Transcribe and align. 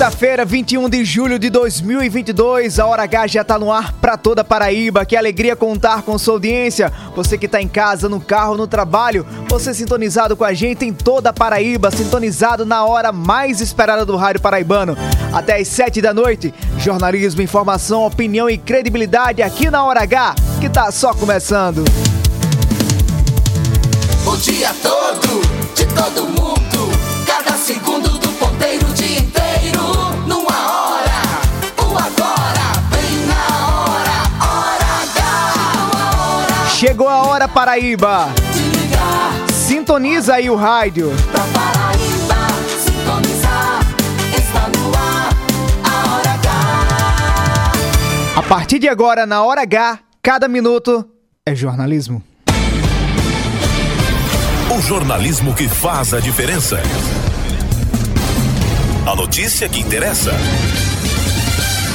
Quinta-feira, 0.00 0.46
21 0.46 0.88
de 0.88 1.04
julho 1.04 1.38
de 1.38 1.50
2022, 1.50 2.78
a 2.78 2.86
Hora 2.86 3.02
H 3.02 3.26
já 3.26 3.44
tá 3.44 3.58
no 3.58 3.70
ar 3.70 3.92
para 3.92 4.16
toda 4.16 4.42
Paraíba. 4.42 5.04
Que 5.04 5.14
alegria 5.14 5.54
contar 5.54 6.00
com 6.00 6.16
sua 6.16 6.32
audiência. 6.32 6.90
Você 7.14 7.36
que 7.36 7.46
tá 7.46 7.60
em 7.60 7.68
casa, 7.68 8.08
no 8.08 8.18
carro, 8.18 8.56
no 8.56 8.66
trabalho, 8.66 9.26
você 9.46 9.74
sintonizado 9.74 10.34
com 10.38 10.42
a 10.42 10.54
gente 10.54 10.86
em 10.86 10.92
toda 10.94 11.34
Paraíba, 11.34 11.90
sintonizado 11.90 12.64
na 12.64 12.82
hora 12.82 13.12
mais 13.12 13.60
esperada 13.60 14.06
do 14.06 14.16
rádio 14.16 14.40
paraibano. 14.40 14.96
Até 15.34 15.58
às 15.58 15.68
7 15.68 16.00
da 16.00 16.14
noite, 16.14 16.54
jornalismo, 16.78 17.42
informação, 17.42 18.06
opinião 18.06 18.48
e 18.48 18.56
credibilidade 18.56 19.42
aqui 19.42 19.68
na 19.68 19.84
Hora 19.84 20.04
H, 20.04 20.34
que 20.62 20.70
tá 20.70 20.90
só 20.90 21.12
começando. 21.12 21.84
O 24.26 24.36
dia 24.38 24.74
todo, 24.82 25.42
de 25.74 25.84
todo 25.94 26.26
mundo. 26.26 26.90
Cada 27.26 27.52
segundo 27.58 28.08
do 28.18 28.28
ponteiro, 28.38 28.89
Chegou 36.80 37.10
a 37.10 37.24
hora, 37.24 37.46
Paraíba. 37.46 38.28
Sintoniza 39.52 40.36
aí 40.36 40.48
o 40.48 40.56
rádio. 40.56 41.12
pra 41.30 41.42
Paraíba 41.52 42.36
sintonizar. 42.78 43.80
Está 44.34 44.66
no 44.68 44.88
ar, 44.96 45.28
a 45.84 46.14
Hora 46.14 46.30
H. 46.30 46.48
A 48.34 48.42
partir 48.44 48.78
de 48.78 48.88
agora, 48.88 49.26
na 49.26 49.42
Hora 49.42 49.60
H, 49.60 49.98
cada 50.22 50.48
minuto 50.48 51.06
é 51.44 51.54
jornalismo. 51.54 52.24
O 54.74 54.80
jornalismo 54.80 55.54
que 55.54 55.68
faz 55.68 56.14
a 56.14 56.20
diferença. 56.20 56.80
A 59.06 59.14
notícia 59.14 59.68
que 59.68 59.80
interessa. 59.80 60.32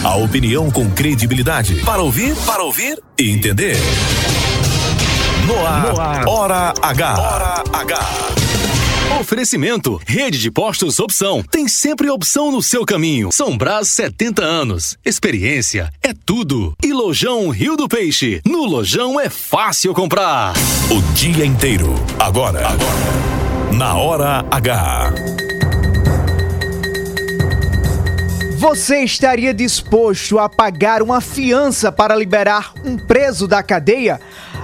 A 0.04 0.16
opinião 0.18 0.70
com 0.70 0.88
credibilidade. 0.92 1.82
Para 1.84 2.04
ouvir, 2.04 2.36
para 2.46 2.62
ouvir 2.62 3.02
e 3.18 3.32
entender. 3.32 3.78
No 5.46 5.60
ar, 6.02 6.28
Hora 6.28 6.74
H. 6.82 7.20
Hora 7.20 7.64
H. 7.72 8.00
Oferecimento: 9.20 10.02
Rede 10.08 10.40
de 10.40 10.50
Postos 10.50 11.00
Opção. 11.00 11.44
Tem 11.44 11.68
sempre 11.68 12.10
opção 12.10 12.52
no 12.52 12.64
seu 12.64 12.84
caminho. 12.84 13.32
São 13.32 13.56
Brás 13.56 13.90
70 13.90 14.44
anos. 14.44 14.98
Experiência 15.06 15.92
é 16.02 16.14
tudo. 16.26 16.74
E 16.84 16.92
Lojão 16.92 17.50
Rio 17.50 17.78
do 17.78 17.88
Peixe. 17.88 18.42
No 18.44 18.66
Lojão 18.66 19.20
é 19.20 19.30
fácil 19.30 19.94
comprar. 19.94 20.54
O 20.90 21.00
dia 21.14 21.46
inteiro. 21.46 21.94
Agora. 22.20 22.68
Agora. 22.68 23.72
Na 23.78 23.96
Hora 23.96 24.46
H. 24.50 25.14
Você 28.58 29.04
estaria 29.04 29.54
disposto 29.54 30.40
a 30.40 30.50
pagar 30.50 31.04
uma 31.04 31.22
fiança 31.22 31.92
para 31.92 32.16
liberar 32.16 32.74
um 32.84 32.98
preso 32.98 33.48
da 33.48 33.62
cadeia? 33.62 34.20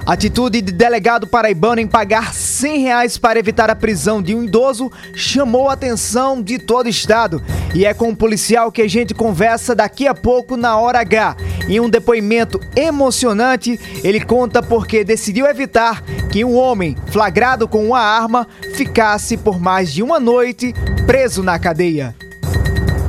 Atitude 0.06 0.62
de 0.62 0.72
delegado 0.72 1.28
paraibano 1.28 1.79
em 1.79 1.88
pagar 1.88 2.34
100 2.34 2.79
reais 2.79 3.17
para 3.17 3.38
evitar 3.38 3.69
a 3.69 3.75
prisão 3.75 4.22
de 4.22 4.34
um 4.34 4.44
idoso 4.44 4.91
chamou 5.13 5.69
a 5.69 5.73
atenção 5.73 6.41
de 6.41 6.57
todo 6.57 6.88
o 6.88 6.89
estado. 6.89 7.41
E 7.73 7.85
é 7.85 7.94
com 7.94 8.09
um 8.09 8.16
policial 8.16 8.72
que 8.72 8.81
a 8.81 8.89
gente 8.89 9.13
conversa 9.13 9.75
daqui 9.75 10.07
a 10.07 10.16
pouco 10.16 10.57
na 10.57 10.78
Hora 10.78 11.00
H. 11.00 11.38
Em 11.69 11.79
um 11.79 11.89
depoimento 11.89 12.59
emocionante, 12.75 13.79
ele 14.03 14.19
conta 14.19 14.63
porque 14.63 15.03
decidiu 15.03 15.45
evitar 15.45 16.01
que 16.31 16.44
um 16.44 16.56
homem 16.56 16.97
flagrado 17.07 17.68
com 17.68 17.85
uma 17.85 18.00
arma 18.00 18.47
ficasse 18.73 19.38
por 19.38 19.59
mais 19.59 19.94
de 19.94 20.01
uma 20.01 20.19
noite 20.19 20.73
preso 21.06 21.44
na 21.44 21.59
cadeia. 21.59 22.16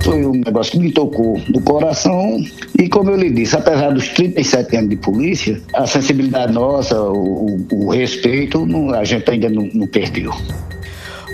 Foi 0.04 0.24
um 0.26 0.32
negócio 0.32 0.72
que 0.72 0.78
me 0.78 0.90
tocou 0.92 1.40
no 1.48 1.60
coração. 1.60 2.42
E 2.78 2.88
como 2.88 3.10
eu 3.10 3.16
lhe 3.16 3.30
disse, 3.30 3.54
apesar 3.56 3.90
dos 3.90 4.08
37 4.08 4.76
anos 4.76 4.90
de 4.90 4.96
polícia, 4.96 5.60
a 5.74 5.86
sensibilidade 5.86 6.52
nossa, 6.52 7.00
o, 7.00 7.56
o- 7.70 7.86
o 7.86 7.90
respeito, 7.90 8.66
não- 8.66 8.92
a 8.92 9.04
gente 9.04 9.30
ainda 9.30 9.48
não, 9.48 9.68
não 9.72 9.86
perdeu. 9.86 10.32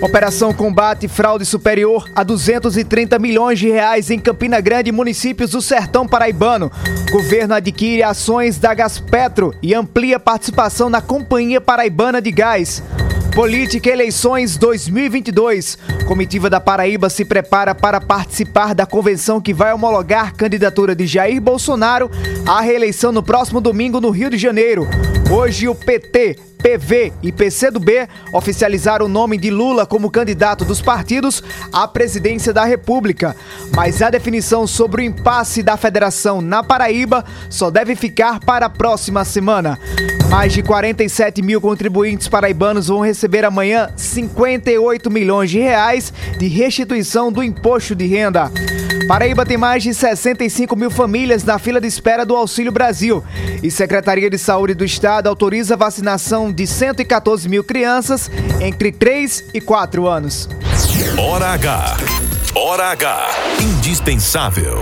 Operação 0.01 0.53
combate 0.53 1.09
fraude 1.09 1.43
superior 1.45 2.09
a 2.15 2.23
230 2.23 3.19
milhões 3.19 3.59
de 3.59 3.69
reais 3.69 4.09
em 4.09 4.17
Campina 4.17 4.61
Grande 4.61 4.93
municípios 4.93 5.49
do 5.51 5.61
Sertão 5.61 6.07
Paraibano. 6.07 6.71
Governo 7.11 7.53
adquire 7.55 8.01
ações 8.03 8.57
da 8.57 8.73
Gaspetro 8.73 9.53
e 9.61 9.73
amplia 9.73 10.17
participação 10.17 10.89
na 10.89 11.01
Companhia 11.01 11.59
Paraibana 11.59 12.21
de 12.21 12.31
Gás. 12.31 12.81
Política 13.33 13.89
Eleições 13.89 14.57
2022. 14.57 15.77
Comitiva 16.07 16.49
da 16.49 16.59
Paraíba 16.59 17.09
se 17.09 17.23
prepara 17.23 17.73
para 17.73 18.01
participar 18.01 18.73
da 18.73 18.85
convenção 18.85 19.39
que 19.39 19.53
vai 19.53 19.73
homologar 19.73 20.33
candidatura 20.35 20.95
de 20.95 21.05
Jair 21.05 21.39
Bolsonaro 21.39 22.09
à 22.47 22.59
reeleição 22.61 23.11
no 23.11 23.23
próximo 23.23 23.61
domingo 23.61 24.01
no 24.01 24.09
Rio 24.09 24.29
de 24.29 24.37
Janeiro. 24.37 24.87
Hoje 25.31 25.67
o 25.67 25.75
PT, 25.75 26.37
PV 26.61 27.13
e 27.23 27.31
PCdoB 27.31 28.07
oficializaram 28.33 29.05
o 29.05 29.09
nome 29.09 29.37
de 29.37 29.49
Lula 29.49 29.85
como 29.85 30.11
candidato 30.11 30.65
dos 30.65 30.81
partidos 30.81 31.41
à 31.71 31.87
presidência 31.87 32.51
da 32.53 32.65
República. 32.65 33.35
Mas 33.73 34.01
a 34.01 34.09
definição 34.09 34.67
sobre 34.67 35.01
o 35.01 35.05
impasse 35.05 35.63
da 35.63 35.77
federação 35.77 36.41
na 36.41 36.61
Paraíba 36.61 37.23
só 37.49 37.71
deve 37.71 37.95
ficar 37.95 38.39
para 38.41 38.65
a 38.65 38.69
próxima 38.69 39.23
semana. 39.23 39.79
Mais 40.29 40.53
de 40.53 40.61
47 40.61 41.41
mil 41.41 41.61
contribuintes 41.61 42.27
paraibanos 42.27 42.87
vão 42.87 42.99
receber 42.99 43.45
amanhã 43.45 43.89
58 43.95 45.09
milhões 45.09 45.49
de 45.49 45.59
reais 45.59 46.13
de 46.37 46.47
restituição 46.47 47.31
do 47.31 47.41
imposto 47.41 47.95
de 47.95 48.05
renda. 48.05 48.51
Paraíba 49.09 49.43
tem 49.43 49.57
mais 49.57 49.81
de 49.81 49.91
65 49.91 50.75
mil 50.75 50.91
famílias 50.91 51.43
na 51.43 51.57
fila 51.57 51.81
de 51.81 51.87
espera 51.87 52.23
do 52.23 52.35
Auxílio 52.35 52.71
Brasil. 52.71 53.23
E 53.63 53.71
Secretaria 53.71 54.29
de 54.29 54.37
Saúde 54.37 54.75
do 54.75 54.85
Estado 54.85 55.25
autoriza 55.25 55.73
a 55.73 55.77
vacinação 55.77 56.51
de 56.51 56.67
114 56.67 57.49
mil 57.49 57.63
crianças 57.63 58.29
entre 58.61 58.91
3 58.91 59.45
e 59.51 59.59
4 59.59 60.07
anos. 60.07 60.47
Hora 61.17 61.47
H. 61.53 61.97
Hora 62.53 62.91
H. 62.91 63.29
Indispensável. 63.59 64.77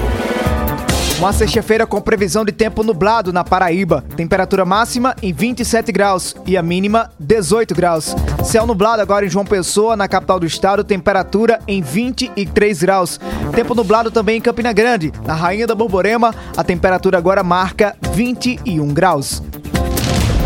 Uma 1.19 1.33
sexta-feira 1.33 1.87
com 1.87 1.99
previsão 1.99 2.45
de 2.45 2.51
tempo 2.51 2.83
nublado 2.83 3.33
na 3.33 3.43
Paraíba. 3.43 4.03
Temperatura 4.15 4.63
máxima 4.63 5.15
em 5.21 5.33
27 5.33 5.91
graus 5.91 6.35
e 6.45 6.55
a 6.55 6.61
mínima 6.61 7.09
18 7.19 7.73
graus. 7.73 8.15
Céu 8.43 8.67
nublado 8.67 9.01
agora 9.01 9.25
em 9.25 9.29
João 9.29 9.43
Pessoa, 9.43 9.95
na 9.95 10.07
capital 10.07 10.39
do 10.39 10.45
estado, 10.45 10.83
temperatura 10.83 11.59
em 11.67 11.81
23 11.81 12.81
graus. 12.81 13.19
Tempo 13.55 13.73
nublado 13.73 14.11
também 14.11 14.37
em 14.37 14.41
Campina 14.41 14.71
Grande. 14.71 15.11
Na 15.25 15.33
Rainha 15.33 15.65
da 15.65 15.73
Borborema, 15.73 16.35
a 16.55 16.63
temperatura 16.63 17.17
agora 17.17 17.41
marca 17.41 17.95
21 18.13 18.93
graus. 18.93 19.41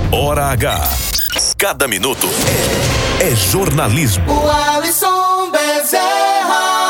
Hora 0.09 0.45
H. 0.45 0.89
Cada 1.57 1.85
minuto 1.85 2.27
é 3.19 3.35
jornalismo. 3.35 4.23
O 4.31 4.49
Alisson 4.49 5.51
Bezerra. 5.51 6.80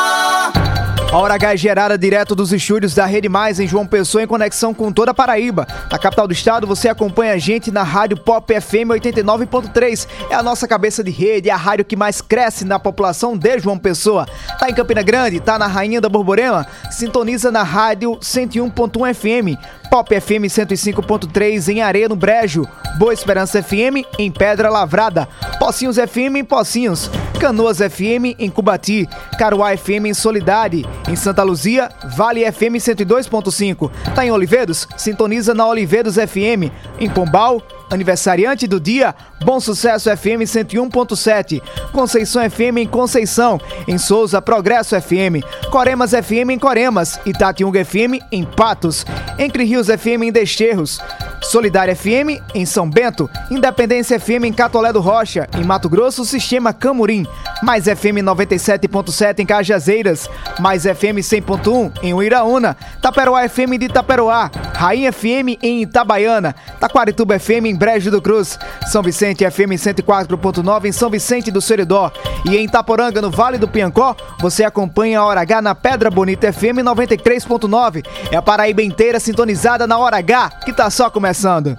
A 1.11 1.17
Hora 1.17 1.33
H 1.33 1.53
é 1.53 1.57
gerada 1.57 1.97
direto 1.97 2.33
dos 2.33 2.53
estúdios 2.53 2.95
da 2.95 3.05
Rede 3.05 3.27
Mais 3.27 3.59
em 3.59 3.67
João 3.67 3.85
Pessoa 3.85 4.23
em 4.23 4.27
conexão 4.27 4.73
com 4.73 4.93
toda 4.93 5.11
a 5.11 5.13
Paraíba. 5.13 5.67
Na 5.91 5.99
capital 5.99 6.25
do 6.25 6.31
estado, 6.31 6.65
você 6.65 6.87
acompanha 6.87 7.33
a 7.33 7.37
gente 7.37 7.69
na 7.69 7.83
Rádio 7.83 8.15
Pop 8.15 8.61
FM 8.61 8.87
89.3. 8.91 10.07
É 10.29 10.35
a 10.35 10.41
nossa 10.41 10.65
cabeça 10.69 11.03
de 11.03 11.11
rede, 11.11 11.49
é 11.49 11.51
a 11.51 11.57
rádio 11.57 11.83
que 11.83 11.97
mais 11.97 12.21
cresce 12.21 12.63
na 12.63 12.79
população 12.79 13.37
de 13.37 13.59
João 13.59 13.77
Pessoa. 13.77 14.25
Tá 14.57 14.69
em 14.69 14.73
Campina 14.73 15.03
Grande, 15.03 15.41
tá 15.41 15.59
na 15.59 15.67
Rainha 15.67 15.99
da 15.99 16.07
Borborema? 16.07 16.65
Sintoniza 16.89 17.51
na 17.51 17.61
Rádio 17.61 18.17
101.1 18.21 19.13
FM. 19.13 19.80
Pop 19.91 20.09
FM 20.21 20.47
105.3 20.47 21.67
em 21.67 21.81
Areia 21.81 22.07
no 22.07 22.15
Brejo, 22.15 22.65
Boa 22.97 23.13
Esperança 23.13 23.61
FM 23.61 24.07
em 24.17 24.31
Pedra 24.31 24.69
Lavrada, 24.69 25.27
Pocinhos 25.59 25.97
FM 25.97 26.37
em 26.37 26.45
Pocinhos, 26.45 27.11
Canoas 27.41 27.79
FM 27.79 28.39
em 28.39 28.49
Cubati, 28.49 29.05
Caruá 29.37 29.75
FM 29.75 30.05
em 30.05 30.13
Solidade, 30.13 30.85
em 31.09 31.15
Santa 31.17 31.43
Luzia, 31.43 31.89
Vale 32.15 32.49
FM 32.49 32.79
102.5. 32.79 33.91
Tá 34.15 34.25
em 34.25 34.31
Oliveiros? 34.31 34.87
Sintoniza 34.95 35.53
na 35.53 35.67
Oliveiros 35.67 36.15
FM. 36.15 36.71
Em 36.97 37.09
Pombal, 37.09 37.61
aniversariante 37.91 38.65
do 38.67 38.79
dia, 38.79 39.13
Bom 39.43 39.59
Sucesso 39.59 40.09
FM 40.09 40.41
101.7, 40.43 41.61
Conceição 41.91 42.49
FM 42.49 42.77
em 42.77 42.87
Conceição, 42.87 43.59
em 43.87 43.97
Souza 43.97 44.41
Progresso 44.41 44.99
FM, 44.99 45.43
Coremas 45.69 46.11
FM 46.11 46.51
em 46.51 46.59
Coremas, 46.59 47.19
Itatiunga 47.25 47.83
FM 47.83 48.23
em 48.31 48.43
Patos, 48.43 49.05
Entre 49.37 49.63
Rios 49.63 49.87
FM 49.87 50.23
em 50.23 50.31
Desterros, 50.31 50.99
Solidária 51.41 51.95
FM 51.95 52.39
em 52.53 52.65
São 52.65 52.89
Bento, 52.89 53.29
Independência 53.49 54.19
FM 54.19 54.45
em 54.45 54.53
Catolé 54.53 54.93
do 54.93 55.01
Rocha, 55.01 55.49
em 55.57 55.63
Mato 55.63 55.89
Grosso, 55.89 56.23
Sistema 56.23 56.71
Camurim, 56.71 57.25
Mais 57.63 57.85
FM 57.85 58.21
97.7 58.23 59.39
em 59.39 59.45
Cajazeiras, 59.45 60.29
Mais 60.59 60.83
FM 60.83 61.17
100.1 61.19 61.91
em 62.03 62.13
Uiraúna, 62.13 62.77
Taperoá 63.01 63.49
FM 63.49 63.77
de 63.79 63.85
Itaperoá, 63.85 64.51
Rainha 64.73 65.11
FM 65.11 65.57
em 65.61 65.81
Itabaiana, 65.81 66.55
Taquarituba 66.79 67.37
FM 67.39 67.65
em 67.65 67.75
Brejo 67.81 68.11
do 68.11 68.21
Cruz, 68.21 68.59
São 68.91 69.01
Vicente 69.01 69.43
FM 69.49 69.73
104.9 69.73 70.85
em 70.85 70.91
São 70.91 71.09
Vicente 71.09 71.49
do 71.49 71.59
Seridó 71.59 72.11
e 72.45 72.55
em 72.55 72.65
Itaporanga, 72.65 73.19
no 73.19 73.31
Vale 73.31 73.57
do 73.57 73.67
Piancó, 73.67 74.15
você 74.39 74.63
acompanha 74.63 75.19
a 75.19 75.25
Hora 75.25 75.41
H 75.41 75.63
na 75.63 75.73
Pedra 75.73 76.11
Bonita 76.11 76.53
FM 76.53 76.85
93.9. 76.85 78.05
É 78.29 78.37
a 78.37 78.41
Paraíba 78.41 78.83
inteira 78.83 79.19
sintonizada 79.19 79.87
na 79.87 79.97
Hora 79.97 80.17
H, 80.17 80.51
que 80.63 80.71
tá 80.71 80.91
só 80.91 81.09
começando. 81.09 81.75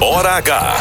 Hora 0.00 0.30
H. 0.38 0.74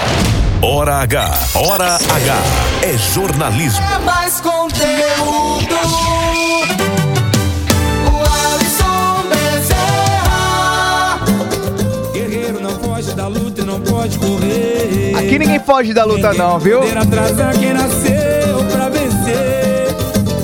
Hora 0.63 0.95
H. 1.03 1.39
Hora 1.53 1.93
H. 1.93 2.35
É 2.81 2.97
jornalismo. 2.97 3.85
É 3.93 3.99
mais 3.99 4.41
conteúdo. 4.41 6.16
Não 13.77 13.81
pode 13.81 14.17
correr. 14.17 15.13
Aqui 15.17 15.39
ninguém 15.39 15.59
foge 15.59 15.93
da 15.93 16.03
luta 16.03 16.33
não, 16.33 16.59
viu? 16.59 16.81
Atrasar 16.83 17.57
quem 17.57 17.73
nasceu 17.73 18.63
pra 18.71 18.89
vencer. 18.89 19.87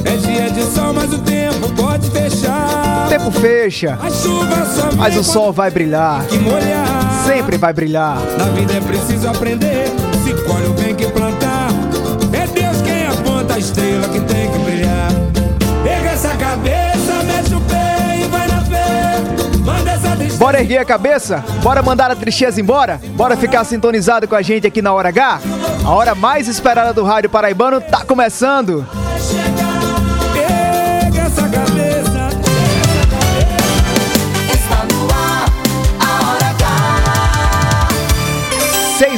É 0.05 0.17
dia 0.17 0.49
de 0.51 0.63
sol, 0.63 0.93
mas 0.93 1.11
o 1.11 1.17
tempo 1.19 1.69
pode 1.75 2.09
fechar. 2.11 3.05
O 3.05 3.09
tempo 3.09 3.31
fecha, 3.31 3.97
mas 4.97 5.17
o 5.17 5.23
sol 5.23 5.51
vai 5.51 5.71
brilhar. 5.71 6.23
Sempre 7.25 7.57
vai 7.57 7.73
brilhar. 7.73 8.17
Na 8.37 8.45
vida 8.45 8.73
é 8.73 8.81
preciso 8.81 9.27
aprender. 9.29 9.85
Se 10.23 10.33
colhe 10.43 10.67
o 10.67 10.73
bem 10.73 10.95
que 10.95 11.05
plantar. 11.07 11.69
É 12.33 12.47
Deus 12.47 12.81
quem 12.81 13.07
aponta 13.07 13.55
a 13.55 13.59
estrela 13.59 14.07
que 14.09 14.19
tem 14.21 14.32
Bora 20.53 20.61
erguer 20.61 20.77
a 20.77 20.85
cabeça? 20.85 21.43
Bora 21.63 21.81
mandar 21.81 22.11
a 22.11 22.15
tristeza 22.15 22.61
embora? 22.61 23.01
Bora 23.15 23.35
ficar 23.35 23.63
sintonizado 23.63 24.27
com 24.27 24.35
a 24.35 24.41
gente 24.43 24.67
aqui 24.67 24.83
na 24.83 24.93
Hora 24.93 25.09
H? 25.09 25.41
A 25.83 25.89
hora 25.89 26.13
mais 26.13 26.47
esperada 26.47 26.93
do 26.93 27.03
rádio 27.03 27.27
paraibano 27.27 27.81
tá 27.81 28.05
começando. 28.05 28.85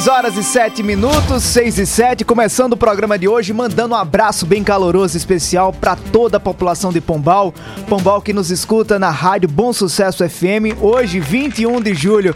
6 0.06 0.08
horas 0.08 0.38
e 0.38 0.44
7 0.44 0.84
minutos, 0.84 1.42
6 1.42 1.80
e 1.80 1.86
7, 1.88 2.24
começando 2.24 2.74
o 2.74 2.78
programa 2.78 3.18
de 3.18 3.28
hoje, 3.28 3.52
mandando 3.52 3.96
um 3.96 3.98
abraço 3.98 4.46
bem 4.46 4.64
caloroso, 4.64 5.18
especial 5.18 5.74
para 5.74 5.96
toda 5.96 6.38
a 6.38 6.40
população 6.40 6.94
de 6.94 7.02
Pombal. 7.02 7.52
Pombal 7.90 8.22
que 8.22 8.32
nos 8.32 8.52
escuta 8.52 9.00
na 9.00 9.10
rádio 9.10 9.50
Bom 9.50 9.74
Sucesso 9.74 10.24
FM, 10.30 10.80
hoje, 10.80 11.20
21 11.20 11.82
de 11.82 11.96
julho. 11.96 12.36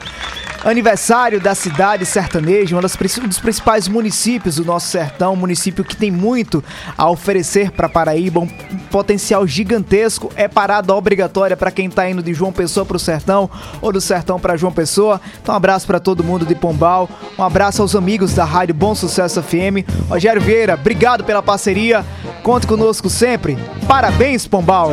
Aniversário 0.64 1.40
da 1.40 1.56
cidade 1.56 2.06
sertaneja, 2.06 2.76
um 2.76 2.82
dos 2.82 3.40
principais 3.40 3.88
municípios 3.88 4.58
do 4.58 4.66
nosso 4.66 4.88
sertão, 4.88 5.34
um 5.34 5.38
município 5.38 5.86
que 5.86 5.96
tem 5.96 6.12
muito 6.12 6.64
a 6.98 7.10
oferecer 7.10 7.72
para 7.72 7.88
Paraíba, 7.88 8.42
um 8.42 8.48
potencial 8.92 9.48
gigantesco. 9.48 10.32
É 10.36 10.48
parada 10.48 10.94
obrigatória 10.94 11.56
para 11.56 11.72
quem 11.72 11.90
tá 11.90 12.10
indo 12.10 12.22
de 12.22 12.34
João 12.34 12.52
Pessoa 12.52 12.86
para 12.86 12.98
o 12.98 13.00
sertão 13.00 13.50
ou 13.82 13.94
do 13.94 14.02
sertão 14.02 14.38
para 14.38 14.58
João 14.58 14.74
Pessoa. 14.74 15.22
Então, 15.42 15.54
um 15.54 15.58
abraço 15.58 15.88
para 15.88 16.00
todo 16.00 16.24
mundo 16.24 16.46
de 16.46 16.56
Pombal, 16.56 17.10
um 17.38 17.44
abraço 17.44 17.82
aos 17.82 17.96
amigos 17.96 18.34
da 18.34 18.44
Rádio 18.44 18.76
Bom 18.76 18.94
Sucesso 18.94 19.42
FM. 19.42 19.88
Rogério 20.10 20.42
Vieira, 20.42 20.74
obrigado 20.74 21.24
pela 21.24 21.42
parceria. 21.42 22.06
Conte 22.44 22.68
conosco 22.68 23.10
sempre. 23.10 23.58
Parabéns, 23.88 24.46
Pombal. 24.46 24.92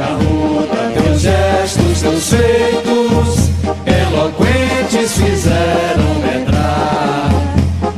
Teus 0.95 1.21
gestos, 1.21 2.03
teus 2.03 2.31
feitos 2.31 3.96
eloquentes 4.87 5.13
fizeram 5.13 6.15
medrar 6.21 7.29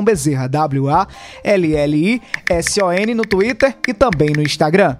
Bezerra, 0.04 0.50
W-A-L-L-I-S-O-N 0.50 1.13
no 3.13 3.24
Twitter 3.24 3.77
e 3.88 3.94
também 3.94 4.32
no 4.32 4.41
Instagram. 4.41 4.98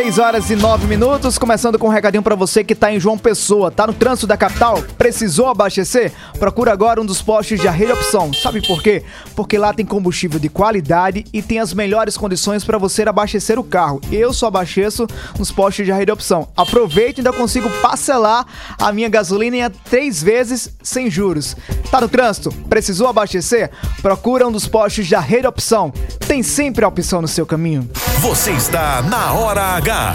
6 0.00 0.18
horas 0.18 0.48
e 0.48 0.56
9 0.56 0.86
minutos, 0.86 1.36
começando 1.36 1.78
com 1.78 1.86
um 1.86 1.90
recadinho 1.90 2.22
pra 2.22 2.34
você 2.34 2.64
que 2.64 2.74
tá 2.74 2.90
em 2.90 2.98
João 2.98 3.18
Pessoa, 3.18 3.70
tá 3.70 3.86
no 3.86 3.92
trânsito 3.92 4.26
da 4.26 4.34
capital, 4.34 4.82
precisou 4.96 5.48
abastecer? 5.48 6.10
Procura 6.38 6.72
agora 6.72 7.02
um 7.02 7.04
dos 7.04 7.20
postos 7.20 7.60
de 7.60 7.68
Arreio 7.68 7.92
Opção. 7.92 8.32
Sabe 8.32 8.66
por 8.66 8.82
quê? 8.82 9.04
Porque 9.36 9.58
lá 9.58 9.74
tem 9.74 9.84
combustível 9.84 10.40
de 10.40 10.48
qualidade 10.48 11.26
e 11.34 11.42
tem 11.42 11.58
as 11.58 11.74
melhores 11.74 12.16
condições 12.16 12.64
pra 12.64 12.78
você 12.78 13.02
abastecer 13.02 13.58
o 13.58 13.62
carro. 13.62 14.00
Eu 14.10 14.32
só 14.32 14.46
abasteço 14.46 15.06
nos 15.38 15.52
postos 15.52 15.84
de 15.84 15.92
Arreio 15.92 16.14
Opção. 16.14 16.48
Aproveite 16.56 17.18
e 17.18 17.20
ainda 17.20 17.34
consigo 17.34 17.68
parcelar 17.82 18.46
a 18.78 18.90
minha 18.92 19.08
gasolina 19.10 19.58
em 19.58 19.70
três 19.84 20.22
vezes 20.22 20.70
sem 20.82 21.10
juros. 21.10 21.54
Tá 21.90 22.00
no 22.00 22.08
trânsito? 22.08 22.50
Precisou 22.70 23.06
abastecer? 23.06 23.70
Procura 24.00 24.48
um 24.48 24.52
dos 24.52 24.66
postos 24.66 25.06
de 25.06 25.14
Arreio 25.14 25.46
Opção. 25.46 25.92
Tem 26.26 26.42
sempre 26.42 26.86
a 26.86 26.88
opção 26.88 27.20
no 27.20 27.28
seu 27.28 27.44
caminho. 27.44 27.86
Você 28.20 28.52
está 28.52 29.00
na 29.00 29.32
Hora 29.32 29.62
H. 29.62 30.14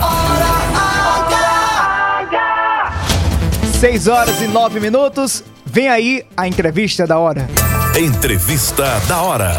6 3.79 4.07
horas 4.07 4.41
e 4.41 4.47
9 4.47 4.79
minutos. 4.79 5.43
Vem 5.65 5.87
aí 5.87 6.23
a 6.37 6.47
entrevista 6.47 7.07
da 7.07 7.17
hora. 7.17 7.47
Entrevista 7.99 8.83
da 9.07 9.23
hora. 9.23 9.51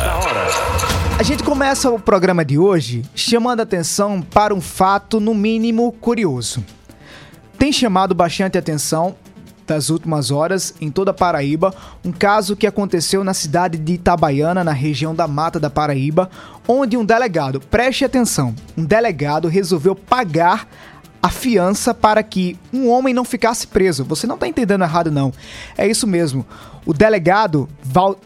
A 1.18 1.22
gente 1.24 1.42
começa 1.42 1.90
o 1.90 1.98
programa 1.98 2.44
de 2.44 2.56
hoje 2.56 3.02
chamando 3.16 3.58
a 3.58 3.62
atenção 3.64 4.22
para 4.22 4.54
um 4.54 4.60
fato, 4.60 5.18
no 5.18 5.34
mínimo, 5.34 5.90
curioso. 5.90 6.64
Tem 7.58 7.72
chamado 7.72 8.14
bastante 8.14 8.56
atenção 8.56 9.16
das 9.66 9.90
últimas 9.90 10.30
horas 10.30 10.74
em 10.80 10.90
toda 10.90 11.10
a 11.10 11.14
Paraíba 11.14 11.74
um 12.04 12.12
caso 12.12 12.56
que 12.56 12.66
aconteceu 12.66 13.24
na 13.24 13.34
cidade 13.34 13.78
de 13.78 13.94
Itabaiana, 13.94 14.62
na 14.62 14.72
região 14.72 15.14
da 15.14 15.26
Mata 15.26 15.58
da 15.58 15.68
Paraíba, 15.68 16.30
onde 16.66 16.96
um 16.96 17.04
delegado, 17.04 17.60
preste 17.60 18.04
atenção, 18.04 18.54
um 18.76 18.84
delegado 18.84 19.48
resolveu 19.48 19.94
pagar 19.94 20.68
a 21.22 21.30
fiança 21.30 21.92
para 21.92 22.22
que 22.22 22.56
um 22.72 22.88
homem 22.88 23.12
não 23.12 23.24
ficasse 23.24 23.66
preso. 23.66 24.04
Você 24.04 24.26
não 24.26 24.36
está 24.36 24.46
entendendo 24.46 24.84
errado, 24.84 25.10
não. 25.10 25.32
É 25.76 25.86
isso 25.86 26.06
mesmo. 26.06 26.46
O 26.84 26.94
delegado 26.94 27.68
Val... 27.82 28.16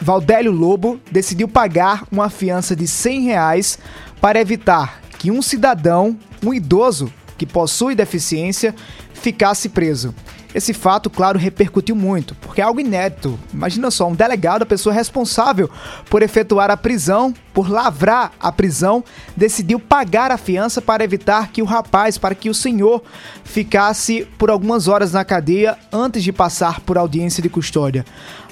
Valdélio 0.00 0.50
Lobo 0.50 0.98
decidiu 1.12 1.46
pagar 1.46 2.04
uma 2.10 2.28
fiança 2.30 2.74
de 2.74 2.88
100 2.88 3.20
reais 3.22 3.78
para 4.20 4.40
evitar 4.40 5.00
que 5.18 5.30
um 5.30 5.42
cidadão, 5.42 6.18
um 6.42 6.54
idoso 6.54 7.12
que 7.36 7.46
possui 7.46 7.94
deficiência, 7.94 8.74
ficasse 9.12 9.68
preso. 9.68 10.14
Esse 10.54 10.74
fato, 10.74 11.08
claro, 11.08 11.38
repercutiu 11.38 11.94
muito, 11.94 12.34
porque 12.36 12.60
é 12.60 12.64
algo 12.64 12.80
inédito. 12.80 13.38
Imagina 13.52 13.90
só, 13.90 14.08
um 14.08 14.14
delegado, 14.14 14.62
a 14.62 14.66
pessoa 14.66 14.94
responsável 14.94 15.70
por 16.08 16.22
efetuar 16.22 16.70
a 16.70 16.76
prisão, 16.76 17.32
por 17.54 17.70
lavrar 17.70 18.32
a 18.40 18.50
prisão, 18.50 19.04
decidiu 19.36 19.78
pagar 19.78 20.30
a 20.30 20.36
fiança 20.36 20.82
para 20.82 21.04
evitar 21.04 21.48
que 21.52 21.62
o 21.62 21.64
rapaz, 21.64 22.18
para 22.18 22.34
que 22.34 22.50
o 22.50 22.54
senhor 22.54 23.02
ficasse 23.44 24.26
por 24.38 24.50
algumas 24.50 24.88
horas 24.88 25.12
na 25.12 25.24
cadeia 25.24 25.78
antes 25.92 26.22
de 26.22 26.32
passar 26.32 26.80
por 26.80 26.98
audiência 26.98 27.42
de 27.42 27.48
custódia. 27.48 28.04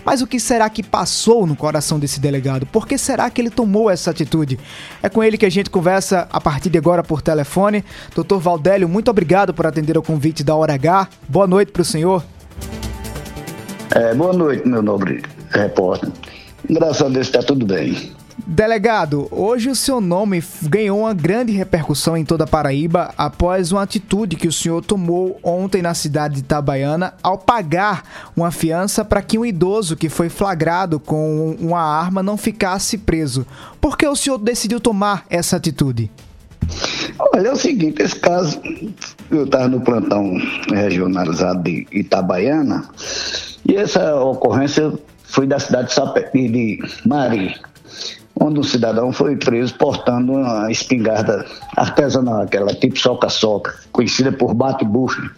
Mas 0.09 0.23
o 0.23 0.27
que 0.27 0.41
será 0.41 0.71
que 0.71 0.83
passou 0.83 1.47
no 1.47 1.55
coração 1.55 1.99
desse 1.99 2.19
delegado? 2.19 2.65
Por 2.65 2.89
que 2.89 2.97
será 2.97 3.29
que 3.29 3.43
ele 3.43 3.51
tomou 3.51 3.91
essa 3.91 4.11
atitude? 4.11 4.59
É 5.03 5.09
com 5.11 5.23
ele 5.23 5.37
que 5.37 5.45
a 5.45 5.51
gente 5.51 5.69
conversa 5.69 6.27
a 6.33 6.41
partir 6.41 6.71
de 6.71 6.79
agora 6.79 7.03
por 7.03 7.21
telefone. 7.21 7.85
Doutor 8.15 8.41
Valdélio, 8.41 8.89
muito 8.89 9.11
obrigado 9.11 9.53
por 9.53 9.67
atender 9.67 9.99
ao 9.99 10.03
convite 10.03 10.43
da 10.43 10.55
Hora 10.55 10.73
H. 10.73 11.11
Boa 11.29 11.47
noite 11.47 11.73
para 11.73 11.83
o 11.83 11.85
senhor. 11.85 12.25
É, 13.91 14.15
boa 14.15 14.33
noite, 14.33 14.67
meu 14.67 14.81
nobre 14.81 15.23
repórter. 15.51 16.11
Graças 16.71 17.03
a 17.03 17.11
Deus 17.11 17.27
está 17.27 17.43
tudo 17.43 17.67
bem. 17.67 18.11
Delegado, 18.47 19.27
hoje 19.33 19.69
o 19.69 19.75
seu 19.75 20.01
nome 20.01 20.43
ganhou 20.63 21.01
uma 21.01 21.13
grande 21.13 21.53
repercussão 21.53 22.17
em 22.17 22.25
toda 22.25 22.45
a 22.45 22.47
Paraíba 22.47 23.13
após 23.19 23.73
uma 23.73 23.83
atitude 23.83 24.37
que 24.37 24.47
o 24.47 24.53
senhor 24.53 24.83
tomou 24.83 25.39
ontem 25.43 25.83
na 25.83 25.93
cidade 25.93 26.35
de 26.35 26.41
Itabaiana 26.41 27.15
ao 27.23 27.37
pagar 27.37 28.31
uma 28.37 28.51
fiança 28.51 29.05
para 29.05 29.23
que 29.23 29.39
um 29.39 29.45
idoso 29.45 29.97
que 29.97 30.09
foi 30.09 30.29
flagrado 30.29 31.01
com 31.01 31.57
uma 31.59 31.81
arma 31.81 32.23
não 32.23 32.37
ficasse 32.37 32.97
preso. 32.97 33.45
Por 33.81 33.99
que 33.99 34.07
o 34.07 34.17
senhor 34.17 34.39
decidiu 34.39 34.79
tomar 34.79 35.27
essa 35.29 35.57
atitude? 35.57 36.11
Olha, 37.19 37.49
é 37.49 37.53
o 37.53 37.57
seguinte, 37.57 38.03
esse 38.03 38.17
caso, 38.17 38.61
eu 39.31 39.45
estava 39.45 39.69
no 39.69 39.81
plantão 39.81 40.35
regionalizado 40.71 41.65
de 41.65 41.87
Itabaiana 41.93 42.89
e 43.67 43.75
essa 43.75 44.15
ocorrência 44.17 44.93
foi 45.25 45.47
da 45.47 45.59
cidade 45.59 45.95
de 46.33 46.79
Mari 47.05 47.55
onde 48.41 48.61
um 48.61 48.63
cidadão 48.63 49.13
foi 49.13 49.37
preso 49.37 49.75
portando 49.75 50.33
uma 50.33 50.71
espingarda 50.71 51.45
artesanal, 51.77 52.43
aquela 52.43 52.75
tipo 52.75 52.99
soca-soca, 52.99 53.75
conhecida 53.93 54.33
por 54.33 54.55
bate-bucha. 54.55 55.31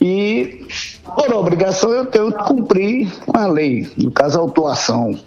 E, 0.00 0.66
por 1.16 1.32
obrigação, 1.32 1.90
eu 1.90 2.06
tenho 2.06 2.30
que 2.32 2.44
cumprir 2.44 3.10
a 3.32 3.46
lei, 3.46 3.90
no 3.96 4.10
caso, 4.10 4.38
a 4.38 4.42
autuação. 4.42 5.18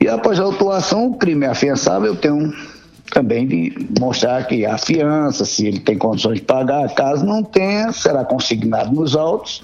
E 0.00 0.08
após 0.08 0.38
a 0.38 0.44
autuação, 0.44 1.08
o 1.08 1.14
crime 1.14 1.44
é 1.44 1.48
afiançável, 1.48 2.08
eu 2.08 2.16
tenho 2.16 2.52
também 3.10 3.46
de 3.46 3.74
mostrar 3.98 4.46
que 4.46 4.64
a 4.64 4.78
fiança, 4.78 5.44
se 5.44 5.66
ele 5.66 5.80
tem 5.80 5.96
condições 5.98 6.36
de 6.36 6.42
pagar, 6.42 6.94
caso 6.94 7.24
não 7.24 7.42
tenha, 7.42 7.90
será 7.90 8.24
consignado 8.24 8.94
nos 8.94 9.16
autos 9.16 9.62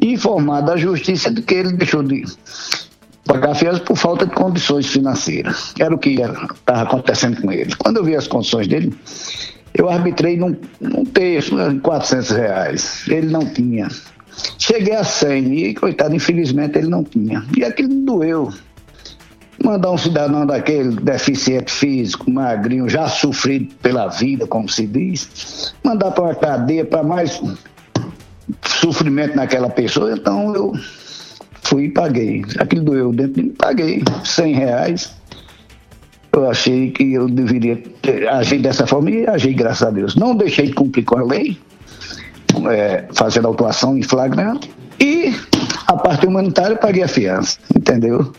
e 0.00 0.12
informado 0.12 0.70
à 0.70 0.76
justiça 0.76 1.30
de 1.30 1.42
que 1.42 1.54
ele 1.54 1.72
deixou 1.72 2.02
de 2.02 2.22
pagar 3.26 3.54
fiança 3.54 3.80
por 3.80 3.96
falta 3.96 4.26
de 4.26 4.32
condições 4.32 4.86
financeiras. 4.86 5.74
Era 5.78 5.94
o 5.94 5.98
que 5.98 6.10
estava 6.10 6.82
acontecendo 6.82 7.40
com 7.40 7.52
ele. 7.52 7.74
Quando 7.76 7.98
eu 7.98 8.04
vi 8.04 8.14
as 8.14 8.26
condições 8.26 8.66
dele, 8.66 8.94
eu 9.74 9.88
arbitrei 9.88 10.36
num, 10.36 10.56
num 10.80 11.04
de 11.04 11.80
400 11.82 12.30
reais. 12.30 13.04
Ele 13.08 13.26
não 13.26 13.44
tinha. 13.44 13.88
Cheguei 14.58 14.94
a 14.94 15.04
100 15.04 15.54
e, 15.54 15.74
coitado, 15.74 16.14
infelizmente 16.14 16.78
ele 16.78 16.88
não 16.88 17.02
tinha. 17.02 17.44
E 17.56 17.64
aquilo 17.64 17.88
me 17.88 18.04
doeu. 18.04 18.52
Mandar 19.62 19.90
um 19.90 19.98
cidadão 19.98 20.46
daquele 20.46 20.96
deficiente 21.00 21.72
físico, 21.72 22.30
magrinho, 22.30 22.88
já 22.88 23.08
sofrido 23.08 23.74
pela 23.76 24.06
vida, 24.08 24.46
como 24.46 24.68
se 24.68 24.86
diz, 24.86 25.72
mandar 25.82 26.10
para 26.10 26.24
uma 26.24 26.34
cadeia 26.34 26.84
para 26.84 27.02
mais 27.02 27.40
sofrimento 28.64 29.34
naquela 29.34 29.70
pessoa, 29.70 30.12
então 30.12 30.54
eu 30.54 30.72
Fui 31.66 31.84
e 31.84 31.90
paguei. 31.90 32.44
Aquilo 32.58 32.84
doeu 32.84 33.12
dentro 33.12 33.34
de 33.34 33.42
mim, 33.42 33.48
paguei 33.50 34.02
100 34.24 34.54
reais. 34.54 35.14
Eu 36.32 36.50
achei 36.50 36.90
que 36.90 37.14
eu 37.14 37.28
deveria 37.28 37.76
ter, 38.02 38.28
agir 38.28 38.58
dessa 38.58 38.86
forma 38.86 39.10
e 39.10 39.26
agi, 39.26 39.52
graças 39.52 39.88
a 39.88 39.90
Deus. 39.90 40.14
Não 40.14 40.34
deixei 40.36 40.66
de 40.66 40.74
cumprir 40.74 41.04
com 41.04 41.18
a 41.18 41.24
lei, 41.24 41.58
é, 42.70 43.04
fazendo 43.14 43.48
autuação 43.48 43.96
em 43.96 44.02
flagrante. 44.02 44.70
E 45.00 45.34
a 45.86 45.94
parte 45.94 46.26
humanitária 46.26 46.76
paguei 46.76 47.02
a 47.02 47.08
fiança, 47.08 47.58
entendeu? 47.74 48.32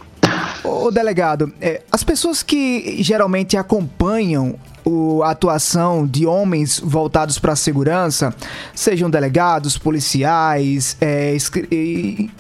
Ô 0.64 0.92
delegado, 0.92 1.52
é, 1.60 1.82
as 1.92 2.04
pessoas 2.04 2.44
que 2.44 3.02
geralmente 3.02 3.58
acompanham 3.58 4.56
o, 4.88 5.22
a 5.22 5.32
atuação 5.32 6.08
de 6.08 6.26
homens 6.26 6.80
voltados 6.80 7.38
para 7.38 7.52
a 7.52 7.56
segurança, 7.56 8.34
sejam 8.74 9.10
delegados, 9.10 9.78
policiais, 9.78 10.96
é, 11.02 11.36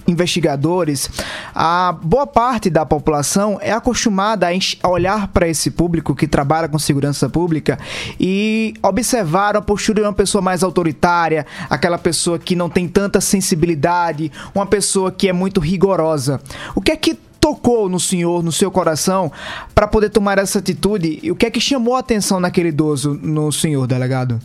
investigadores, 0.07 1.09
a 1.53 1.91
boa 2.01 2.25
parte 2.25 2.69
da 2.69 2.85
população 2.85 3.57
é 3.61 3.73
acostumada 3.73 4.47
a 4.81 4.87
olhar 4.87 5.27
para 5.27 5.47
esse 5.47 5.69
público 5.69 6.15
que 6.15 6.25
trabalha 6.25 6.69
com 6.69 6.79
segurança 6.79 7.27
pública 7.27 7.77
e 8.17 8.73
observar 8.81 9.57
a 9.57 9.61
postura 9.61 10.01
de 10.01 10.07
uma 10.07 10.13
pessoa 10.13 10.41
mais 10.41 10.63
autoritária, 10.63 11.45
aquela 11.69 11.97
pessoa 11.97 12.39
que 12.39 12.55
não 12.55 12.69
tem 12.69 12.87
tanta 12.87 13.19
sensibilidade, 13.19 14.31
uma 14.55 14.65
pessoa 14.65 15.11
que 15.11 15.27
é 15.27 15.33
muito 15.33 15.59
rigorosa. 15.59 16.39
O 16.73 16.81
que 16.81 16.91
é 16.91 16.95
que 16.95 17.26
tocou 17.47 17.87
no 17.87 17.99
senhor, 17.99 18.43
no 18.43 18.51
seu 18.51 18.69
coração, 18.69 19.31
para 19.73 19.87
poder 19.87 20.09
tomar 20.09 20.37
essa 20.37 20.59
atitude? 20.59 21.19
E 21.23 21.31
o 21.31 21.35
que 21.35 21.45
é 21.45 21.49
que 21.49 21.61
chamou 21.61 21.95
a 21.95 21.99
atenção 21.99 22.39
naquele 22.39 22.69
idoso 22.69 23.17
no 23.21 23.51
senhor, 23.51 23.87
delegado? 23.87 24.39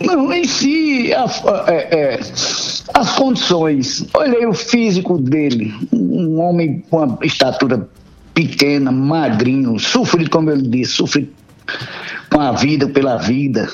Não, 0.00 0.32
em 0.32 0.44
si, 0.44 1.12
a, 1.14 1.26
é, 1.68 1.98
é, 1.98 2.20
as 2.94 3.12
condições. 3.16 4.06
Olhei 4.12 4.44
o 4.44 4.52
físico 4.52 5.18
dele, 5.18 5.72
um 5.92 6.40
homem 6.40 6.82
com 6.90 7.04
uma 7.04 7.18
estatura 7.22 7.88
pequena, 8.34 8.90
magrinho, 8.90 9.78
sofrido, 9.78 10.30
como 10.30 10.50
ele 10.50 10.68
disse, 10.68 10.94
sofrido 10.94 11.30
com 12.28 12.40
a 12.40 12.52
vida, 12.52 12.88
pela 12.88 13.18
vida. 13.18 13.68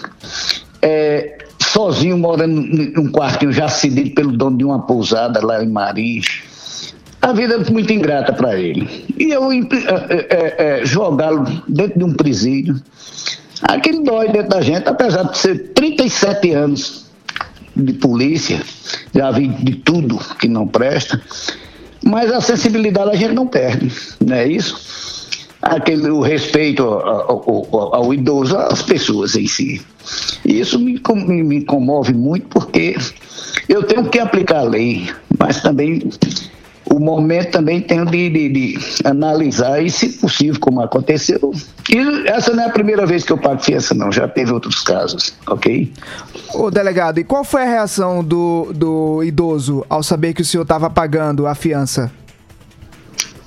É, 0.82 1.38
sozinho, 1.62 2.18
morando 2.18 2.60
num 2.60 3.10
quartinho 3.10 3.52
já 3.52 3.68
cedido 3.68 4.10
pelo 4.10 4.32
dono 4.32 4.58
de 4.58 4.64
uma 4.64 4.80
pousada 4.80 5.44
lá 5.44 5.64
em 5.64 5.68
Maris 5.68 6.55
a 7.26 7.33
vida 7.33 7.54
é 7.54 7.73
muito 7.73 7.92
ingrata 7.92 8.33
para 8.33 8.56
ele. 8.56 8.88
E 9.18 9.33
eu 9.33 9.50
é, 9.50 9.59
é, 10.59 10.87
jogá-lo 10.87 11.45
dentro 11.66 11.99
de 11.99 12.04
um 12.04 12.12
presídio, 12.14 12.80
aquele 13.62 14.04
dói 14.04 14.28
dentro 14.28 14.50
da 14.50 14.61
gente, 14.61 14.88
apesar 14.88 15.25
de 15.25 15.37
ser 15.37 15.73
37 15.73 16.52
anos 16.52 17.06
de 17.75 17.92
polícia, 17.95 18.62
já 19.12 19.33
vi 19.33 19.49
de 19.49 19.75
tudo 19.75 20.21
que 20.38 20.47
não 20.47 20.68
presta, 20.68 21.21
mas 22.04 22.30
a 22.30 22.40
sensibilidade 22.40 23.11
a 23.11 23.16
gente 23.16 23.35
não 23.35 23.49
perde, 23.49 23.90
não 24.25 24.37
é 24.37 24.47
isso? 24.47 25.26
Aquele, 25.61 26.09
o 26.09 26.21
respeito 26.21 26.85
ao, 26.85 27.66
ao, 27.73 27.95
ao 27.97 28.14
idoso, 28.14 28.56
às 28.56 28.83
pessoas 28.83 29.35
em 29.35 29.49
si. 29.49 29.85
E 30.45 30.61
isso 30.61 30.78
me, 30.78 31.02
me, 31.26 31.42
me 31.42 31.64
comove 31.64 32.14
muito 32.14 32.47
porque 32.47 32.97
eu 33.68 33.83
tenho 33.83 34.09
que 34.09 34.21
aplicar 34.21 34.61
a 34.61 34.62
lei, 34.62 35.11
mas 35.37 35.61
também 35.61 36.09
o 36.86 37.00
momento 37.00 37.50
também 37.50 37.80
tem 37.80 38.04
de, 38.04 38.30
de, 38.30 38.48
de, 38.48 38.78
analisar 39.04 39.82
e, 39.82 39.90
se 39.90 40.10
possível, 40.10 40.60
como 40.60 40.80
aconteceu. 40.80 41.52
E 41.90 42.28
essa 42.28 42.52
não 42.52 42.62
é 42.62 42.66
a 42.66 42.70
primeira 42.70 43.04
vez 43.04 43.24
que 43.24 43.32
eu 43.32 43.38
pago 43.38 43.60
fiança, 43.60 43.94
não. 43.94 44.12
Já 44.12 44.28
teve 44.28 44.52
outros 44.52 44.82
casos, 44.82 45.34
ok? 45.46 45.92
Ô, 46.54 46.70
delegado, 46.70 47.18
e 47.18 47.24
qual 47.24 47.44
foi 47.44 47.62
a 47.62 47.66
reação 47.66 48.22
do, 48.22 48.72
do 48.72 49.22
idoso 49.24 49.84
ao 49.88 50.02
saber 50.02 50.32
que 50.32 50.42
o 50.42 50.44
senhor 50.44 50.62
estava 50.62 50.88
pagando 50.88 51.46
a 51.46 51.54
fiança? 51.54 52.10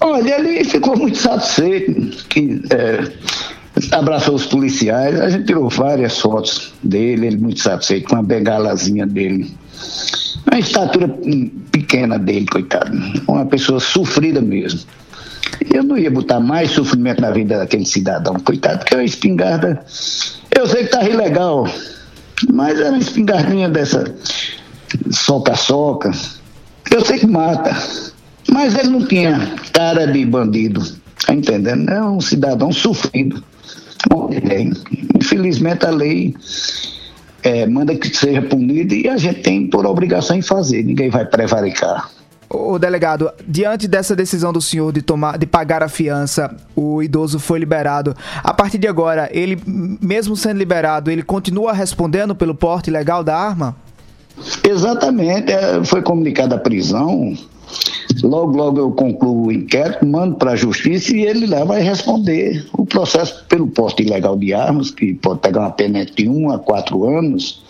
Olha, 0.01 0.39
ele 0.39 0.63
ficou 0.63 0.97
muito 0.97 1.17
satisfeito, 1.17 2.25
que 2.27 2.61
é, 2.69 3.11
abraçou 3.91 4.35
os 4.35 4.45
policiais, 4.45 5.19
a 5.19 5.29
gente 5.29 5.45
tirou 5.45 5.69
várias 5.69 6.19
fotos 6.19 6.73
dele, 6.81 7.27
ele 7.27 7.37
muito 7.37 7.61
satisfeito 7.61 8.09
com 8.09 8.15
a 8.15 8.23
bengalazinha 8.23 9.05
dele. 9.05 9.51
A 10.47 10.59
estatura 10.59 11.07
pequena 11.71 12.17
dele, 12.17 12.45
coitado. 12.47 12.91
Uma 13.27 13.45
pessoa 13.45 13.79
sofrida 13.79 14.41
mesmo. 14.41 14.81
Eu 15.73 15.83
não 15.83 15.97
ia 15.97 16.09
botar 16.09 16.39
mais 16.39 16.71
sofrimento 16.71 17.21
na 17.21 17.31
vida 17.31 17.57
daquele 17.57 17.85
cidadão, 17.85 18.35
coitado, 18.35 18.79
porque 18.79 18.95
a 18.95 19.03
espingarda. 19.03 19.83
Eu 20.55 20.67
sei 20.67 20.85
que 20.85 20.91
tá 20.91 21.03
ilegal, 21.03 21.67
mas 22.51 22.79
era 22.79 22.89
uma 22.89 22.99
espingardinha 22.99 23.69
dessa 23.69 24.13
soca-soca. 25.11 26.11
Eu 26.91 27.03
sei 27.05 27.19
que 27.19 27.27
mata, 27.27 27.75
mas 28.49 28.75
ele 28.75 28.89
não 28.89 29.05
tinha 29.05 29.55
cara 29.73 30.07
de 30.07 30.25
bandido, 30.25 30.81
tá 31.25 31.33
entendendo? 31.33 31.89
É 31.89 32.03
um 32.03 32.21
cidadão 32.21 32.71
sofrido. 32.71 33.43
Infelizmente 35.15 35.85
a 35.85 35.89
lei 35.89 36.33
é, 37.43 37.65
manda 37.65 37.95
que 37.95 38.15
seja 38.15 38.41
punido 38.41 38.93
e 38.93 39.07
a 39.07 39.17
gente 39.17 39.41
tem 39.41 39.67
por 39.67 39.85
obrigação 39.85 40.35
em 40.37 40.41
fazer, 40.41 40.83
ninguém 40.83 41.09
vai 41.09 41.25
prevaricar. 41.25 42.09
O 42.49 42.79
delegado, 42.79 43.31
diante 43.47 43.87
dessa 43.87 44.15
decisão 44.15 44.51
do 44.51 44.59
senhor 44.59 44.91
de 44.91 45.03
tomar, 45.03 45.37
de 45.37 45.45
pagar 45.45 45.83
a 45.83 45.87
fiança, 45.87 46.55
o 46.75 47.03
idoso 47.03 47.37
foi 47.37 47.59
liberado. 47.59 48.15
A 48.43 48.51
partir 48.51 48.79
de 48.79 48.87
agora, 48.87 49.29
ele, 49.31 49.61
mesmo 49.65 50.35
sendo 50.35 50.57
liberado, 50.57 51.11
ele 51.11 51.21
continua 51.21 51.73
respondendo 51.73 52.33
pelo 52.33 52.55
porte 52.55 52.89
ilegal 52.89 53.23
da 53.23 53.37
arma? 53.37 53.75
Exatamente, 54.63 55.51
é, 55.51 55.83
foi 55.83 56.01
comunicada 56.01 56.55
a 56.55 56.59
prisão. 56.59 57.37
Logo, 58.23 58.57
logo 58.57 58.79
eu 58.79 58.91
concluo 58.91 59.47
o 59.47 59.51
inquérito, 59.51 60.05
mando 60.05 60.35
para 60.35 60.51
a 60.51 60.55
justiça 60.55 61.15
e 61.15 61.21
ele 61.21 61.45
lá 61.45 61.63
vai 61.63 61.81
responder 61.81 62.65
o 62.73 62.85
processo 62.85 63.45
pelo 63.47 63.67
porte 63.67 64.03
ilegal 64.03 64.35
de 64.37 64.53
armas, 64.53 64.91
que 64.91 65.13
pode 65.13 65.39
pegar 65.39 65.61
uma 65.61 65.71
pena 65.71 66.05
de 66.05 66.27
um 66.27 66.51
a 66.51 66.59
quatro 66.59 67.07
anos 67.07 67.63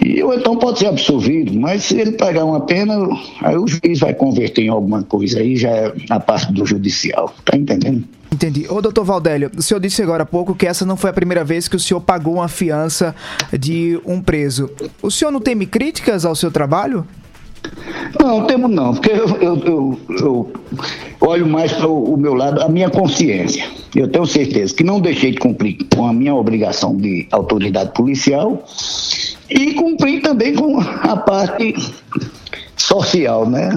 e, 0.00 0.22
ou 0.22 0.32
então 0.32 0.56
pode 0.56 0.78
ser 0.78 0.86
absolvido, 0.86 1.52
mas 1.58 1.84
se 1.84 2.00
ele 2.00 2.12
pegar 2.12 2.44
uma 2.44 2.60
pena, 2.60 2.94
aí 3.42 3.56
o 3.56 3.66
juiz 3.66 4.00
vai 4.00 4.14
converter 4.14 4.62
em 4.62 4.68
alguma 4.68 5.02
coisa, 5.02 5.40
aí 5.40 5.54
já 5.54 5.68
é 5.68 5.92
na 6.08 6.18
parte 6.18 6.50
do 6.52 6.64
judicial, 6.64 7.32
tá 7.44 7.56
entendendo? 7.56 8.04
Entendi. 8.32 8.66
Ô, 8.70 8.80
doutor 8.80 9.04
Valdélio, 9.04 9.50
o 9.54 9.60
senhor 9.60 9.78
disse 9.78 10.02
agora 10.02 10.22
há 10.22 10.26
pouco 10.26 10.54
que 10.54 10.66
essa 10.66 10.86
não 10.86 10.96
foi 10.96 11.10
a 11.10 11.12
primeira 11.12 11.44
vez 11.44 11.68
que 11.68 11.76
o 11.76 11.80
senhor 11.80 12.00
pagou 12.00 12.34
uma 12.34 12.48
fiança 12.48 13.14
de 13.52 14.00
um 14.06 14.22
preso. 14.22 14.70
O 15.02 15.10
senhor 15.10 15.30
não 15.30 15.40
teme 15.40 15.66
críticas 15.66 16.24
ao 16.24 16.34
seu 16.34 16.50
trabalho? 16.50 17.06
Não, 18.20 18.46
temo 18.46 18.68
não, 18.68 18.92
porque 18.92 19.10
eu, 19.10 19.28
eu, 19.40 19.56
eu, 19.66 19.98
eu 20.20 20.52
olho 21.20 21.46
mais 21.46 21.72
para 21.72 21.88
o 21.88 22.16
meu 22.16 22.34
lado, 22.34 22.60
a 22.62 22.68
minha 22.68 22.90
consciência. 22.90 23.64
Eu 23.94 24.08
tenho 24.08 24.26
certeza 24.26 24.74
que 24.74 24.84
não 24.84 25.00
deixei 25.00 25.32
de 25.32 25.38
cumprir 25.38 25.78
com 25.94 26.06
a 26.06 26.12
minha 26.12 26.34
obrigação 26.34 26.96
de 26.96 27.26
autoridade 27.30 27.92
policial 27.92 28.64
e 29.50 29.74
cumprir 29.74 30.22
também 30.22 30.54
com 30.54 30.80
a 30.80 31.16
parte 31.16 31.74
social, 32.76 33.48
né? 33.48 33.70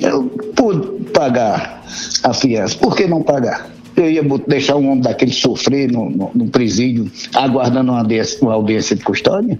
Eu 0.00 0.24
pude 0.54 1.04
pagar 1.10 1.82
a 2.22 2.34
fiança, 2.34 2.76
por 2.78 2.96
que 2.96 3.06
não 3.06 3.22
pagar? 3.22 3.70
Eu 3.96 4.10
ia 4.10 4.22
deixar 4.46 4.76
um 4.76 4.90
homem 4.90 5.00
daquele 5.00 5.32
sofrer 5.32 5.90
no, 5.90 6.10
no, 6.10 6.30
no 6.34 6.48
presídio, 6.48 7.10
aguardando 7.32 7.92
uma 7.92 8.00
audiência, 8.00 8.38
uma 8.42 8.54
audiência 8.54 8.96
de 8.96 9.04
custódia? 9.04 9.58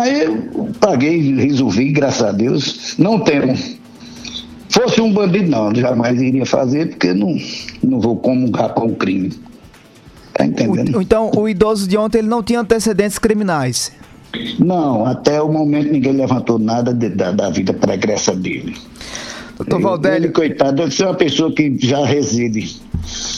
Aí 0.00 0.24
eu 0.24 0.70
paguei, 0.80 1.34
resolvi, 1.34 1.92
graças 1.92 2.22
a 2.22 2.32
Deus, 2.32 2.94
não 2.98 3.20
temo. 3.20 3.54
Fosse 4.70 5.00
um 5.00 5.12
bandido, 5.12 5.50
não, 5.50 5.74
jamais 5.74 6.20
iria 6.22 6.46
fazer, 6.46 6.90
porque 6.90 7.12
não, 7.12 7.36
não 7.82 8.00
vou 8.00 8.16
comungar 8.16 8.72
com 8.72 8.86
o 8.86 8.96
crime. 8.96 9.30
Tá 10.32 10.46
entendendo? 10.46 10.96
O, 10.96 11.02
então, 11.02 11.30
o 11.36 11.46
idoso 11.46 11.86
de 11.86 11.98
ontem 11.98 12.18
ele 12.18 12.28
não 12.28 12.42
tinha 12.42 12.60
antecedentes 12.60 13.18
criminais? 13.18 13.92
Não, 14.58 15.04
até 15.04 15.42
o 15.42 15.52
momento 15.52 15.92
ninguém 15.92 16.12
levantou 16.12 16.58
nada 16.58 16.94
de, 16.94 17.10
da, 17.10 17.32
da 17.32 17.50
vida 17.50 17.74
pregressa 17.74 18.34
dele. 18.34 18.76
Doutor 19.64 19.80
Valdélio. 19.80 20.26
Ele, 20.26 20.32
coitado, 20.32 20.76
deve 20.76 20.94
ser 20.94 21.04
uma 21.04 21.14
pessoa 21.14 21.52
que 21.52 21.76
já 21.78 22.04
reside 22.04 22.80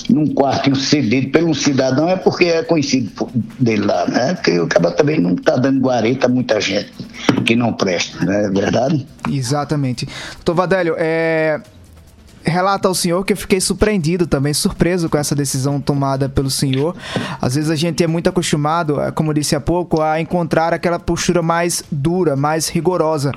num 0.09 0.33
quarto 0.35 0.75
cedido 0.77 1.31
pelo 1.31 1.49
um 1.49 1.55
cidadão, 1.55 2.09
é 2.09 2.17
porque 2.17 2.45
é 2.45 2.63
conhecido 2.63 3.11
dele 3.59 3.85
lá, 3.85 4.07
né? 4.07 4.35
Porque 4.35 4.59
o 4.59 4.67
cara 4.67 4.91
também 4.93 5.21
não 5.21 5.35
está 5.35 5.57
dando 5.57 5.81
guareta 5.81 6.27
a 6.27 6.29
muita 6.29 6.61
gente 6.61 6.93
que 7.45 7.57
não 7.57 7.73
presta, 7.73 8.25
não 8.25 8.33
é 8.33 8.51
verdade? 8.51 9.07
Exatamente. 9.29 10.07
Doutor 10.37 10.55
Valdélio, 10.55 10.95
é 10.99 11.61
relata 12.45 12.89
ao 12.89 12.95
senhor 12.95 13.25
que 13.25 13.33
eu 13.33 13.37
fiquei 13.37 13.61
surpreendido 13.61 14.27
também, 14.27 14.53
surpreso 14.53 15.09
com 15.09 15.19
essa 15.19 15.35
decisão 15.35 15.81
tomada 15.81 16.29
pelo 16.29 16.51
senhor. 16.51 16.95
Às 17.41 17.55
vezes 17.55 17.71
a 17.71 17.77
gente 17.77 18.03
é 18.03 18.07
muito 18.07 18.29
acostumado, 18.29 19.01
eh, 19.01 19.11
como 19.11 19.33
disse 19.33 19.55
há 19.55 19.61
pouco, 19.61 20.01
a 20.01 20.21
encontrar 20.21 20.73
aquela 20.73 20.99
postura 20.99 21.43
mais 21.43 21.83
dura, 21.91 22.37
mais 22.37 22.69
rigorosa. 22.69 23.33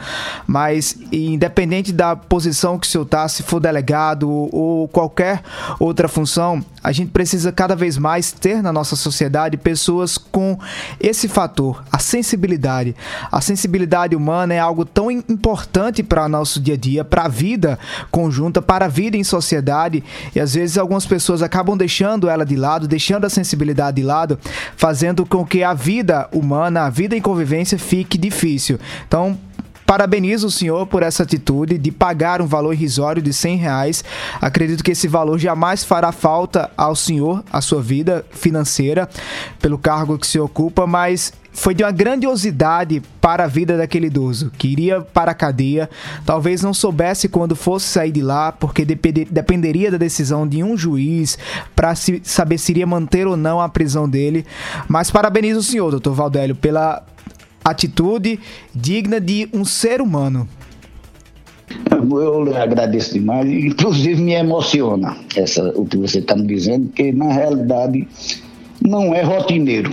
Mas 0.48 0.98
independente 1.12 1.92
da 1.92 2.16
posição 2.16 2.78
que 2.80 2.88
o 2.88 2.90
senhor 2.90 3.04
está, 3.04 3.28
se 3.28 3.44
for 3.44 3.60
delegado 3.60 4.30
ou 4.30 4.88
qualquer 4.88 5.42
outra 5.80 6.08
função, 6.08 6.64
a 6.86 6.92
gente 6.92 7.10
precisa 7.10 7.51
cada 7.51 7.75
vez 7.75 7.98
mais 7.98 8.32
ter 8.32 8.62
na 8.62 8.72
nossa 8.72 8.96
sociedade 8.96 9.58
pessoas 9.58 10.20
com 10.20 10.56
esse 11.00 11.27
fator, 11.27 11.84
a 11.92 11.98
sensibilidade. 11.98 12.96
A 13.32 13.42
sensibilidade 13.42 14.15
humana 14.15 14.54
é 14.54 14.60
algo 14.60 14.86
tão 14.86 15.10
importante 15.10 16.04
para 16.04 16.25
o 16.25 16.30
nosso 16.30 16.60
dia 16.60 16.75
a 16.75 16.77
dia, 16.77 17.04
para 17.04 17.24
a 17.24 17.28
vida 17.28 17.80
conjunta, 18.12 18.62
para 18.62 18.86
a 18.86 18.88
vida 18.88 19.17
em 19.17 19.24
sociedade 19.24 20.04
e 20.36 20.39
às 20.39 20.54
vezes 20.54 20.78
algumas 20.78 21.08
pessoas 21.08 21.41
acabam 21.41 21.76
deixando 21.76 22.30
ela 22.30 22.45
de 22.45 22.56
lado, 22.56 22.88
deixando 22.88 23.26
a 23.26 23.32
sensibilidade 23.32 23.95
de 23.95 24.04
lado, 24.04 24.38
fazendo 24.78 25.26
com 25.26 25.43
que 25.43 25.63
a 25.63 25.74
vida 25.74 26.30
humana, 26.32 26.82
a 26.82 26.89
vida 26.91 27.17
em 27.17 27.21
convivência 27.21 27.80
fique 27.80 28.15
difícil. 28.15 28.80
Então, 29.08 29.36
Parabenizo 29.95 30.47
o 30.47 30.51
senhor 30.51 30.86
por 30.86 31.03
essa 31.03 31.23
atitude 31.23 31.77
de 31.77 31.89
pagar 31.89 32.41
um 32.41 32.45
valor 32.45 32.73
irrisório 32.73 33.21
de 33.21 33.31
100 33.31 33.55
reais. 33.55 34.03
Acredito 34.41 34.84
que 34.84 34.91
esse 34.91 35.08
valor 35.08 35.39
jamais 35.39 35.86
fará 35.86 36.12
falta 36.12 36.69
ao 36.75 36.97
senhor, 36.97 37.41
à 37.49 37.62
sua 37.62 37.81
vida 37.81 38.25
financeira, 38.29 39.08
pelo 39.58 39.77
cargo 39.77 40.19
que 40.19 40.27
se 40.27 40.38
ocupa, 40.38 40.86
mas 40.86 41.31
foi 41.53 41.73
de 41.73 41.81
uma 41.81 41.91
grandiosidade 41.93 43.01
para 43.21 43.45
a 43.45 43.47
vida 43.47 43.77
daquele 43.77 44.08
idoso, 44.08 44.51
que 44.58 44.67
iria 44.67 44.99
para 44.99 45.31
a 45.31 45.34
cadeia, 45.34 45.89
talvez 46.25 46.62
não 46.62 46.73
soubesse 46.73 47.29
quando 47.29 47.55
fosse 47.55 47.88
sair 47.88 48.12
de 48.12 48.21
lá, 48.21 48.51
porque 48.51 48.84
dependeria 48.84 49.89
da 49.89 49.97
decisão 49.97 50.45
de 50.45 50.62
um 50.62 50.75
juiz 50.75 51.38
para 51.73 51.93
saber 51.95 52.58
se 52.58 52.73
iria 52.73 52.86
manter 52.86 53.25
ou 53.27 53.38
não 53.38 53.62
a 53.62 53.69
prisão 53.69 54.10
dele. 54.10 54.45
Mas 54.89 55.10
parabenizo 55.10 55.62
o 55.62 55.63
senhor, 55.63 55.89
doutor 55.89 56.13
Valdélio, 56.13 56.53
pela 56.53 57.01
atitude 57.65 58.39
digna 58.73 59.19
de 59.19 59.49
um 59.51 59.65
ser 59.65 59.99
humano. 59.99 60.47
Eu 61.91 62.56
agradeço 62.56 63.13
demais, 63.13 63.49
inclusive 63.49 64.21
me 64.21 64.34
emociona 64.34 65.17
essa, 65.36 65.67
o 65.75 65.86
que 65.86 65.97
você 65.97 66.19
está 66.19 66.36
me 66.36 66.45
dizendo, 66.45 66.86
porque 66.88 67.12
na 67.12 67.34
realidade 67.34 68.08
não 68.80 69.15
é 69.15 69.23
rotineiro 69.23 69.89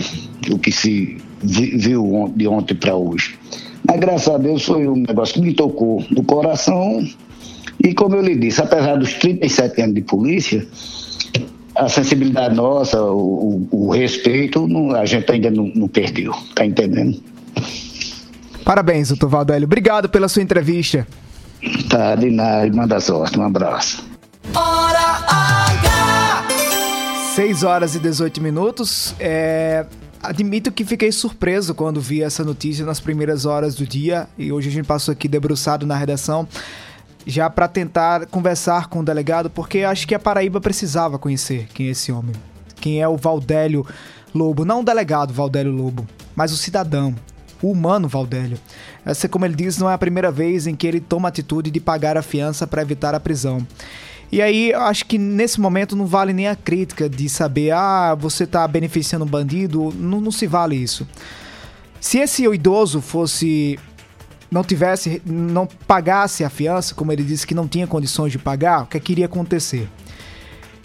o 0.51 0.59
que 0.59 0.71
se 0.71 1.17
viu 1.41 2.31
de 2.35 2.47
ontem 2.47 2.75
para 2.75 2.95
hoje. 2.95 3.35
Mas 3.87 3.99
graças 3.99 4.33
a 4.33 4.37
Deus 4.37 4.63
foi 4.63 4.87
um 4.87 4.97
negócio 4.97 5.33
que 5.33 5.41
me 5.41 5.53
tocou 5.53 6.05
no 6.11 6.23
coração. 6.23 7.05
E 7.83 7.93
como 7.93 8.15
eu 8.15 8.21
lhe 8.21 8.35
disse, 8.35 8.61
apesar 8.61 8.95
dos 8.95 9.13
37 9.15 9.81
anos 9.81 9.95
de 9.95 10.01
polícia, 10.01 10.65
a 11.75 11.89
sensibilidade 11.89 12.55
nossa, 12.55 13.01
o, 13.01 13.67
o, 13.71 13.87
o 13.87 13.91
respeito, 13.91 14.67
não, 14.67 14.95
a 14.95 15.05
gente 15.05 15.29
ainda 15.31 15.49
não, 15.49 15.71
não 15.75 15.87
perdeu. 15.87 16.33
Tá 16.55 16.65
entendendo? 16.65 17.21
Parabéns, 18.63 19.09
doutor 19.09 19.29
Valdélio. 19.29 19.65
Obrigado 19.65 20.07
pela 20.09 20.27
sua 20.27 20.41
entrevista. 20.41 21.05
Tá, 21.89 22.15
de 22.15 22.29
nada. 22.29 22.71
Manda 22.73 22.99
sorte. 22.99 23.37
Um 23.37 23.43
abraço. 23.43 24.03
Hora 24.55 25.23
H! 25.27 26.45
6 27.35 27.63
horas 27.63 27.95
e 27.95 27.99
18 27.99 28.41
minutos. 28.41 29.15
É, 29.19 29.85
admito 30.21 30.71
que 30.71 30.85
fiquei 30.85 31.11
surpreso 31.11 31.73
quando 31.73 31.99
vi 31.99 32.21
essa 32.21 32.43
notícia 32.43 32.85
nas 32.85 32.99
primeiras 32.99 33.45
horas 33.45 33.75
do 33.75 33.85
dia 33.85 34.27
e 34.37 34.51
hoje 34.51 34.69
a 34.69 34.71
gente 34.71 34.85
passou 34.85 35.11
aqui 35.11 35.27
debruçado 35.27 35.85
na 35.85 35.95
redação 35.95 36.47
já 37.25 37.49
para 37.49 37.67
tentar 37.67 38.25
conversar 38.27 38.87
com 38.87 38.99
o 38.99 39.03
delegado, 39.03 39.49
porque 39.49 39.79
acho 39.79 40.07
que 40.07 40.13
a 40.13 40.19
Paraíba 40.19 40.59
precisava 40.59 41.17
conhecer 41.17 41.67
quem 41.73 41.87
é 41.87 41.91
esse 41.91 42.11
homem, 42.11 42.35
quem 42.81 43.01
é 43.01 43.07
o 43.07 43.17
Valdélio 43.17 43.85
Lobo, 44.35 44.65
não 44.65 44.81
o 44.81 44.83
delegado 44.83 45.33
Valdélio 45.33 45.71
Lobo, 45.71 46.07
mas 46.35 46.51
o 46.51 46.57
cidadão, 46.57 47.15
o 47.63 47.71
humano 47.71 48.09
Valdélio. 48.09 48.59
Essa, 49.05 49.29
como 49.29 49.45
ele 49.45 49.55
diz, 49.55 49.77
não 49.77 49.89
é 49.89 49.93
a 49.93 49.97
primeira 49.97 50.29
vez 50.29 50.67
em 50.67 50.75
que 50.75 50.85
ele 50.85 50.99
toma 50.99 51.27
a 51.27 51.29
atitude 51.29 51.71
de 51.71 51.79
pagar 51.79 52.17
a 52.17 52.21
fiança 52.21 52.67
para 52.67 52.81
evitar 52.81 53.15
a 53.15 53.19
prisão. 53.19 53.65
E 54.31 54.41
aí, 54.41 54.73
acho 54.73 55.05
que 55.05 55.17
nesse 55.17 55.61
momento 55.61 55.95
não 55.95 56.05
vale 56.05 56.33
nem 56.33 56.47
a 56.47 56.55
crítica 56.55 57.07
de 57.07 57.29
saber, 57.29 57.71
ah, 57.71 58.15
você 58.15 58.43
está 58.43 58.67
beneficiando 58.67 59.23
um 59.23 59.27
bandido, 59.27 59.93
não, 59.95 60.19
não 60.19 60.31
se 60.31 60.45
vale 60.45 60.75
isso. 60.75 61.07
Se 62.01 62.17
esse 62.17 62.43
idoso 62.43 62.99
fosse 62.99 63.79
não 64.51 64.63
tivesse, 64.63 65.21
não 65.25 65.65
pagasse 65.65 66.43
a 66.43 66.49
fiança, 66.49 66.93
como 66.93 67.11
ele 67.11 67.23
disse 67.23 67.47
que 67.47 67.55
não 67.55 67.67
tinha 67.67 67.87
condições 67.87 68.31
de 68.31 68.37
pagar, 68.37 68.83
o 68.83 68.85
que, 68.85 68.97
é 68.97 68.99
que 68.99 69.11
iria 69.11 69.25
acontecer? 69.25 69.89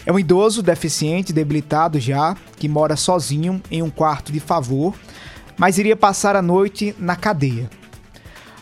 É 0.05 0.11
um 0.11 0.17
idoso 0.17 0.63
deficiente, 0.63 1.31
debilitado 1.31 1.99
já, 1.99 2.35
que 2.57 2.67
mora 2.67 2.95
sozinho 2.95 3.61
em 3.69 3.83
um 3.83 3.89
quarto 3.89 4.31
de 4.31 4.39
favor, 4.39 4.95
mas 5.59 5.77
iria 5.77 5.95
passar 5.95 6.37
a 6.37 6.41
noite 6.41 6.95
na 6.97 7.17
cadeia. 7.17 7.69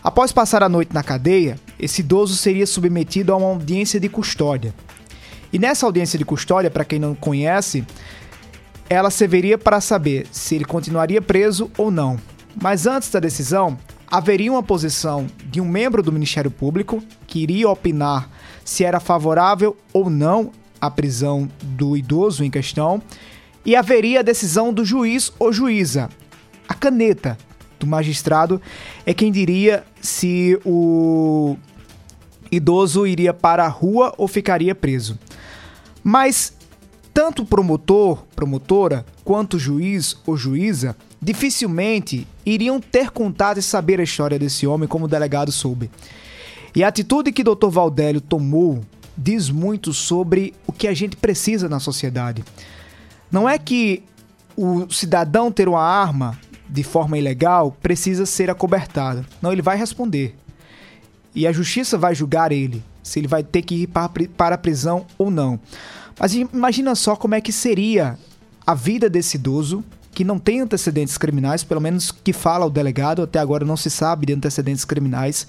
Após 0.02 0.32
passar 0.32 0.64
a 0.64 0.68
noite 0.68 0.92
na 0.92 1.02
cadeia, 1.02 1.56
esse 1.78 2.00
idoso 2.00 2.36
seria 2.36 2.66
submetido 2.66 3.32
a 3.32 3.36
uma 3.36 3.46
audiência 3.46 4.00
de 4.00 4.08
custódia. 4.08 4.74
E 5.52 5.58
nessa 5.58 5.86
audiência 5.86 6.18
de 6.18 6.24
custódia, 6.24 6.70
para 6.70 6.84
quem 6.84 6.98
não 6.98 7.14
conhece, 7.14 7.84
ela 8.90 9.10
serviria 9.10 9.56
para 9.56 9.80
saber 9.80 10.26
se 10.32 10.56
ele 10.56 10.64
continuaria 10.64 11.22
preso 11.22 11.70
ou 11.78 11.90
não. 11.90 12.18
Mas 12.60 12.86
antes 12.86 13.10
da 13.10 13.20
decisão, 13.20 13.78
haveria 14.10 14.50
uma 14.50 14.62
posição 14.62 15.26
de 15.44 15.60
um 15.60 15.68
membro 15.68 16.02
do 16.02 16.12
Ministério 16.12 16.50
Público 16.50 17.02
que 17.26 17.40
iria 17.40 17.68
opinar 17.68 18.28
se 18.64 18.82
era 18.82 18.98
favorável 18.98 19.76
ou 19.92 20.10
não 20.10 20.50
a 20.80 20.90
prisão 20.90 21.48
do 21.62 21.96
idoso 21.96 22.44
em 22.44 22.50
questão, 22.50 23.00
e 23.64 23.76
haveria 23.76 24.20
a 24.20 24.22
decisão 24.22 24.72
do 24.72 24.84
juiz 24.84 25.32
ou 25.38 25.52
juíza, 25.52 26.08
a 26.68 26.74
caneta 26.74 27.38
do 27.78 27.86
magistrado 27.86 28.60
é 29.06 29.14
quem 29.14 29.32
diria 29.32 29.84
se 30.00 30.58
o 30.64 31.56
idoso 32.50 33.06
iria 33.06 33.32
para 33.32 33.64
a 33.64 33.68
rua 33.68 34.14
ou 34.18 34.28
ficaria 34.28 34.74
preso. 34.74 35.18
Mas 36.02 36.52
tanto 37.12 37.44
promotor, 37.44 38.24
promotora, 38.34 39.04
quanto 39.24 39.58
juiz 39.58 40.16
ou 40.26 40.36
juíza 40.36 40.96
dificilmente 41.20 42.26
iriam 42.46 42.80
ter 42.80 43.10
contato 43.10 43.58
e 43.58 43.62
saber 43.62 44.00
a 44.00 44.04
história 44.04 44.38
desse 44.38 44.66
homem 44.66 44.88
como 44.88 45.06
o 45.06 45.08
delegado 45.08 45.50
soube. 45.50 45.90
E 46.74 46.84
a 46.84 46.88
atitude 46.88 47.32
que 47.32 47.42
o 47.42 47.54
Dr. 47.54 47.68
Valdélio 47.70 48.20
tomou 48.20 48.82
diz 49.16 49.50
muito 49.50 49.92
sobre 49.92 50.54
o 50.66 50.72
que 50.72 50.86
a 50.86 50.94
gente 50.94 51.16
precisa 51.16 51.68
na 51.68 51.80
sociedade. 51.80 52.44
Não 53.32 53.48
é 53.48 53.58
que 53.58 54.04
o 54.56 54.88
cidadão 54.88 55.50
ter 55.50 55.68
uma 55.68 55.82
arma 55.82 56.38
de 56.68 56.82
forma 56.82 57.16
ilegal 57.16 57.76
precisa 57.82 58.26
ser 58.26 58.50
acobertado. 58.50 59.24
Não, 59.40 59.52
ele 59.52 59.62
vai 59.62 59.76
responder. 59.76 60.36
E 61.34 61.46
a 61.46 61.52
justiça 61.52 61.96
vai 61.96 62.14
julgar 62.14 62.52
ele, 62.52 62.82
se 63.02 63.18
ele 63.18 63.28
vai 63.28 63.42
ter 63.42 63.62
que 63.62 63.82
ir 63.82 63.86
para 63.86 64.54
a 64.54 64.58
prisão 64.58 65.06
ou 65.16 65.30
não. 65.30 65.58
Mas 66.18 66.34
imagina 66.34 66.94
só 66.94 67.14
como 67.14 67.34
é 67.34 67.40
que 67.40 67.52
seria 67.52 68.18
a 68.66 68.74
vida 68.74 69.08
desse 69.08 69.36
idoso 69.36 69.84
que 70.12 70.24
não 70.24 70.38
tem 70.38 70.60
antecedentes 70.60 71.16
criminais, 71.16 71.62
pelo 71.62 71.80
menos 71.80 72.10
que 72.10 72.32
fala 72.32 72.66
o 72.66 72.70
delegado, 72.70 73.22
até 73.22 73.38
agora 73.38 73.64
não 73.64 73.76
se 73.76 73.88
sabe 73.88 74.26
de 74.26 74.34
antecedentes 74.34 74.84
criminais, 74.84 75.46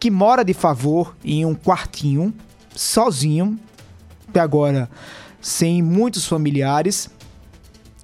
que 0.00 0.10
mora 0.10 0.42
de 0.42 0.54
favor 0.54 1.14
em 1.22 1.44
um 1.44 1.54
quartinho, 1.54 2.32
sozinho, 2.74 3.58
até 4.28 4.40
agora 4.40 4.88
sem 5.40 5.82
muitos 5.82 6.26
familiares, 6.26 7.10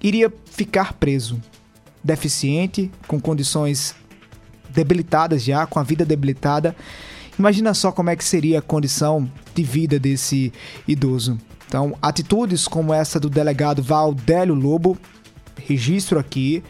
iria 0.01 0.31
ficar 0.45 0.93
preso, 0.93 1.41
deficiente, 2.05 2.91
com 3.07 3.19
condições 3.19 3.95
debilitadas 4.69 5.43
já, 5.43 5.65
com 5.65 5.79
a 5.79 5.83
vida 5.83 6.05
debilitada. 6.05 6.75
Imagina 7.37 7.73
só 7.73 7.91
como 7.91 8.11
é 8.11 8.15
que 8.15 8.23
seria 8.23 8.59
a 8.59 8.61
condição 8.61 9.29
de 9.55 9.63
vida 9.63 9.99
desse 9.99 10.53
idoso. 10.87 11.37
Então, 11.67 11.97
atitudes 12.01 12.67
como 12.67 12.93
essa 12.93 13.19
do 13.19 13.29
delegado 13.29 13.81
Valdélio 13.81 14.53
Lobo, 14.53 14.97
registro 15.57 16.19
aqui, 16.19 16.63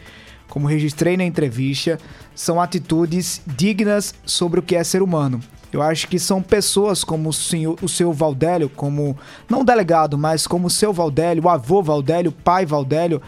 como 0.48 0.66
registrei 0.66 1.16
na 1.16 1.24
entrevista, 1.24 1.98
são 2.34 2.60
atitudes 2.60 3.42
dignas 3.46 4.14
sobre 4.24 4.58
o 4.58 4.62
que 4.62 4.74
é 4.74 4.82
ser 4.82 5.02
humano. 5.02 5.40
Eu 5.72 5.82
acho 5.82 6.08
que 6.08 6.18
são 6.18 6.40
pessoas 6.40 7.04
como 7.04 7.28
o, 7.28 7.32
senhor, 7.32 7.76
o 7.82 7.88
seu 7.88 8.12
Valdélio, 8.12 8.70
como 8.70 9.16
não 9.48 9.64
delegado, 9.64 10.16
mas 10.16 10.46
como 10.46 10.68
o 10.68 10.70
seu 10.70 10.92
Valdélio, 10.92 11.44
o 11.44 11.48
avô 11.50 11.82
Valdélio, 11.82 12.30
o 12.30 12.34
pai 12.34 12.64
Valdélio, 12.64 13.20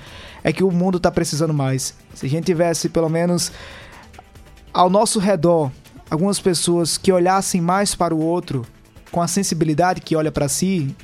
é 0.43 0.53
que 0.53 0.65
o 0.65 0.71
mundo 0.71 0.99
está 0.99 1.11
precisando 1.11 1.55
mais. 1.55 1.95
Se 2.15 2.27
a 2.27 2.29
gente 2.29 2.45
tivesse 2.45 2.89
pelo 2.89 3.09
menos 3.09 3.53
ao 4.73 4.89
nosso 4.89 5.19
redor 5.19 5.71
algumas 6.11 6.41
pessoas 6.41 6.97
que 6.97 7.13
olhassem 7.13 7.61
mais 7.61 7.95
para 7.95 8.15
o 8.15 8.21
outro 8.21 8.65
com 9.11 9.21
a 9.21 9.29
sensibilidade 9.29 10.01
que 10.01 10.17
olha 10.17 10.31
para 10.31 10.49
si, 10.49 10.95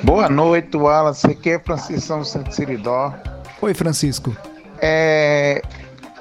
Boa 0.05 0.29
noite, 0.29 0.76
Wallace. 0.76 1.26
Aqui 1.26 1.50
é 1.50 1.59
Francisco 1.59 2.24
Santo 2.24 2.55
Siridó. 2.55 3.12
Oi, 3.61 3.74
Francisco. 3.74 4.37
É, 4.81 5.61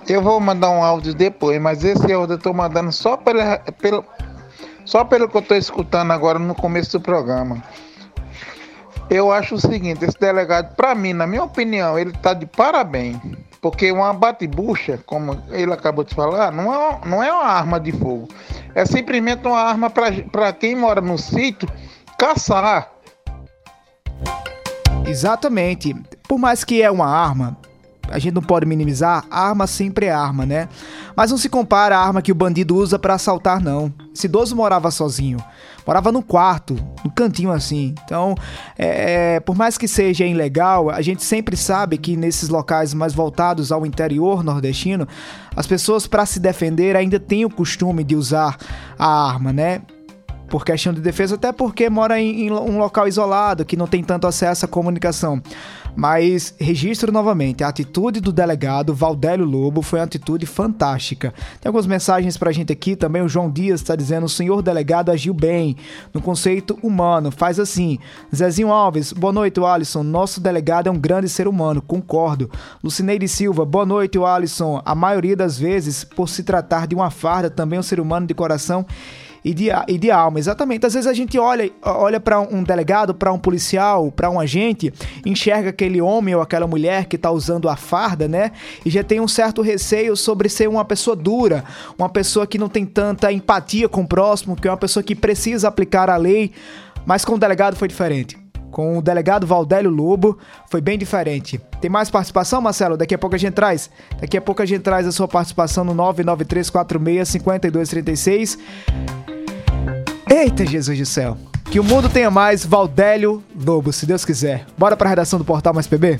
eu 0.07 0.23
vou 0.23 0.39
mandar 0.39 0.71
um 0.71 0.83
áudio 0.83 1.13
depois, 1.13 1.61
mas 1.61 1.83
esse 1.83 2.11
áudio 2.11 2.33
eu 2.33 2.39
tô 2.39 2.51
mandando 2.51 2.91
só 2.91 3.15
pela, 3.15 3.59
pelo, 3.79 4.03
só 4.85 5.03
pelo 5.03 5.27
que 5.27 5.35
eu 5.35 5.41
estou 5.41 5.57
escutando 5.57 6.11
agora 6.11 6.39
no 6.39 6.55
começo 6.55 6.97
do 6.97 7.01
programa. 7.01 7.61
Eu 9.09 9.31
acho 9.31 9.55
o 9.55 9.59
seguinte, 9.59 10.03
esse 10.03 10.19
delegado, 10.19 10.75
para 10.75 10.95
mim, 10.95 11.13
na 11.13 11.27
minha 11.27 11.43
opinião, 11.43 11.97
ele 11.97 12.11
está 12.11 12.33
de 12.33 12.45
parabéns. 12.45 13.17
Porque 13.61 13.91
uma 13.91 14.13
bate-bucha, 14.13 14.99
como 15.05 15.41
ele 15.49 15.73
acabou 15.73 16.03
de 16.03 16.13
falar, 16.13 16.51
não 16.51 16.73
é, 16.73 16.99
não 17.05 17.23
é 17.23 17.31
uma 17.31 17.45
arma 17.45 17.79
de 17.79 17.91
fogo. 17.91 18.27
É 18.75 18.85
simplesmente 18.85 19.47
uma 19.47 19.59
arma 19.59 19.89
para 19.89 20.53
quem 20.53 20.75
mora 20.75 21.01
no 21.01 21.17
sítio 21.17 21.67
caçar. 22.17 22.91
Exatamente. 25.07 25.95
Por 26.27 26.37
mais 26.37 26.63
que 26.63 26.81
é 26.81 26.89
uma 26.89 27.07
arma, 27.07 27.57
a 28.09 28.19
gente 28.19 28.33
não 28.33 28.41
pode 28.41 28.65
minimizar, 28.65 29.25
arma 29.29 29.67
sempre 29.67 30.07
é 30.07 30.11
arma, 30.11 30.45
né? 30.45 30.69
Mas 31.15 31.31
não 31.31 31.37
se 31.37 31.49
compara 31.49 31.97
a 31.97 32.01
arma 32.01 32.21
que 32.21 32.31
o 32.31 32.35
bandido 32.35 32.75
usa 32.75 32.99
para 32.99 33.13
assaltar, 33.13 33.61
não. 33.61 33.91
Esse 34.13 34.27
idoso 34.27 34.55
morava 34.55 34.91
sozinho, 34.91 35.37
morava 35.85 36.11
no 36.11 36.21
quarto, 36.21 36.75
no 37.03 37.11
cantinho 37.11 37.51
assim. 37.51 37.95
Então, 38.03 38.35
é, 38.77 39.35
é, 39.35 39.39
por 39.39 39.55
mais 39.55 39.77
que 39.77 39.87
seja 39.87 40.25
ilegal, 40.25 40.89
a 40.89 41.01
gente 41.01 41.23
sempre 41.23 41.57
sabe 41.57 41.97
que 41.97 42.15
nesses 42.15 42.49
locais 42.49 42.93
mais 42.93 43.13
voltados 43.13 43.71
ao 43.71 43.85
interior 43.85 44.43
nordestino, 44.43 45.07
as 45.55 45.67
pessoas 45.67 46.07
para 46.07 46.25
se 46.25 46.39
defender 46.39 46.95
ainda 46.95 47.19
têm 47.19 47.45
o 47.45 47.49
costume 47.49 48.03
de 48.03 48.15
usar 48.15 48.57
a 48.97 49.29
arma, 49.29 49.51
né? 49.51 49.81
por 50.47 50.63
questão 50.63 50.93
de 50.93 51.01
defesa, 51.01 51.35
até 51.35 51.51
porque 51.51 51.89
mora 51.89 52.19
em, 52.19 52.45
em, 52.47 52.51
um 52.51 52.77
local 52.77 53.07
isolado, 53.07 53.65
que 53.65 53.75
não 53.75 53.87
tem 53.87 54.03
tanto 54.03 54.27
acesso 54.27 54.65
à 54.65 54.67
comunicação. 54.67 55.41
Mas 55.95 56.53
registro 56.59 57.11
novamente, 57.11 57.63
a 57.63 57.69
atitude 57.69 58.19
do 58.19 58.33
delegado 58.33 58.93
Valdélio 58.93 59.45
Lobo 59.45 59.81
foi 59.81 59.99
uma 59.99 60.05
atitude 60.05 60.45
fantástica. 60.45 61.33
Tem 61.61 61.69
algumas 61.69 61.87
mensagens 61.87 62.37
pra 62.37 62.51
gente 62.51 62.73
aqui 62.73 62.95
também. 62.95 63.21
O 63.21 63.29
João 63.29 63.49
Dias 63.49 63.81
está 63.81 63.95
dizendo: 63.95 64.25
o 64.25 64.29
senhor 64.29 64.61
delegado 64.61 65.09
agiu 65.09 65.33
bem 65.33 65.77
no 66.13 66.21
conceito 66.21 66.77
humano. 66.83 67.31
Faz 67.31 67.59
assim. 67.59 67.97
Zezinho 68.35 68.71
Alves, 68.71 69.13
boa 69.13 69.31
noite, 69.31 69.59
Alisson. 69.59 70.03
Nosso 70.03 70.41
delegado 70.41 70.87
é 70.87 70.91
um 70.91 70.99
grande 70.99 71.29
ser 71.29 71.47
humano, 71.47 71.81
concordo. 71.81 72.49
Lucineide 72.83 73.27
Silva, 73.27 73.65
boa 73.65 73.85
noite, 73.85 74.17
Alisson. 74.17 74.81
A 74.83 74.93
maioria 74.93 75.35
das 75.35 75.57
vezes, 75.57 76.03
por 76.03 76.27
se 76.27 76.43
tratar 76.43 76.87
de 76.87 76.95
uma 76.95 77.09
farda, 77.09 77.49
também 77.49 77.79
um 77.79 77.83
ser 77.83 77.99
humano 77.99 78.27
de 78.27 78.33
coração 78.33 78.85
e 79.45 79.53
de, 79.53 79.67
e 79.87 79.97
de 79.99 80.09
alma. 80.09 80.39
Exatamente. 80.39 80.87
Às 80.87 80.95
vezes 80.95 81.07
a 81.07 81.13
gente 81.13 81.37
olha, 81.37 81.71
olha 81.83 82.19
para 82.19 82.39
um 82.41 82.63
delegado, 82.63 83.13
para 83.13 83.31
um 83.31 83.37
policial, 83.37 84.11
para 84.11 84.27
um 84.27 84.39
agente, 84.39 84.91
enxerga 85.23 85.69
aquele 85.69 86.01
homem 86.01 86.33
ou 86.33 86.41
aquela 86.41 86.65
mulher 86.65 87.05
que 87.05 87.15
está 87.15 87.29
usando 87.29 87.69
a 87.69 87.75
farda, 87.75 88.27
né? 88.27 88.51
E 88.83 88.89
já 88.89 89.03
tem 89.03 89.19
um 89.19 89.27
certo 89.27 89.61
receio 89.61 90.17
sobre 90.17 90.49
ser 90.49 90.67
uma 90.67 90.83
pessoa 90.83 91.15
dura, 91.15 91.63
uma 91.97 92.09
pessoa 92.09 92.47
que 92.47 92.57
não 92.57 92.67
tem 92.67 92.85
tanta 92.85 93.31
empatia 93.31 93.87
com 93.87 94.01
o 94.01 94.07
próximo, 94.07 94.55
que 94.55 94.67
é 94.67 94.71
uma 94.71 94.77
pessoa 94.77 95.03
que 95.03 95.13
precisa 95.13 95.67
aplicar 95.67 96.09
a 96.09 96.17
lei. 96.17 96.51
Mas 97.05 97.23
com 97.23 97.35
o 97.35 97.39
delegado 97.39 97.75
foi 97.75 97.87
diferente 97.87 98.44
com 98.75 98.97
o 98.97 99.01
delegado 99.01 99.47
Valdélio 99.47 99.89
Lobo, 99.89 100.37
foi 100.69 100.81
bem 100.81 100.97
diferente. 100.97 101.61
Tem 101.79 101.89
mais 101.89 102.09
participação, 102.09 102.59
Marcelo? 102.59 102.97
Daqui 102.97 103.15
a 103.15 103.17
pouco 103.17 103.33
a 103.33 103.39
gente 103.39 103.53
traz. 103.53 103.89
Daqui 104.19 104.35
a 104.35 104.41
pouco 104.41 104.61
a 104.61 104.65
gente 104.65 104.81
traz 104.81 105.07
a 105.07 105.13
sua 105.13 105.29
participação 105.29 105.85
no 105.85 105.95
993465236. 105.95 108.59
Eita, 110.29 110.65
Jesus 110.65 110.99
do 110.99 111.05
céu. 111.05 111.37
Que 111.71 111.79
o 111.79 111.85
mundo 111.85 112.09
tenha 112.09 112.29
mais 112.29 112.65
Valdélio 112.65 113.41
Lobo, 113.57 113.93
se 113.93 114.05
Deus 114.05 114.25
quiser. 114.25 114.65
Bora 114.77 114.97
pra 114.97 115.07
redação 115.07 115.39
do 115.39 115.45
Portal 115.45 115.73
Mais 115.73 115.87
PB? 115.87 116.19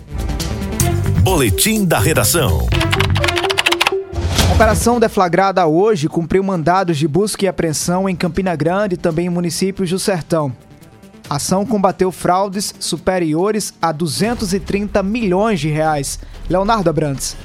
Boletim 1.23 1.83
da 1.83 1.99
Redação. 1.99 2.69
operação 4.53 4.97
deflagrada 4.97 5.67
hoje 5.67 6.07
cumpriu 6.07 6.41
mandados 6.41 6.95
de 6.95 7.05
busca 7.05 7.43
e 7.43 7.49
apreensão 7.49 8.07
em 8.07 8.15
Campina 8.15 8.55
Grande 8.55 8.95
e 8.95 8.97
também 8.97 9.25
em 9.25 9.29
municípios 9.29 9.89
do 9.89 9.99
Sertão. 9.99 10.55
Ação 11.29 11.65
combateu 11.65 12.11
fraudes 12.11 12.73
superiores 12.79 13.73
a 13.81 13.91
230 13.91 15.01
milhões 15.01 15.59
de 15.59 15.69
reais. 15.69 16.19
Leonardo 16.47 16.89
Abrantes. 16.89 17.35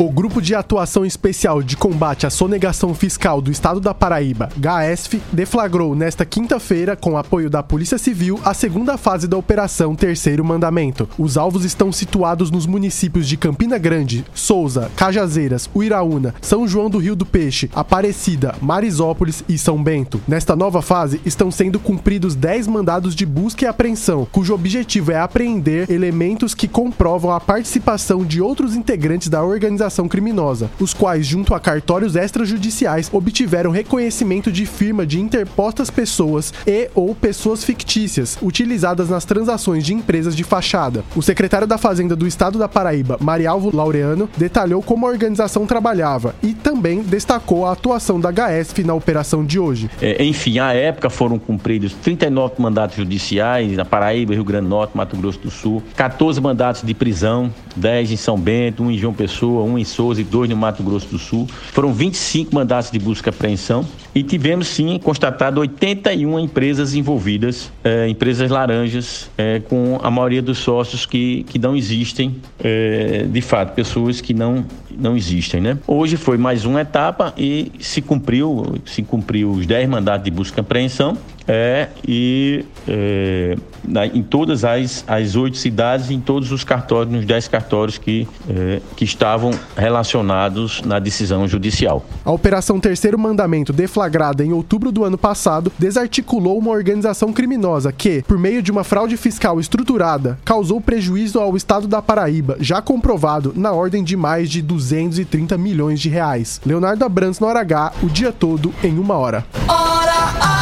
O 0.00 0.12
Grupo 0.12 0.40
de 0.40 0.54
Atuação 0.54 1.04
Especial 1.04 1.60
de 1.60 1.76
Combate 1.76 2.24
à 2.24 2.30
Sonegação 2.30 2.94
Fiscal 2.94 3.40
do 3.40 3.50
Estado 3.50 3.80
da 3.80 3.92
Paraíba, 3.92 4.48
GAESF, 4.56 5.20
deflagrou 5.32 5.92
nesta 5.96 6.24
quinta-feira, 6.24 6.94
com 6.94 7.18
apoio 7.18 7.50
da 7.50 7.64
Polícia 7.64 7.98
Civil, 7.98 8.38
a 8.44 8.54
segunda 8.54 8.96
fase 8.96 9.26
da 9.26 9.36
Operação 9.36 9.96
Terceiro 9.96 10.44
Mandamento. 10.44 11.08
Os 11.18 11.36
alvos 11.36 11.64
estão 11.64 11.90
situados 11.90 12.48
nos 12.48 12.64
municípios 12.64 13.26
de 13.26 13.36
Campina 13.36 13.76
Grande, 13.76 14.24
Souza, 14.32 14.88
Cajazeiras, 14.94 15.68
Uiraúna, 15.74 16.32
São 16.40 16.68
João 16.68 16.88
do 16.88 16.98
Rio 16.98 17.16
do 17.16 17.26
Peixe, 17.26 17.68
Aparecida, 17.74 18.54
Marisópolis 18.62 19.42
e 19.48 19.58
São 19.58 19.82
Bento. 19.82 20.20
Nesta 20.28 20.54
nova 20.54 20.80
fase, 20.80 21.20
estão 21.26 21.50
sendo 21.50 21.80
cumpridos 21.80 22.36
10 22.36 22.68
mandados 22.68 23.16
de 23.16 23.26
busca 23.26 23.64
e 23.64 23.68
apreensão, 23.68 24.28
cujo 24.30 24.54
objetivo 24.54 25.10
é 25.10 25.18
apreender 25.18 25.90
elementos 25.90 26.54
que 26.54 26.68
comprovam 26.68 27.32
a 27.32 27.40
participação 27.40 28.24
de 28.24 28.40
outros 28.40 28.76
integrantes 28.76 29.28
da 29.28 29.42
organização 29.42 29.87
organização 29.88 30.06
criminosa, 30.06 30.70
os 30.78 30.92
quais, 30.92 31.26
junto 31.26 31.54
a 31.54 31.60
cartórios 31.60 32.14
extrajudiciais, 32.14 33.08
obtiveram 33.12 33.70
reconhecimento 33.70 34.52
de 34.52 34.66
firma 34.66 35.06
de 35.06 35.18
interpostas 35.18 35.90
pessoas 35.90 36.52
e 36.66 36.90
ou 36.94 37.14
pessoas 37.14 37.64
fictícias 37.64 38.38
utilizadas 38.42 39.08
nas 39.08 39.24
transações 39.24 39.84
de 39.84 39.94
empresas 39.94 40.36
de 40.36 40.44
fachada. 40.44 41.02
O 41.16 41.22
secretário 41.22 41.66
da 41.66 41.78
Fazenda 41.78 42.14
do 42.14 42.26
Estado 42.26 42.58
da 42.58 42.68
Paraíba, 42.68 43.18
Marialvo 43.20 43.74
Laureano, 43.74 44.28
detalhou 44.36 44.82
como 44.82 45.06
a 45.06 45.10
organização 45.10 45.66
trabalhava 45.66 46.34
e 46.42 46.52
também 46.52 47.02
destacou 47.02 47.66
a 47.66 47.72
atuação 47.72 48.20
da 48.20 48.30
HSF 48.30 48.84
na 48.84 48.94
operação 48.94 49.44
de 49.44 49.58
hoje. 49.58 49.90
É, 50.00 50.22
enfim, 50.22 50.58
à 50.58 50.72
época 50.74 51.08
foram 51.08 51.38
cumpridos 51.38 51.94
39 51.94 52.54
mandatos 52.58 52.96
judiciais 52.96 53.76
na 53.76 53.84
Paraíba, 53.84 54.34
Rio 54.34 54.44
Grande 54.44 54.64
do 54.64 54.70
Norte, 54.70 54.96
Mato 54.96 55.16
Grosso 55.16 55.38
do 55.38 55.50
Sul, 55.50 55.82
14 55.96 56.40
mandatos 56.40 56.82
de 56.82 56.92
prisão, 56.92 57.52
10 57.76 58.12
em 58.12 58.16
São 58.16 58.38
Bento, 58.38 58.82
1 58.82 58.90
em 58.90 58.98
João 58.98 59.14
Pessoa, 59.14 59.62
1 59.78 59.80
em 59.80 59.84
Souza 59.84 60.20
e 60.20 60.24
2 60.24 60.50
no 60.50 60.56
Mato 60.56 60.82
Grosso 60.82 61.08
do 61.08 61.18
Sul. 61.18 61.46
Foram 61.72 61.92
25 61.92 62.54
mandatos 62.54 62.90
de 62.90 62.98
busca 62.98 63.28
e 63.28 63.30
apreensão 63.30 63.86
e 64.14 64.22
tivemos 64.22 64.68
sim 64.68 64.98
constatado 64.98 65.60
81 65.60 66.38
empresas 66.40 66.94
envolvidas, 66.94 67.70
é, 67.84 68.08
empresas 68.08 68.50
laranjas, 68.50 69.30
é, 69.38 69.60
com 69.60 69.98
a 70.02 70.10
maioria 70.10 70.42
dos 70.42 70.58
sócios 70.58 71.06
que, 71.06 71.44
que 71.44 71.58
não 71.58 71.76
existem, 71.76 72.36
é, 72.62 73.26
de 73.30 73.40
fato, 73.40 73.74
pessoas 73.74 74.20
que 74.20 74.34
não, 74.34 74.64
não 74.90 75.16
existem. 75.16 75.60
Né? 75.60 75.78
Hoje 75.86 76.16
foi 76.16 76.36
mais 76.36 76.64
uma 76.64 76.80
etapa 76.80 77.32
e 77.36 77.70
se 77.78 78.02
cumpriu, 78.02 78.76
se 78.84 79.02
cumpriu 79.02 79.50
os 79.50 79.66
10 79.66 79.88
mandatos 79.88 80.24
de 80.24 80.30
busca 80.30 80.60
e 80.60 80.62
apreensão 80.62 81.16
é, 81.48 81.88
e 82.06 82.64
é, 82.86 83.56
na, 83.82 84.06
em 84.06 84.22
todas 84.22 84.64
as, 84.64 85.02
as 85.06 85.34
oito 85.34 85.56
cidades, 85.56 86.10
em 86.10 86.20
todos 86.20 86.52
os 86.52 86.62
cartórios, 86.62 87.12
nos 87.12 87.24
dez 87.24 87.48
cartórios 87.48 87.96
que, 87.96 88.28
é, 88.48 88.80
que 88.94 89.04
estavam 89.04 89.50
relacionados 89.74 90.82
na 90.82 90.98
decisão 90.98 91.48
judicial. 91.48 92.04
A 92.24 92.30
Operação 92.30 92.78
Terceiro 92.78 93.18
Mandamento, 93.18 93.72
deflagrada 93.72 94.44
em 94.44 94.52
outubro 94.52 94.92
do 94.92 95.04
ano 95.04 95.16
passado, 95.16 95.72
desarticulou 95.78 96.58
uma 96.58 96.70
organização 96.70 97.32
criminosa 97.32 97.90
que, 97.90 98.22
por 98.22 98.38
meio 98.38 98.62
de 98.62 98.70
uma 98.70 98.84
fraude 98.84 99.16
fiscal 99.16 99.58
estruturada, 99.58 100.38
causou 100.44 100.80
prejuízo 100.80 101.40
ao 101.40 101.56
estado 101.56 101.88
da 101.88 102.02
Paraíba, 102.02 102.58
já 102.60 102.82
comprovado 102.82 103.54
na 103.56 103.72
ordem 103.72 104.04
de 104.04 104.16
mais 104.16 104.50
de 104.50 104.60
230 104.60 105.56
milhões 105.56 105.98
de 105.98 106.10
reais. 106.10 106.60
Leonardo 106.66 107.04
Abrantes 107.04 107.40
na 107.40 107.46
hora 107.46 107.60
H, 107.60 107.92
o 108.02 108.06
dia 108.06 108.32
todo 108.32 108.74
em 108.82 108.98
uma 108.98 109.14
hora. 109.14 109.46
Hora 109.66 110.12
H! 110.12 110.57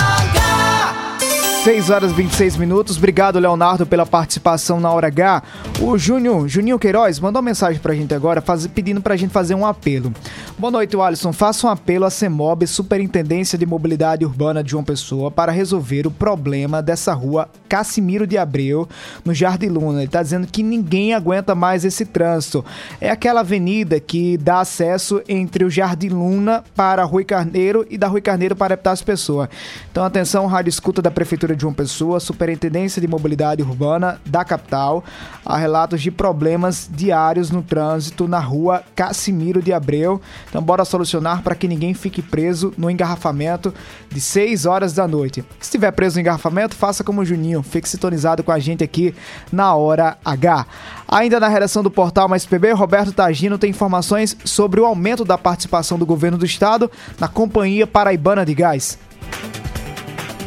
6 1.66 1.90
horas 1.90 2.12
e 2.12 2.14
26 2.14 2.56
minutos. 2.58 2.96
Obrigado, 2.96 3.40
Leonardo, 3.40 3.84
pela 3.84 4.06
participação 4.06 4.78
na 4.78 4.88
hora 4.92 5.08
H. 5.08 5.42
O 5.80 5.98
Júnior, 5.98 6.46
Juninho 6.46 6.78
Queiroz 6.78 7.18
mandou 7.18 7.40
uma 7.40 7.46
mensagem 7.50 7.80
pra 7.80 7.92
gente 7.92 8.14
agora, 8.14 8.40
faz, 8.40 8.68
pedindo 8.68 9.00
pra 9.00 9.16
gente 9.16 9.32
fazer 9.32 9.56
um 9.56 9.66
apelo. 9.66 10.14
Boa 10.56 10.70
noite, 10.70 10.96
Alisson. 10.96 11.32
Faça 11.32 11.66
um 11.66 11.70
apelo 11.70 12.04
à 12.04 12.10
CEMOB, 12.10 12.68
Superintendência 12.68 13.58
de 13.58 13.66
Mobilidade 13.66 14.24
Urbana 14.24 14.62
de 14.62 14.70
João 14.70 14.84
Pessoa, 14.84 15.28
para 15.28 15.50
resolver 15.50 16.06
o 16.06 16.10
problema 16.10 16.80
dessa 16.80 17.12
rua 17.12 17.48
Cassimiro 17.68 18.28
de 18.28 18.38
Abreu, 18.38 18.88
no 19.24 19.34
Jardim 19.34 19.66
Luna. 19.66 20.02
Ele 20.02 20.10
tá 20.10 20.22
dizendo 20.22 20.46
que 20.46 20.62
ninguém 20.62 21.14
aguenta 21.14 21.52
mais 21.52 21.84
esse 21.84 22.06
trânsito. 22.06 22.64
É 23.00 23.10
aquela 23.10 23.40
avenida 23.40 23.98
que 23.98 24.38
dá 24.38 24.60
acesso 24.60 25.20
entre 25.28 25.64
o 25.64 25.70
Jardim 25.70 26.10
Luna 26.10 26.62
para 26.76 27.02
Rui 27.02 27.24
Carneiro 27.24 27.84
e 27.90 27.98
da 27.98 28.06
Rui 28.06 28.20
Carneiro 28.20 28.54
para 28.54 28.74
Epitácio 28.74 29.04
Pessoa. 29.04 29.50
Então, 29.90 30.04
atenção, 30.04 30.46
rádio 30.46 30.70
escuta 30.70 31.02
da 31.02 31.10
Prefeitura 31.10 31.55
de 31.56 31.62
João 31.62 31.74
Pessoa, 31.74 32.20
Superintendência 32.20 33.00
de 33.00 33.08
Mobilidade 33.08 33.62
Urbana 33.62 34.20
da 34.24 34.44
capital, 34.44 35.02
há 35.44 35.56
relatos 35.56 36.00
de 36.00 36.10
problemas 36.10 36.88
diários 36.92 37.50
no 37.50 37.62
trânsito 37.62 38.28
na 38.28 38.38
rua 38.38 38.82
Cassimiro 38.94 39.62
de 39.62 39.72
Abreu. 39.72 40.20
Então, 40.48 40.62
bora 40.62 40.84
solucionar 40.84 41.42
para 41.42 41.54
que 41.54 41.66
ninguém 41.66 41.94
fique 41.94 42.22
preso 42.22 42.72
no 42.76 42.90
engarrafamento 42.90 43.72
de 44.10 44.20
6 44.20 44.66
horas 44.66 44.92
da 44.92 45.08
noite. 45.08 45.44
Se 45.58 45.64
estiver 45.64 45.90
preso 45.92 46.16
no 46.16 46.20
engarrafamento, 46.20 46.76
faça 46.76 47.02
como 47.02 47.22
o 47.22 47.24
Juninho, 47.24 47.62
fique 47.62 47.88
sintonizado 47.88 48.44
com 48.44 48.52
a 48.52 48.58
gente 48.58 48.84
aqui 48.84 49.14
na 49.50 49.74
Hora 49.74 50.16
H. 50.24 50.66
Ainda 51.08 51.40
na 51.40 51.48
redação 51.48 51.82
do 51.82 51.90
portal 51.90 52.28
Mais 52.28 52.44
PB, 52.44 52.72
Roberto 52.72 53.12
Tagino 53.12 53.58
tem 53.58 53.70
informações 53.70 54.36
sobre 54.44 54.80
o 54.80 54.84
aumento 54.84 55.24
da 55.24 55.38
participação 55.38 55.98
do 55.98 56.06
governo 56.06 56.36
do 56.36 56.44
estado 56.44 56.90
na 57.18 57.28
Companhia 57.28 57.86
Paraibana 57.86 58.44
de 58.44 58.54
Gás. 58.54 58.98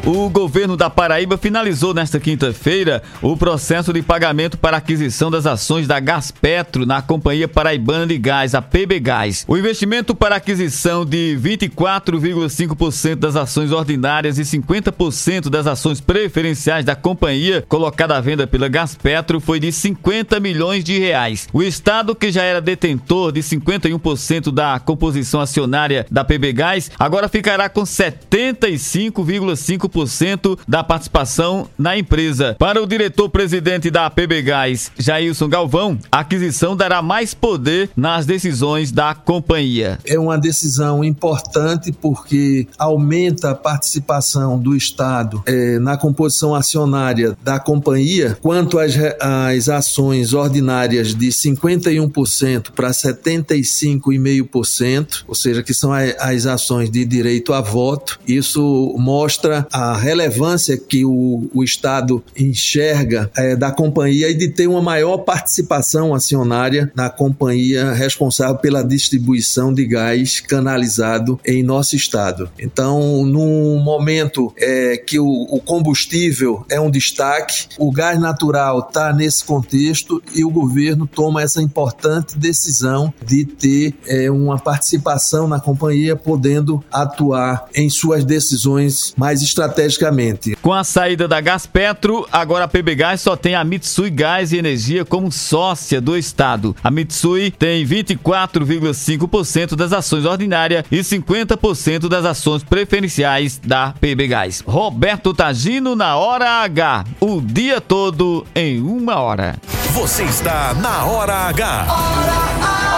O 0.06 0.30
governo 0.30 0.78
da 0.78 0.90
Paraíba 0.90 1.38
finalizou 1.38 1.94
nesta 1.94 2.22
quinta-feira 2.22 3.04
o 3.22 3.36
processo 3.36 3.92
de 3.92 4.02
pagamento 4.02 4.58
para 4.58 4.78
aquisição 4.78 5.30
das 5.30 5.46
ações 5.46 5.88
da 5.88 6.00
Gaspetro 6.00 6.86
na 6.86 7.02
Companhia 7.02 7.50
Paraibana 7.50 8.08
de 8.08 8.18
Gás, 8.18 8.56
a 8.56 8.62
PB 8.62 9.02
Gás. 9.02 9.44
O 9.48 9.58
investimento 9.58 10.16
para 10.16 10.38
aquisição 10.38 11.06
de 11.06 11.38
24,5% 11.42 13.16
das 13.16 13.36
ações 13.36 13.74
ordinárias 13.74 14.40
e 14.40 14.44
50% 14.44 15.50
das 15.50 15.68
ações 15.68 16.00
preferenciais 16.00 16.86
da 16.86 16.96
companhia 16.96 17.66
colocada 17.68 18.16
à 18.16 18.22
venda 18.22 18.48
pela 18.48 18.70
Gaspetro 18.70 19.42
foi 19.42 19.60
de 19.60 19.72
50 19.72 20.40
milhões 20.40 20.84
de 20.84 20.98
reais. 20.98 21.48
O 21.52 21.62
estado 21.62 22.16
que 22.16 22.32
já 22.32 22.44
era 22.44 22.62
detentor 22.62 23.34
de 23.34 23.42
51% 23.42 24.52
da 24.52 24.80
composição 24.80 25.42
acionária 25.42 26.06
da 26.10 26.24
PB 26.24 26.54
Gás 26.54 26.90
agora 26.98 27.28
ficará 27.28 27.68
com 27.68 27.82
75,5% 27.82 29.89
5% 29.90 30.60
da 30.68 30.84
participação 30.84 31.68
na 31.78 31.98
empresa. 31.98 32.56
Para 32.58 32.82
o 32.82 32.88
diretor-presidente 32.88 33.90
da 33.90 34.10
PB 34.10 34.42
Gás, 34.42 34.92
Jailson 34.98 35.50
Galvão, 35.50 35.98
a 36.12 36.20
aquisição 36.20 36.76
dará 36.76 37.02
mais 37.02 37.34
poder 37.34 37.90
nas 37.96 38.26
decisões 38.26 38.92
da 38.92 39.16
companhia. 39.16 40.00
É 40.06 40.20
uma 40.20 40.38
decisão 40.38 41.02
importante 41.04 41.92
porque 41.92 42.68
aumenta 42.78 43.52
a 43.52 43.56
participação 43.56 44.60
do 44.60 44.76
Estado 44.76 45.42
eh, 45.46 45.80
na 45.80 45.96
composição 45.98 46.56
acionária 46.56 47.38
da 47.44 47.60
companhia, 47.60 48.38
quanto 48.42 48.80
às, 48.80 48.96
às 49.20 49.68
ações 49.70 50.34
ordinárias 50.34 51.16
de 51.16 51.30
51% 51.30 52.72
para 52.72 52.90
75,5%, 52.92 55.24
ou 55.28 55.36
seja, 55.36 55.64
que 55.64 55.74
são 55.74 55.92
as 55.94 56.46
ações 56.46 56.90
de 56.90 57.06
direito 57.06 57.54
a 57.54 57.62
voto. 57.62 58.20
Isso 58.28 58.94
mostra 58.98 59.66
a 59.72 59.79
relevância 59.98 60.78
que 60.78 61.06
o, 61.06 61.50
o 61.54 61.64
Estado 61.64 62.24
enxerga 62.38 63.30
é, 63.36 63.56
da 63.56 63.72
companhia 63.72 64.30
e 64.30 64.34
de 64.34 64.48
ter 64.50 64.68
uma 64.68 64.82
maior 64.82 65.20
participação 65.20 66.14
acionária 66.14 66.92
na 66.96 67.10
companhia 67.10 67.92
responsável 67.94 68.56
pela 68.58 68.84
distribuição 68.84 69.74
de 69.74 69.86
gás 69.86 70.40
canalizado 70.40 71.40
em 71.46 71.64
nosso 71.64 71.96
Estado. 71.96 72.50
Então, 72.60 73.24
num 73.26 73.80
momento 73.80 74.54
é, 74.58 74.98
que 74.98 75.20
o, 75.20 75.28
o 75.50 75.60
combustível 75.60 76.66
é 76.70 76.80
um 76.80 76.90
destaque, 76.90 77.68
o 77.78 77.92
gás 77.92 78.20
natural 78.20 78.80
está 78.80 79.14
nesse 79.14 79.44
contexto 79.44 80.22
e 80.34 80.44
o 80.44 80.50
governo 80.50 81.08
toma 81.08 81.42
essa 81.42 81.62
importante 81.62 82.38
decisão 82.38 83.14
de 83.26 83.46
ter 83.46 83.94
é, 84.08 84.30
uma 84.30 84.58
participação 84.58 85.48
na 85.48 85.60
companhia, 85.60 86.16
podendo 86.16 86.84
atuar 86.92 87.68
em 87.74 87.90
suas 87.90 88.24
decisões 88.24 89.14
mais 89.18 89.42
estrategicamente. 89.70 90.56
Com 90.62 90.74
a 90.74 90.84
saída 90.84 91.28
da 91.28 91.40
Gaspetro, 91.40 92.28
agora 92.32 92.66
a 92.66 92.68
PB 92.68 92.96
Gás 92.96 93.22
só 93.22 93.36
tem 93.36 93.56
a 93.56 93.64
Mitsui 93.64 94.10
Gás 94.10 94.52
e 94.52 94.58
Energia 94.58 95.06
como 95.06 95.32
sócia 95.32 96.02
do 96.02 96.18
Estado. 96.18 96.76
A 96.84 96.92
Mitsui 96.92 97.52
tem 97.52 97.86
24,5% 97.86 99.76
das 99.76 99.94
ações 99.94 100.26
ordinárias 100.26 100.84
e 100.92 101.00
50% 101.00 102.10
das 102.10 102.26
ações 102.26 102.64
preferenciais 102.64 103.60
da 103.64 103.94
PB 104.00 104.28
Gás. 104.28 104.64
Roberto 104.66 105.34
Tagino 105.34 105.96
na 105.96 106.18
Hora 106.18 106.64
H. 106.64 107.06
O 107.20 107.40
dia 107.42 107.80
todo 107.80 108.46
em 108.56 108.82
uma 108.82 109.20
hora. 109.20 109.56
Você 109.94 110.24
está 110.24 110.74
na 110.76 111.06
Hora 111.06 111.34
H. 111.48 112.89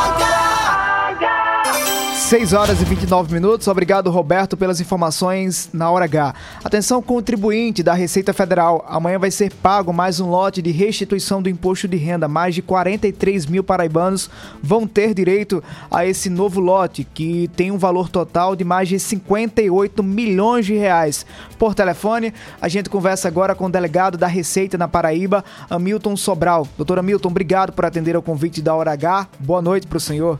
6 2.31 2.53
horas 2.53 2.81
e 2.81 2.85
29 2.85 3.33
minutos. 3.33 3.67
Obrigado, 3.67 4.09
Roberto, 4.09 4.55
pelas 4.55 4.79
informações 4.79 5.69
na 5.73 5.91
hora 5.91 6.05
H. 6.05 6.33
Atenção, 6.63 7.01
contribuinte 7.01 7.83
da 7.83 7.93
Receita 7.93 8.31
Federal. 8.31 8.85
Amanhã 8.87 9.19
vai 9.19 9.29
ser 9.29 9.51
pago 9.55 9.91
mais 9.91 10.21
um 10.21 10.29
lote 10.29 10.61
de 10.61 10.71
restituição 10.71 11.41
do 11.41 11.49
imposto 11.49 11.89
de 11.89 11.97
renda. 11.97 12.29
Mais 12.29 12.55
de 12.55 12.61
43 12.61 13.47
mil 13.47 13.65
paraibanos 13.65 14.29
vão 14.63 14.87
ter 14.87 15.13
direito 15.13 15.61
a 15.91 16.05
esse 16.05 16.29
novo 16.29 16.61
lote, 16.61 17.03
que 17.03 17.49
tem 17.49 17.69
um 17.69 17.77
valor 17.77 18.07
total 18.07 18.55
de 18.55 18.63
mais 18.63 18.87
de 18.87 18.97
58 18.97 20.01
milhões 20.01 20.65
de 20.65 20.73
reais. 20.73 21.25
Por 21.59 21.75
telefone, 21.75 22.33
a 22.61 22.69
gente 22.69 22.89
conversa 22.89 23.27
agora 23.27 23.53
com 23.53 23.65
o 23.65 23.69
delegado 23.69 24.17
da 24.17 24.27
Receita 24.27 24.77
na 24.77 24.87
Paraíba, 24.87 25.43
Hamilton 25.69 26.15
Sobral. 26.15 26.65
Doutor 26.77 26.97
Hamilton, 26.97 27.27
obrigado 27.27 27.73
por 27.73 27.83
atender 27.83 28.15
ao 28.15 28.21
convite 28.21 28.61
da 28.61 28.73
hora 28.73 28.93
H. 28.93 29.27
Boa 29.37 29.61
noite 29.61 29.85
para 29.85 29.97
o 29.97 29.99
senhor. 29.99 30.39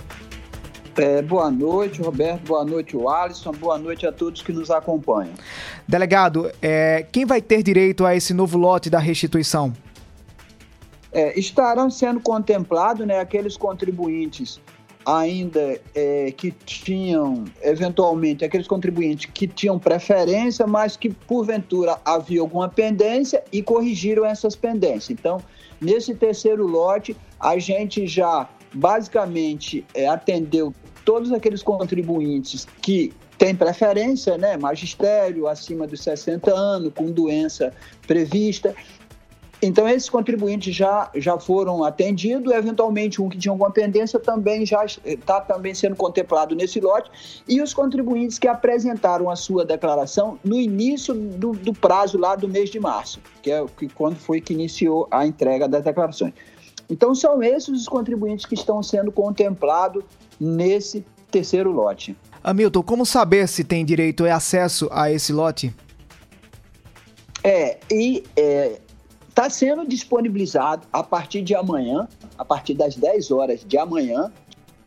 É, 0.98 1.22
boa 1.22 1.50
noite, 1.50 2.02
Roberto. 2.02 2.44
Boa 2.46 2.66
noite, 2.66 2.98
Alisson. 2.98 3.52
Boa 3.52 3.78
noite 3.78 4.06
a 4.06 4.12
todos 4.12 4.42
que 4.42 4.52
nos 4.52 4.70
acompanham. 4.70 5.34
Delegado, 5.88 6.52
é, 6.62 7.06
quem 7.12 7.26
vai 7.26 7.42
ter 7.42 7.64
direito 7.64 8.06
a 8.06 8.16
esse 8.16 8.34
novo 8.34 8.58
lote 8.58 8.90
da 8.90 9.00
restituição? 9.00 9.74
É, 11.12 11.38
estarão 11.40 11.90
sendo 11.90 12.20
contemplados 12.20 13.06
né, 13.06 13.20
aqueles 13.20 13.58
contribuintes 13.58 14.60
ainda 15.06 15.80
é, 15.96 16.32
que 16.32 16.52
tinham, 16.52 17.46
eventualmente, 17.62 18.46
aqueles 18.46 18.68
contribuintes 18.68 19.30
que 19.34 19.48
tinham 19.48 19.80
preferência, 19.80 20.68
mas 20.68 20.96
que 20.96 21.10
porventura 21.10 21.98
havia 22.06 22.42
alguma 22.42 22.70
pendência 22.70 23.44
e 23.52 23.64
corrigiram 23.64 24.26
essas 24.26 24.56
pendências. 24.56 25.10
Então, 25.10 25.42
nesse 25.80 26.14
terceiro 26.14 26.66
lote, 26.68 27.16
a 27.40 27.58
gente 27.58 28.06
já 28.06 28.48
basicamente 28.74 29.86
é, 29.94 30.08
atendeu 30.08 30.74
todos 31.06 31.32
aqueles 31.32 31.64
contribuintes 31.64 32.68
que 32.82 33.14
têm 33.38 33.56
preferência, 33.56 34.38
né, 34.38 34.58
magistério 34.58 35.48
acima 35.48 35.88
dos 35.88 36.02
60 36.02 36.54
anos, 36.54 36.92
com 36.94 37.12
doença 37.12 37.74
prevista, 38.06 38.76
então, 39.64 39.88
esses 39.88 40.10
contribuintes 40.10 40.76
já, 40.76 41.12
já 41.14 41.38
foram 41.38 41.84
atendidos, 41.84 42.52
eventualmente 42.52 43.22
um 43.22 43.30
que 43.30 43.38
tinha 43.38 43.52
alguma 43.52 43.70
pendência 43.70 44.20
também 44.20 44.66
já 44.66 44.84
está 45.06 45.40
também 45.40 45.76
sendo 45.76 45.96
contemplado 45.96 46.56
nesse 46.56 46.80
lote, 46.80 47.12
e 47.48 47.62
os 47.62 47.72
contribuintes 47.72 48.40
que 48.40 48.48
apresentaram 48.48 49.30
a 49.30 49.36
sua 49.36 49.64
declaração 49.64 50.40
no 50.44 50.60
início 50.60 51.14
do, 51.14 51.52
do 51.52 51.74
prazo 51.74 52.18
lá 52.18 52.36
do 52.36 52.48
mês 52.48 52.72
de 52.72 52.80
março, 52.80 53.20
que 53.44 53.52
é 53.52 53.64
que, 53.78 53.88
quando 53.90 54.16
foi 54.16 54.42
que 54.42 54.54
iniciou 54.54 55.08
a 55.12 55.28
entrega 55.28 55.68
das 55.68 55.84
declarações. 55.84 56.34
Então, 56.90 57.14
são 57.14 57.44
esses 57.44 57.70
os 57.70 57.88
contribuintes 57.88 58.48
que 58.48 58.56
estão 58.56 58.82
sendo 58.82 59.12
contemplados 59.12 60.04
nesse 60.42 61.06
terceiro 61.30 61.72
lote. 61.72 62.18
Hamilton, 62.44 62.82
como 62.82 63.06
saber 63.06 63.48
se 63.48 63.64
tem 63.64 63.86
direito 63.86 64.26
e 64.26 64.32
acesso 64.32 64.90
a 64.92 65.12
esse 65.12 65.32
lote? 65.32 65.74
É, 67.44 67.80
e 67.92 68.24
é, 68.36 68.80
está 69.30 69.50
sendo 69.50 69.88
disponibilizado 69.88 70.88
a 70.92 71.04
partir 71.04 71.44
de 71.44 71.54
amanhã, 71.54 72.08
a 72.38 72.44
partir 72.44 72.74
das 72.74 72.96
10 72.96 73.30
horas 73.30 73.64
de 73.64 73.78
amanhã, 73.78 74.32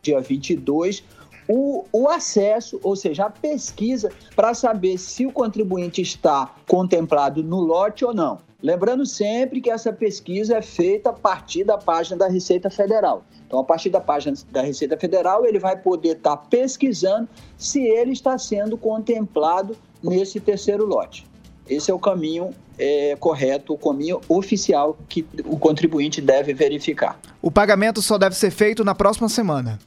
dia 0.01 0.19
22, 0.19 1.03
o, 1.47 1.85
o 1.91 2.09
acesso, 2.09 2.79
ou 2.83 2.95
seja, 2.95 3.25
a 3.25 3.29
pesquisa 3.29 4.11
para 4.35 4.53
saber 4.53 4.97
se 4.97 5.25
o 5.25 5.31
contribuinte 5.31 6.01
está 6.01 6.53
contemplado 6.67 7.41
no 7.41 7.59
lote 7.59 8.03
ou 8.03 8.13
não. 8.13 8.39
Lembrando 8.63 9.05
sempre 9.05 9.61
que 9.61 9.69
essa 9.69 9.91
pesquisa 9.91 10.57
é 10.57 10.61
feita 10.61 11.09
a 11.09 11.13
partir 11.13 11.63
da 11.63 11.77
página 11.77 12.17
da 12.17 12.27
Receita 12.27 12.69
Federal. 12.69 13.23
Então, 13.45 13.59
a 13.59 13.63
partir 13.63 13.89
da 13.89 13.99
página 13.99 14.35
da 14.51 14.61
Receita 14.61 14.97
Federal, 14.97 15.45
ele 15.45 15.59
vai 15.59 15.77
poder 15.77 16.17
estar 16.17 16.37
tá 16.37 16.43
pesquisando 16.49 17.27
se 17.57 17.83
ele 17.85 18.13
está 18.13 18.37
sendo 18.37 18.77
contemplado 18.77 19.75
nesse 20.01 20.39
terceiro 20.39 20.85
lote. 20.85 21.27
Esse 21.67 21.91
é 21.91 21.93
o 21.93 21.99
caminho 21.99 22.51
é, 22.77 23.15
correto, 23.19 23.73
o 23.73 23.77
caminho 23.77 24.21
oficial 24.29 24.97
que 25.09 25.25
o 25.45 25.57
contribuinte 25.57 26.21
deve 26.21 26.53
verificar. 26.53 27.19
O 27.41 27.51
pagamento 27.51 28.01
só 28.01 28.17
deve 28.17 28.35
ser 28.35 28.51
feito 28.51 28.83
na 28.83 28.95
próxima 28.95 29.27
semana. 29.29 29.79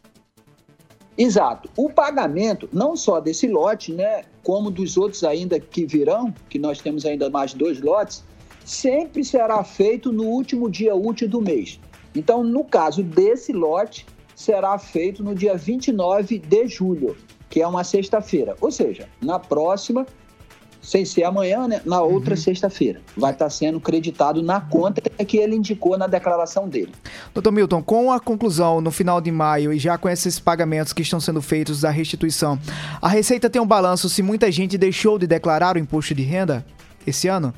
Exato. 1.16 1.68
O 1.76 1.90
pagamento, 1.90 2.68
não 2.72 2.96
só 2.96 3.20
desse 3.20 3.48
lote, 3.48 3.92
né, 3.92 4.22
como 4.44 4.70
dos 4.70 4.96
outros 4.96 5.24
ainda 5.24 5.58
que 5.58 5.84
virão, 5.84 6.32
que 6.48 6.58
nós 6.58 6.80
temos 6.80 7.04
ainda 7.04 7.28
mais 7.28 7.52
dois 7.52 7.80
lotes, 7.80 8.22
sempre 8.68 9.24
será 9.24 9.64
feito 9.64 10.12
no 10.12 10.24
último 10.24 10.70
dia 10.70 10.94
útil 10.94 11.28
do 11.28 11.40
mês. 11.40 11.80
Então, 12.14 12.42
no 12.44 12.64
caso 12.64 13.02
desse 13.02 13.52
lote, 13.52 14.06
será 14.34 14.78
feito 14.78 15.22
no 15.22 15.34
dia 15.34 15.56
29 15.56 16.38
de 16.38 16.68
julho, 16.68 17.16
que 17.48 17.62
é 17.62 17.66
uma 17.66 17.82
sexta-feira. 17.82 18.54
Ou 18.60 18.70
seja, 18.70 19.08
na 19.20 19.38
próxima 19.38 20.06
sem 20.80 21.04
ser 21.04 21.24
amanhã, 21.24 21.66
né, 21.66 21.82
na 21.84 22.00
outra 22.00 22.34
uhum. 22.34 22.40
sexta-feira. 22.40 23.00
Vai 23.16 23.32
estar 23.32 23.50
sendo 23.50 23.80
creditado 23.80 24.42
na 24.42 24.60
conta 24.60 25.02
que 25.24 25.36
ele 25.36 25.56
indicou 25.56 25.98
na 25.98 26.06
declaração 26.06 26.68
dele. 26.68 26.92
Doutor 27.34 27.50
Milton, 27.50 27.82
com 27.82 28.12
a 28.12 28.20
conclusão 28.20 28.80
no 28.80 28.90
final 28.90 29.20
de 29.20 29.30
maio 29.30 29.72
e 29.72 29.78
já 29.78 29.98
com 29.98 30.08
esses 30.08 30.38
pagamentos 30.38 30.92
que 30.92 31.02
estão 31.02 31.20
sendo 31.20 31.42
feitos 31.42 31.80
da 31.80 31.90
restituição, 31.90 32.58
a 33.02 33.08
Receita 33.08 33.50
tem 33.50 33.60
um 33.60 33.66
balanço 33.66 34.08
se 34.08 34.22
muita 34.22 34.50
gente 34.52 34.78
deixou 34.78 35.18
de 35.18 35.26
declarar 35.26 35.76
o 35.76 35.78
imposto 35.78 36.14
de 36.14 36.22
renda 36.22 36.64
esse 37.06 37.28
ano? 37.28 37.52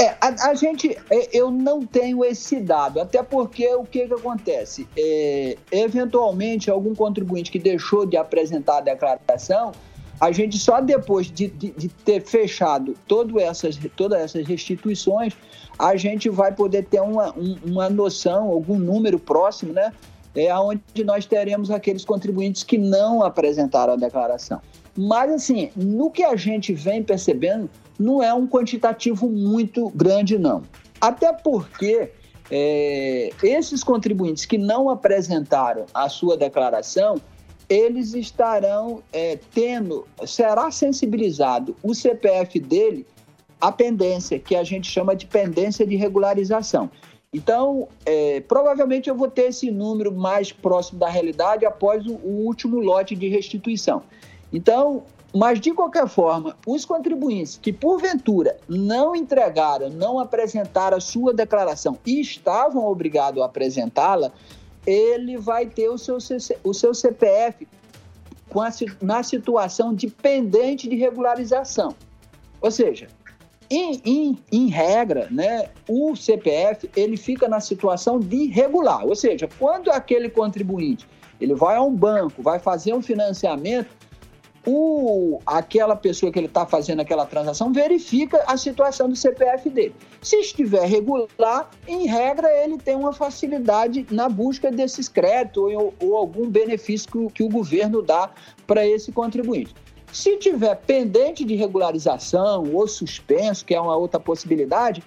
É, 0.00 0.16
a, 0.18 0.48
a, 0.48 0.54
gente, 0.54 0.96
é, 1.10 1.28
eu 1.30 1.50
não 1.50 1.84
tenho 1.84 2.24
esse 2.24 2.58
dado, 2.58 2.98
até 3.02 3.22
porque 3.22 3.68
o 3.74 3.84
que, 3.84 4.06
que 4.06 4.14
acontece? 4.14 4.88
É, 4.96 5.58
eventualmente, 5.70 6.70
algum 6.70 6.94
contribuinte 6.94 7.50
que 7.50 7.58
deixou 7.58 8.06
de 8.06 8.16
apresentar 8.16 8.78
a 8.78 8.80
declaração, 8.80 9.72
a 10.18 10.32
gente 10.32 10.58
só 10.58 10.80
depois 10.80 11.30
de, 11.30 11.48
de, 11.48 11.70
de 11.72 11.88
ter 11.88 12.22
fechado 12.22 12.94
todo 13.06 13.38
essas, 13.38 13.78
todas 13.94 14.22
essas 14.22 14.46
restituições, 14.46 15.34
a 15.78 15.94
gente 15.96 16.30
vai 16.30 16.50
poder 16.50 16.86
ter 16.86 17.02
uma, 17.02 17.34
uma 17.62 17.90
noção, 17.90 18.48
algum 18.48 18.78
número 18.78 19.18
próximo, 19.18 19.74
né? 19.74 19.92
É 20.34 20.54
onde 20.56 21.04
nós 21.04 21.26
teremos 21.26 21.70
aqueles 21.70 22.06
contribuintes 22.06 22.62
que 22.62 22.78
não 22.78 23.22
apresentaram 23.22 23.92
a 23.92 23.96
declaração. 23.96 24.62
Mas, 24.96 25.30
assim, 25.30 25.70
no 25.76 26.10
que 26.10 26.22
a 26.22 26.36
gente 26.36 26.72
vem 26.72 27.02
percebendo, 27.02 27.68
não 28.00 28.22
é 28.22 28.32
um 28.32 28.46
quantitativo 28.46 29.28
muito 29.28 29.90
grande, 29.90 30.38
não. 30.38 30.62
Até 30.98 31.34
porque 31.34 32.10
é, 32.50 33.30
esses 33.42 33.84
contribuintes 33.84 34.46
que 34.46 34.56
não 34.56 34.88
apresentaram 34.88 35.84
a 35.92 36.08
sua 36.08 36.34
declaração, 36.34 37.20
eles 37.68 38.14
estarão 38.14 39.02
é, 39.12 39.38
tendo, 39.54 40.06
será 40.26 40.70
sensibilizado 40.70 41.76
o 41.82 41.94
CPF 41.94 42.58
dele 42.58 43.06
à 43.60 43.70
pendência, 43.70 44.38
que 44.38 44.56
a 44.56 44.64
gente 44.64 44.90
chama 44.90 45.14
de 45.14 45.26
pendência 45.26 45.86
de 45.86 45.94
regularização. 45.94 46.90
Então, 47.32 47.86
é, 48.06 48.40
provavelmente 48.40 49.10
eu 49.10 49.14
vou 49.14 49.28
ter 49.28 49.50
esse 49.50 49.70
número 49.70 50.10
mais 50.10 50.50
próximo 50.50 50.98
da 50.98 51.08
realidade 51.08 51.66
após 51.66 52.04
o, 52.06 52.14
o 52.14 52.46
último 52.46 52.80
lote 52.80 53.14
de 53.14 53.28
restituição. 53.28 54.02
Então, 54.52 55.04
mas 55.34 55.60
de 55.60 55.72
qualquer 55.72 56.08
forma, 56.08 56.56
os 56.66 56.84
contribuintes 56.84 57.58
que 57.60 57.72
porventura 57.72 58.56
não 58.68 59.14
entregaram, 59.14 59.88
não 59.88 60.18
apresentaram 60.18 60.96
a 60.96 61.00
sua 61.00 61.32
declaração 61.32 61.98
e 62.04 62.20
estavam 62.20 62.84
obrigados 62.84 63.40
a 63.40 63.46
apresentá-la, 63.46 64.32
ele 64.86 65.36
vai 65.36 65.66
ter 65.66 65.88
o 65.88 65.98
seu, 65.98 66.18
o 66.64 66.74
seu 66.74 66.94
CPF 66.94 67.66
a, 68.58 68.70
na 69.04 69.22
situação 69.22 69.94
de 69.94 70.08
pendente 70.08 70.88
de 70.88 70.96
regularização. 70.96 71.94
Ou 72.60 72.70
seja, 72.70 73.06
em, 73.70 74.00
em, 74.04 74.38
em, 74.50 74.66
regra, 74.66 75.28
né, 75.30 75.68
o 75.88 76.16
CPF 76.16 76.90
ele 76.96 77.16
fica 77.16 77.48
na 77.48 77.60
situação 77.60 78.18
de 78.18 78.46
regular. 78.46 79.06
Ou 79.06 79.14
seja, 79.14 79.48
quando 79.58 79.90
aquele 79.90 80.28
contribuinte 80.28 81.06
ele 81.40 81.54
vai 81.54 81.76
a 81.76 81.82
um 81.82 81.94
banco, 81.94 82.42
vai 82.42 82.58
fazer 82.58 82.92
um 82.92 83.00
financiamento, 83.00 83.88
o, 84.66 85.40
aquela 85.46 85.96
pessoa 85.96 86.30
que 86.30 86.38
ele 86.38 86.46
está 86.46 86.66
fazendo 86.66 87.00
aquela 87.00 87.24
transação 87.24 87.72
verifica 87.72 88.42
a 88.46 88.56
situação 88.56 89.08
do 89.08 89.16
CPF 89.16 89.70
dele. 89.70 89.94
Se 90.20 90.36
estiver 90.36 90.86
regular, 90.86 91.70
em 91.88 92.06
regra, 92.06 92.48
ele 92.62 92.76
tem 92.76 92.94
uma 92.94 93.12
facilidade 93.12 94.06
na 94.10 94.28
busca 94.28 94.70
desses 94.70 95.08
créditos 95.08 95.62
ou, 95.62 95.94
ou 96.00 96.16
algum 96.16 96.48
benefício 96.48 97.10
que, 97.10 97.34
que 97.34 97.42
o 97.42 97.48
governo 97.48 98.02
dá 98.02 98.30
para 98.66 98.86
esse 98.86 99.10
contribuinte. 99.12 99.74
Se 100.12 100.36
tiver 100.36 100.74
pendente 100.74 101.44
de 101.44 101.54
regularização 101.54 102.64
ou 102.72 102.86
suspenso, 102.86 103.64
que 103.64 103.74
é 103.74 103.80
uma 103.80 103.96
outra 103.96 104.18
possibilidade, 104.18 105.02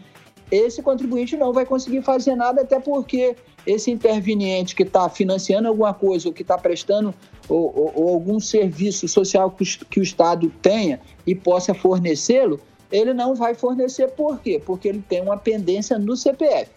esse 0.50 0.82
contribuinte 0.82 1.36
não 1.36 1.52
vai 1.52 1.66
conseguir 1.66 2.02
fazer 2.02 2.36
nada, 2.36 2.62
até 2.62 2.80
porque 2.80 3.36
esse 3.66 3.92
interveniente 3.92 4.76
que 4.76 4.84
está 4.84 5.10
financiando 5.10 5.68
alguma 5.68 5.94
coisa 5.94 6.28
ou 6.28 6.34
que 6.34 6.42
está 6.42 6.58
prestando 6.58 7.14
ou, 7.50 7.74
ou, 7.76 7.92
ou, 7.96 8.10
algum 8.14 8.40
serviço 8.40 9.08
social 9.08 9.52
que, 9.52 9.66
que 9.86 10.00
o 10.00 10.04
Estado 10.04 10.52
tenha 10.62 11.00
e 11.26 11.36
possa 11.36 11.74
fornecê-lo, 11.74 12.60
ele 12.92 13.14
não 13.14 13.36
vai 13.36 13.54
fornecer 13.56 14.10
por 14.10 14.40
quê? 14.40 14.62
Porque 14.64 14.88
ele 14.88 15.04
tem 15.08 15.22
uma 15.22 15.38
pendência 15.38 15.98
no 15.98 16.16
CPF. 16.16 16.70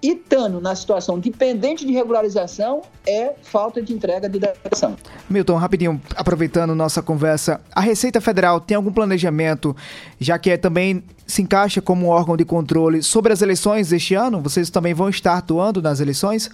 E 0.00 0.12
estando 0.12 0.60
na 0.60 0.76
situação 0.76 1.18
dependente 1.18 1.84
de 1.84 1.92
regularização, 1.92 2.82
é 3.04 3.34
falta 3.42 3.82
de 3.82 3.92
entrega 3.92 4.28
de 4.28 4.38
declaração. 4.38 4.96
Milton, 5.28 5.56
rapidinho, 5.56 6.00
aproveitando 6.14 6.72
nossa 6.74 7.02
conversa, 7.02 7.60
a 7.72 7.80
Receita 7.80 8.20
Federal 8.20 8.60
tem 8.60 8.76
algum 8.76 8.92
planejamento, 8.92 9.74
já 10.20 10.38
que 10.38 10.50
é, 10.50 10.56
também 10.56 11.02
se 11.26 11.42
encaixa 11.42 11.82
como 11.82 12.06
um 12.06 12.08
órgão 12.10 12.36
de 12.36 12.44
controle 12.44 13.02
sobre 13.02 13.32
as 13.32 13.42
eleições 13.42 13.88
deste 13.88 14.14
ano? 14.14 14.40
Vocês 14.40 14.70
também 14.70 14.94
vão 14.94 15.08
estar 15.08 15.36
atuando 15.36 15.82
nas 15.82 15.98
eleições? 15.98 16.48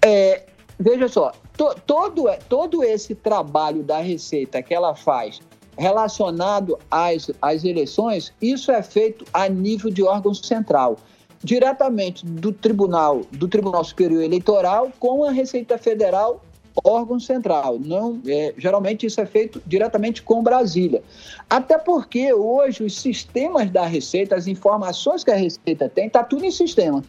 É, 0.00 0.44
veja 0.78 1.08
só, 1.08 1.32
to, 1.56 1.74
todo, 1.86 2.24
todo 2.48 2.82
esse 2.82 3.14
trabalho 3.14 3.82
da 3.82 3.98
Receita 3.98 4.62
que 4.62 4.74
ela 4.74 4.94
faz 4.94 5.40
relacionado 5.76 6.78
às, 6.90 7.30
às 7.42 7.64
eleições, 7.64 8.32
isso 8.40 8.70
é 8.70 8.82
feito 8.82 9.24
a 9.32 9.48
nível 9.48 9.90
de 9.90 10.02
órgão 10.02 10.32
central 10.32 10.96
diretamente 11.44 12.24
do 12.24 12.52
Tribunal, 12.52 13.20
do 13.30 13.46
Tribunal 13.46 13.84
Superior 13.84 14.22
Eleitoral 14.22 14.90
com 14.98 15.24
a 15.24 15.30
Receita 15.30 15.76
Federal, 15.76 16.42
órgão 16.82 17.20
central. 17.20 17.78
Não, 17.78 18.18
é, 18.26 18.54
geralmente 18.56 19.04
isso 19.04 19.20
é 19.20 19.26
feito 19.26 19.62
diretamente 19.66 20.22
com 20.22 20.42
Brasília. 20.42 21.02
Até 21.48 21.76
porque 21.76 22.32
hoje 22.32 22.82
os 22.82 22.98
sistemas 22.98 23.70
da 23.70 23.84
Receita, 23.84 24.34
as 24.34 24.46
informações 24.46 25.22
que 25.22 25.30
a 25.30 25.36
Receita 25.36 25.88
tem, 25.88 26.06
está 26.06 26.24
tudo 26.24 26.46
em 26.46 26.50
sistema. 26.50 27.04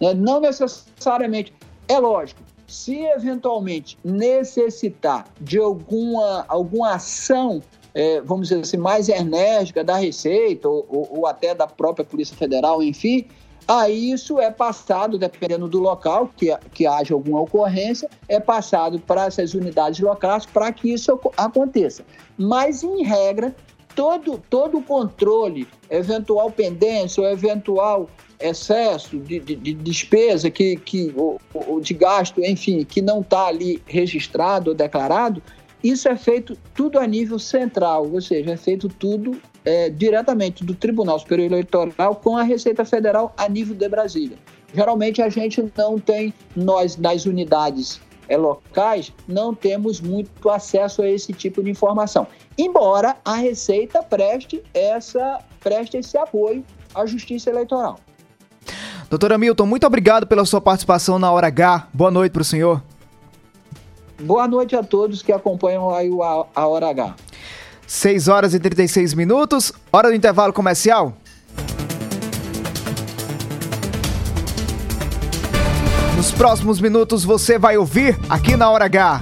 É, 0.00 0.14
não 0.14 0.40
necessariamente 0.40 1.52
É 1.88 1.98
lógico, 1.98 2.40
se 2.66 2.96
eventualmente 3.04 3.98
necessitar 4.04 5.26
de 5.40 5.58
alguma, 5.58 6.44
alguma 6.48 6.94
ação, 6.94 7.62
é, 7.94 8.20
vamos 8.20 8.48
dizer 8.48 8.60
assim, 8.60 8.76
mais 8.76 9.08
enérgica 9.08 9.84
da 9.84 9.96
Receita 9.96 10.68
ou, 10.68 10.86
ou, 10.88 11.18
ou 11.18 11.26
até 11.26 11.54
da 11.54 11.66
própria 11.66 12.04
Polícia 12.04 12.36
Federal, 12.36 12.82
enfim, 12.82 13.26
Aí 13.68 14.12
isso 14.12 14.38
é 14.38 14.48
passado, 14.48 15.18
dependendo 15.18 15.66
do 15.66 15.80
local 15.80 16.30
que, 16.36 16.56
que 16.72 16.86
haja 16.86 17.14
alguma 17.14 17.40
ocorrência, 17.40 18.08
é 18.28 18.38
passado 18.38 19.00
para 19.00 19.26
essas 19.26 19.54
unidades 19.54 19.98
locais 19.98 20.46
para 20.46 20.70
que 20.72 20.92
isso 20.92 21.18
aconteça. 21.36 22.04
Mas, 22.38 22.84
em 22.84 23.02
regra, 23.02 23.56
todo, 23.96 24.40
todo 24.48 24.78
o 24.78 24.82
controle, 24.82 25.66
eventual 25.90 26.48
pendência 26.48 27.20
ou 27.20 27.28
eventual 27.28 28.08
excesso 28.40 29.18
de, 29.18 29.40
de, 29.40 29.56
de 29.56 29.74
despesa 29.74 30.50
que, 30.50 30.76
que, 30.76 31.12
ou, 31.16 31.40
ou 31.54 31.80
de 31.80 31.94
gasto, 31.94 32.40
enfim, 32.40 32.84
que 32.84 33.00
não 33.00 33.20
está 33.20 33.46
ali 33.46 33.82
registrado 33.86 34.70
ou 34.70 34.76
declarado, 34.76 35.42
isso 35.82 36.08
é 36.08 36.16
feito 36.16 36.56
tudo 36.74 36.98
a 36.98 37.06
nível 37.06 37.38
central, 37.38 38.10
ou 38.10 38.20
seja, 38.20 38.52
é 38.52 38.56
feito 38.56 38.88
tudo 38.88 39.40
é, 39.64 39.90
diretamente 39.90 40.64
do 40.64 40.74
Tribunal 40.74 41.18
Superior 41.18 41.46
Eleitoral 41.46 42.16
com 42.16 42.36
a 42.36 42.42
Receita 42.42 42.84
Federal 42.84 43.34
a 43.36 43.48
nível 43.48 43.74
de 43.74 43.88
Brasília. 43.88 44.38
Geralmente 44.74 45.22
a 45.22 45.28
gente 45.28 45.64
não 45.76 45.98
tem, 45.98 46.34
nós 46.54 46.96
nas 46.96 47.24
unidades 47.24 48.00
é, 48.28 48.36
locais, 48.36 49.12
não 49.28 49.54
temos 49.54 50.00
muito 50.00 50.48
acesso 50.48 51.02
a 51.02 51.08
esse 51.08 51.32
tipo 51.32 51.62
de 51.62 51.70
informação. 51.70 52.26
Embora 52.58 53.16
a 53.24 53.36
Receita 53.36 54.02
preste, 54.02 54.62
essa, 54.74 55.38
preste 55.60 55.98
esse 55.98 56.16
apoio 56.18 56.64
à 56.94 57.06
Justiça 57.06 57.50
Eleitoral. 57.50 57.98
Doutora 59.08 59.38
Milton, 59.38 59.66
muito 59.66 59.86
obrigado 59.86 60.26
pela 60.26 60.44
sua 60.44 60.60
participação 60.60 61.18
na 61.18 61.30
Hora 61.30 61.46
H. 61.46 61.88
Boa 61.92 62.10
noite 62.10 62.32
para 62.32 62.42
o 62.42 62.44
senhor. 62.44 62.82
Boa 64.20 64.48
noite 64.48 64.74
a 64.74 64.82
todos 64.82 65.22
que 65.22 65.30
acompanham 65.30 65.94
aí 65.94 66.10
a 66.54 66.66
Hora 66.66 66.90
H. 66.90 67.14
6 67.86 68.26
horas 68.26 68.52
e 68.52 68.58
36 68.58 69.14
minutos, 69.14 69.72
hora 69.92 70.08
do 70.08 70.14
intervalo 70.14 70.52
comercial. 70.52 71.12
Nos 76.16 76.32
próximos 76.32 76.80
minutos 76.80 77.24
você 77.24 77.58
vai 77.58 77.76
ouvir 77.76 78.18
aqui 78.28 78.56
na 78.56 78.68
Hora 78.68 78.86
H. 78.86 79.20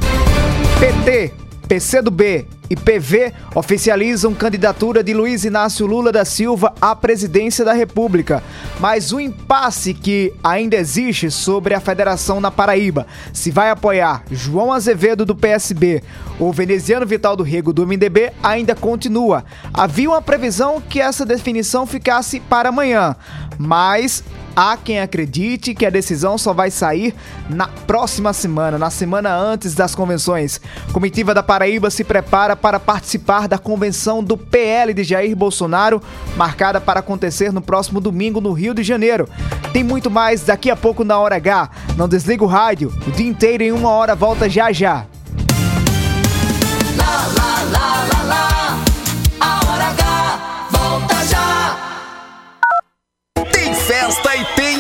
PT, 0.81 1.35
PCdoB 1.75 2.47
e 2.71 2.77
PV 2.77 3.33
oficializam 3.53 4.33
candidatura 4.33 5.03
de 5.03 5.13
Luiz 5.13 5.45
Inácio 5.45 5.87
Lula 5.87 6.13
da 6.13 6.25
Silva 6.25 6.73
à 6.81 6.95
presidência 6.95 7.65
da 7.65 7.73
República. 7.73 8.45
Mas 8.79 9.13
o 9.13 9.19
impasse 9.19 9.93
que 9.93 10.33
ainda 10.43 10.77
existe 10.77 11.33
sobre 11.33 11.75
a 11.75 11.81
federação 11.81 12.41
na 12.41 12.49
Paraíba, 12.49 13.09
se 13.33 13.51
vai 13.51 13.71
apoiar 13.71 14.23
João 14.31 14.73
Azevedo 14.73 15.27
do 15.27 15.35
PSB 15.35 16.01
ou 16.39 16.53
Veneziano 16.53 17.05
Vital 17.05 17.35
do 17.35 17.43
Rego 17.43 17.73
do 17.73 17.85
MDB, 17.85 18.33
ainda 18.41 18.77
continua. 18.77 19.45
Havia 19.73 20.11
uma 20.11 20.23
previsão 20.23 20.81
que 20.81 21.01
essa 21.01 21.27
definição 21.27 21.87
ficasse 21.87 22.39
para 22.39 22.69
amanhã, 22.69 23.17
mas 23.59 24.23
Há 24.57 24.77
quem 24.77 25.01
acredite 25.01 25.75
que 25.75 25.85
a 25.85 25.91
decisão 25.91 26.39
só 26.39 26.53
vai 26.53 26.71
sair 26.71 27.15
na 27.51 27.67
próxima 27.67 28.33
semana, 28.33 28.79
na 28.79 28.89
semana 28.89 29.35
antes 29.35 29.75
das 29.75 29.95
convenções. 29.95 30.61
Comitiva 30.93 31.35
da 31.35 31.43
Paraíba 31.43 31.91
se 31.91 32.05
prepara 32.05 32.55
para 32.55 32.79
participar 32.79 33.49
da 33.49 33.59
convenção 33.59 34.23
do 34.23 34.37
PL 34.37 34.95
de 34.95 35.03
Jair 35.03 35.35
Bolsonaro, 35.35 36.01
marcada 36.37 36.81
para 36.81 37.01
acontecer 37.01 37.53
no 37.53 37.61
próximo 37.61 38.01
domingo 38.01 38.41
no 38.41 38.53
Rio 38.53 38.75
de 38.75 38.83
Janeiro. 38.83 39.29
Tem 39.73 39.83
muito 39.83 40.09
mais 40.09 40.43
daqui 40.43 40.71
a 40.71 40.77
pouco 40.77 41.03
na 41.03 41.19
Hora 41.19 41.37
H. 41.37 41.71
Não 41.97 42.09
desliga 42.09 42.45
o 42.45 42.49
rádio, 42.49 42.93
o 43.07 43.11
dia 43.11 43.29
inteiro 43.29 43.65
em 43.65 43.73
uma 43.73 43.91
hora 43.91 44.15
volta 44.15 44.49
já 44.49 44.71
já. 44.71 45.07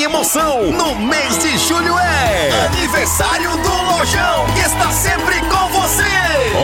Emoção. 0.04 0.70
No 0.70 0.94
mês 0.94 1.38
de 1.38 1.56
julho 1.56 1.98
é 1.98 2.66
aniversário 2.66 3.50
do 3.50 3.82
Lojão, 3.92 4.46
que 4.54 4.60
está 4.60 4.90
sempre 4.90 5.40
com 5.48 5.68
você. 5.80 6.04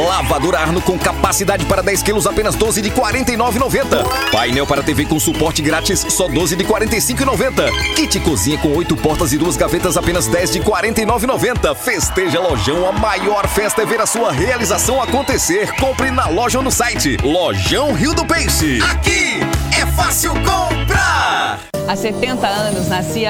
Lavadora 0.07 0.59
Arno 0.59 0.81
com 0.83 0.99
capacidade 0.99 1.65
para 1.65 1.83
10 1.83 2.03
quilos, 2.03 2.27
apenas 2.27 2.55
12 2.55 2.83
de 2.83 2.91
49,90. 2.91 4.31
Painel 4.31 4.67
para 4.67 4.83
TV 4.83 5.07
com 5.07 5.19
suporte 5.19 5.63
grátis, 5.63 6.05
só 6.11 6.29
12 6.29 6.55
de 6.55 6.65
45,90. 6.65 7.95
Kit 7.95 8.21
cozinha 8.21 8.59
com 8.59 8.77
8 8.77 8.95
portas 8.99 9.33
e 9.33 9.39
duas 9.39 9.57
gavetas, 9.57 9.97
apenas 9.97 10.27
10 10.27 10.53
de 10.53 10.61
49,90. 10.61 11.75
Festeja 11.75 12.41
Lojão, 12.41 12.87
a 12.87 12.93
maior 12.93 13.49
festa 13.49 13.83
é 13.83 13.87
ver 13.87 14.01
a 14.01 14.07
sua 14.07 14.31
realização 14.33 15.03
acontecer. 15.03 15.75
Compre 15.77 16.11
na 16.11 16.29
loja 16.29 16.59
ou 16.59 16.65
no 16.65 16.71
site. 16.71 17.17
Lojão 17.23 17.95
Rio 17.95 18.15
do 18.15 18.25
Peixe. 18.27 18.81
Aqui 18.83 19.41
é 19.81 19.87
fácil 19.97 20.33
comprar. 20.35 21.59
Há 21.91 21.97
70 21.97 22.47
anos 22.47 22.89
nascia 22.89 23.30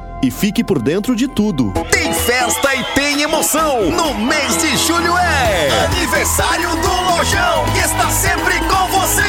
e 0.21 0.29
fique 0.29 0.63
por 0.63 0.81
dentro 0.81 1.15
de 1.15 1.27
tudo. 1.27 1.73
Tem 1.91 2.13
festa 2.13 2.75
e 2.75 2.83
tem 2.93 3.21
emoção. 3.21 3.89
No 3.91 4.13
mês 4.13 4.57
de 4.57 4.77
julho 4.77 5.17
é 5.17 5.85
aniversário 5.85 6.69
do 6.69 7.11
Lojão, 7.11 7.65
que 7.73 7.79
está 7.79 8.09
sempre 8.09 8.59
com 8.59 8.99
você. 8.99 9.21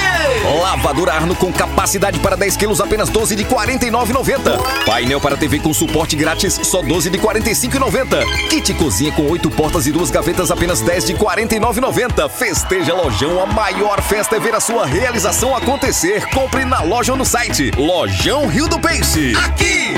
Lavadora 0.61 1.14
Arno 1.14 1.34
com 1.34 1.53
capacidade 1.53 2.18
para 2.18 2.36
10 2.36 2.57
quilos, 2.57 2.80
apenas 2.80 3.09
12 3.09 3.34
de 3.34 3.45
49,90. 3.45 4.84
Painel 4.84 5.20
para 5.20 5.36
TV 5.36 5.59
com 5.59 5.72
suporte 5.72 6.16
grátis, 6.16 6.61
só 6.62 6.82
12 6.82 7.11
de 7.11 7.18
45,90. 7.18 8.49
Kit 8.49 8.74
cozinha 8.74 9.12
com 9.12 9.26
8 9.28 9.51
portas 9.51 9.86
e 9.86 9.93
duas 9.93 10.11
gavetas, 10.11 10.51
apenas 10.51 10.80
10 10.80 11.07
de 11.07 11.14
49,90. 11.14 12.28
Festeja 12.28 12.95
Lojão, 12.95 13.40
a 13.43 13.47
maior 13.47 14.03
festa 14.03 14.36
é 14.36 14.40
ver 14.40 14.55
a 14.55 14.61
sua 14.61 14.86
realização 14.86 15.57
acontecer. 15.57 16.26
Compre 16.30 16.64
na 16.64 16.82
loja 16.82 17.12
ou 17.12 17.18
no 17.18 17.24
site. 17.24 17.70
Lojão 17.76 18.47
Rio 18.47 18.68
do 18.68 18.78
Peixe. 18.78 19.34
Aqui 19.36 19.95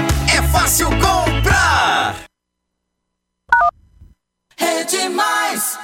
fácil 0.55 0.89
comprar. 0.91 2.15
É 4.57 4.85
demais. 4.85 5.79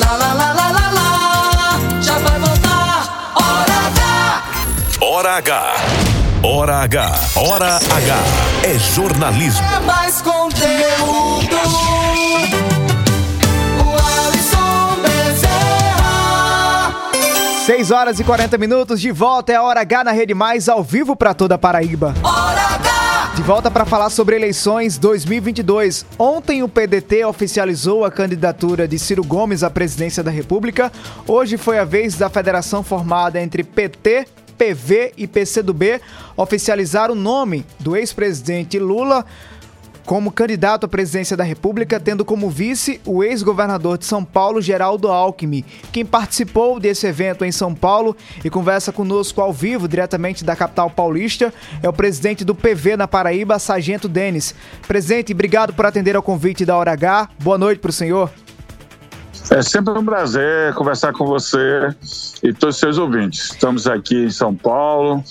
Lá, 0.00 0.12
lá, 0.16 0.32
lá, 0.34 0.52
lá, 0.52 0.70
lá, 0.70 0.90
lá. 0.90 2.00
Já 2.00 2.18
vai 2.18 2.38
voltar. 2.38 3.32
Hora 3.34 3.76
H. 3.86 4.54
Hora 5.00 5.36
H. 5.36 5.74
Hora 6.44 6.76
H. 6.82 7.10
Hora 7.36 7.76
H. 7.76 8.18
É 8.64 8.78
jornalismo. 8.78 9.66
É 9.66 9.80
mais 9.80 10.20
conteúdo. 10.20 11.56
O 13.80 13.90
Alisson 14.26 15.00
Bezerra. 15.02 16.92
6 17.66 17.90
horas 17.90 18.20
e 18.20 18.24
40 18.24 18.58
minutos, 18.58 19.00
de 19.00 19.10
volta 19.10 19.52
é 19.52 19.56
a 19.56 19.62
Hora 19.62 19.80
H 19.80 20.04
na 20.04 20.12
Rede 20.12 20.34
Mais, 20.34 20.68
ao 20.68 20.82
vivo 20.82 21.16
para 21.16 21.32
toda 21.32 21.54
a 21.54 21.58
Paraíba. 21.58 22.14
Hora. 22.22 22.61
De 23.34 23.42
volta 23.42 23.70
para 23.70 23.86
falar 23.86 24.10
sobre 24.10 24.36
eleições 24.36 24.98
2022. 24.98 26.04
Ontem 26.18 26.62
o 26.62 26.68
PDT 26.68 27.24
oficializou 27.24 28.04
a 28.04 28.10
candidatura 28.10 28.86
de 28.86 28.98
Ciro 28.98 29.24
Gomes 29.24 29.62
à 29.62 29.70
presidência 29.70 30.22
da 30.22 30.30
República. 30.30 30.92
Hoje 31.26 31.56
foi 31.56 31.78
a 31.78 31.84
vez 31.84 32.14
da 32.14 32.28
federação 32.28 32.82
formada 32.82 33.40
entre 33.40 33.64
PT, 33.64 34.26
PV 34.58 35.14
e 35.16 35.26
PCdoB 35.26 35.98
oficializar 36.36 37.10
o 37.10 37.14
nome 37.14 37.64
do 37.80 37.96
ex-presidente 37.96 38.78
Lula 38.78 39.24
como 40.04 40.32
candidato 40.32 40.86
à 40.86 40.88
presidência 40.88 41.36
da 41.36 41.44
República, 41.44 42.00
tendo 42.00 42.24
como 42.24 42.50
vice 42.50 43.00
o 43.04 43.22
ex-governador 43.22 43.98
de 43.98 44.06
São 44.06 44.24
Paulo, 44.24 44.60
Geraldo 44.60 45.08
Alckmin. 45.08 45.64
Quem 45.92 46.04
participou 46.04 46.80
desse 46.80 47.06
evento 47.06 47.44
em 47.44 47.52
São 47.52 47.74
Paulo 47.74 48.16
e 48.44 48.50
conversa 48.50 48.92
conosco 48.92 49.40
ao 49.40 49.52
vivo, 49.52 49.88
diretamente 49.88 50.44
da 50.44 50.56
capital 50.56 50.90
paulista, 50.90 51.52
é 51.82 51.88
o 51.88 51.92
presidente 51.92 52.44
do 52.44 52.54
PV 52.54 52.96
na 52.96 53.08
Paraíba, 53.08 53.58
Sargento 53.58 54.08
Denis. 54.08 54.54
Presidente, 54.86 55.32
obrigado 55.32 55.72
por 55.72 55.86
atender 55.86 56.16
ao 56.16 56.22
convite 56.22 56.64
da 56.64 56.76
Hora 56.76 56.92
H. 56.92 57.28
Boa 57.38 57.58
noite 57.58 57.78
para 57.78 57.90
o 57.90 57.92
senhor. 57.92 58.30
É 59.50 59.60
sempre 59.60 59.92
um 59.98 60.04
prazer 60.04 60.72
conversar 60.74 61.12
com 61.12 61.26
você 61.26 61.94
e 62.42 62.52
todos 62.52 62.76
os 62.76 62.80
seus 62.80 62.98
ouvintes. 62.98 63.50
Estamos 63.50 63.86
aqui 63.86 64.24
em 64.24 64.30
São 64.30 64.54
Paulo 64.54 65.22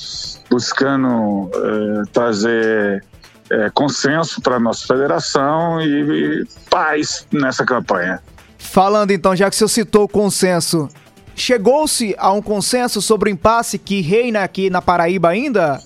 buscando 0.49 1.49
eh, 1.55 2.03
trazer 2.11 3.05
eh, 3.51 3.69
consenso 3.73 4.41
para 4.41 4.55
a 4.55 4.59
nossa 4.61 4.87
federação 4.87 5.81
e, 5.81 6.41
e 6.41 6.47
paz 6.69 7.27
nessa 7.33 7.65
campanha. 7.65 8.21
Falando 8.57 9.11
então, 9.11 9.35
já 9.35 9.49
que 9.49 9.57
senhor 9.57 9.67
citou 9.67 10.05
o 10.05 10.07
consenso, 10.07 10.87
chegou-se 11.35 12.15
a 12.17 12.31
um 12.31 12.41
consenso 12.41 13.01
sobre 13.01 13.29
o 13.29 13.33
impasse 13.33 13.77
que 13.77 13.99
reina 13.99 14.41
aqui 14.41 14.69
na 14.69 14.81
Paraíba 14.81 15.27
ainda? 15.27 15.81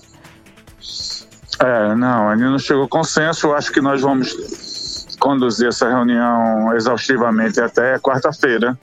É, 1.58 1.94
não, 1.96 2.28
ainda 2.28 2.50
não 2.50 2.58
chegou 2.60 2.86
consenso. 2.86 3.48
Eu 3.48 3.56
acho 3.56 3.72
que 3.72 3.80
nós 3.80 4.00
vamos 4.00 5.16
conduzir 5.18 5.66
essa 5.66 5.88
reunião 5.88 6.72
exaustivamente 6.76 7.60
até 7.60 7.98
quarta-feira, 7.98 8.78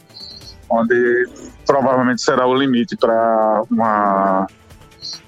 onde 0.70 1.30
provavelmente 1.66 2.22
será 2.22 2.46
o 2.46 2.54
limite 2.54 2.98
para 2.98 3.64
uma, 3.72 4.46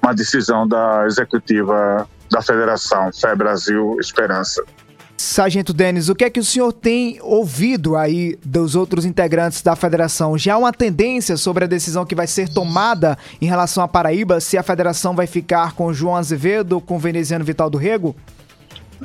uma 0.03 0.13
decisão 0.13 0.67
da 0.67 1.05
executiva 1.05 2.05
da 2.29 2.41
Federação 2.41 3.11
Fé 3.13 3.35
Brasil 3.35 3.97
Esperança. 3.99 4.63
Sargento 5.17 5.71
Denis, 5.73 6.09
o 6.09 6.15
que 6.15 6.25
é 6.25 6.29
que 6.29 6.39
o 6.39 6.43
senhor 6.43 6.73
tem 6.73 7.19
ouvido 7.21 7.95
aí 7.95 8.37
dos 8.45 8.75
outros 8.75 9.05
integrantes 9.05 9.61
da 9.61 9.73
federação? 9.75 10.37
Já 10.37 10.55
há 10.55 10.57
uma 10.57 10.73
tendência 10.73 11.37
sobre 11.37 11.63
a 11.63 11.67
decisão 11.67 12.05
que 12.05 12.13
vai 12.13 12.27
ser 12.27 12.49
tomada 12.49 13.17
em 13.41 13.45
relação 13.45 13.81
à 13.81 13.87
Paraíba, 13.87 14.41
se 14.41 14.57
a 14.57 14.63
federação 14.63 15.15
vai 15.15 15.25
ficar 15.25 15.71
com 15.73 15.93
João 15.93 16.17
Azevedo 16.17 16.73
ou 16.73 16.81
com 16.81 16.99
Veneziano 16.99 17.45
Vital 17.45 17.69
do 17.69 17.77
Rego? 17.77 18.13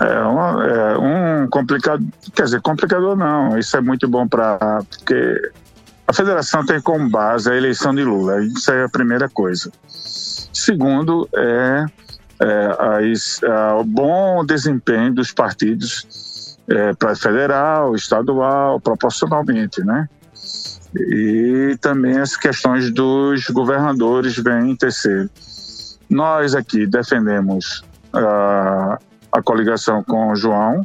É, 0.00 0.20
uma- 0.22 0.66
é 0.66 0.98
um 0.98 1.48
complicado, 1.48 2.04
quer 2.34 2.44
dizer, 2.44 2.60
complicador 2.60 3.16
não, 3.16 3.56
isso 3.58 3.76
é 3.76 3.80
muito 3.80 4.08
bom 4.08 4.26
para. 4.26 4.82
Porque 4.88 5.52
a 6.06 6.12
federação 6.12 6.66
tem 6.66 6.80
como 6.80 7.08
base 7.08 7.50
a 7.50 7.56
eleição 7.56 7.94
de 7.94 8.02
Lula, 8.02 8.42
isso 8.44 8.70
é 8.72 8.84
a 8.84 8.88
primeira 8.88 9.28
coisa. 9.28 9.70
Segundo, 10.52 11.28
é, 11.34 11.86
é, 12.40 13.46
a- 13.46 13.76
o 13.76 13.84
bom 13.84 14.44
desempenho 14.44 15.14
dos 15.14 15.32
partidos 15.32 16.56
é, 16.68 16.92
para 16.94 17.14
federal, 17.16 17.94
estadual, 17.94 18.80
proporcionalmente, 18.80 19.82
né? 19.84 20.08
E 20.94 21.76
também 21.80 22.18
as 22.18 22.36
questões 22.36 22.90
dos 22.90 23.46
governadores 23.48 24.36
vêm 24.36 24.74
terceiro. 24.74 25.30
Nós 26.08 26.54
aqui 26.54 26.86
defendemos 26.86 27.84
ah, 28.12 28.98
a 29.30 29.42
coligação 29.42 30.02
com 30.02 30.32
o 30.32 30.36
João, 30.36 30.84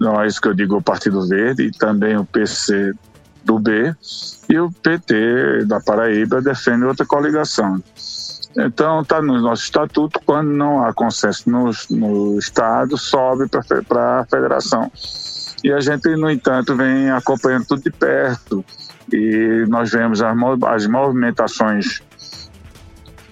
nós 0.00 0.38
que 0.38 0.48
eu 0.48 0.54
digo 0.54 0.76
o 0.76 0.82
Partido 0.82 1.26
Verde 1.28 1.64
e 1.64 1.70
também 1.72 2.16
o 2.16 2.24
PC 2.24 2.94
do 3.44 3.58
B, 3.58 3.94
e 4.48 4.58
o 4.58 4.70
PT 4.70 5.64
da 5.66 5.80
Paraíba 5.80 6.40
defende 6.40 6.84
outra 6.84 7.04
coligação. 7.04 7.82
Então, 8.56 9.00
está 9.00 9.22
no 9.22 9.40
nosso 9.40 9.64
estatuto, 9.64 10.20
quando 10.26 10.48
não 10.50 10.84
há 10.84 10.92
consenso 10.92 11.48
no, 11.48 11.70
no 11.90 12.38
Estado, 12.38 12.98
sobe 12.98 13.48
para 13.88 14.20
a 14.20 14.24
federação. 14.26 14.90
E 15.64 15.72
a 15.72 15.80
gente, 15.80 16.08
no 16.16 16.30
entanto, 16.30 16.74
vem 16.76 17.10
acompanhando 17.10 17.66
tudo 17.66 17.82
de 17.82 17.90
perto. 17.90 18.64
E 19.12 19.64
nós 19.68 19.90
vemos 19.90 20.20
as, 20.20 20.36
as 20.66 20.86
movimentações 20.86 22.02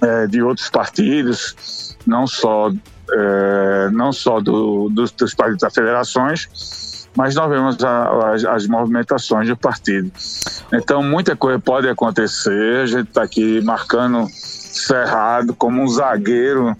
eh, 0.00 0.26
de 0.26 0.42
outros 0.42 0.70
partidos, 0.70 1.96
não 2.06 2.26
só, 2.26 2.70
eh, 3.12 3.88
não 3.92 4.12
só 4.12 4.40
do- 4.40 4.88
dos, 4.90 5.10
dos 5.12 5.34
partidos 5.34 5.60
das 5.60 5.74
federações, 5.74 7.08
mas 7.16 7.34
nós 7.34 7.48
vemos 7.50 7.82
a- 7.84 8.32
as, 8.32 8.44
as 8.44 8.66
movimentações 8.66 9.48
do 9.48 9.56
partido. 9.56 10.10
Então, 10.72 11.02
muita 11.02 11.34
coisa 11.36 11.58
pode 11.58 11.88
acontecer. 11.88 12.80
A 12.82 12.86
gente 12.86 13.08
está 13.08 13.22
aqui 13.22 13.60
marcando 13.62 14.26
cerrado 14.72 15.54
como 15.54 15.82
um 15.82 15.88
zagueiro, 15.88 16.76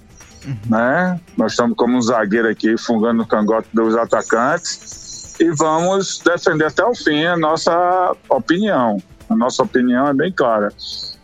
né? 0.66 1.20
Nós 1.36 1.52
estamos 1.52 1.76
como 1.76 1.96
um 1.96 2.02
zagueiro 2.02 2.48
aqui, 2.48 2.76
fungando 2.78 3.18
no 3.18 3.26
cangote 3.26 3.68
dos 3.72 3.96
atacantes 3.96 5.34
e 5.40 5.50
vamos 5.52 6.18
defender 6.18 6.66
até 6.66 6.84
o 6.84 6.94
fim 6.94 7.24
a 7.24 7.36
nossa 7.36 8.14
opinião. 8.28 9.02
A 9.28 9.36
nossa 9.36 9.62
opinião 9.62 10.08
é 10.08 10.12
bem 10.12 10.32
clara. 10.32 10.72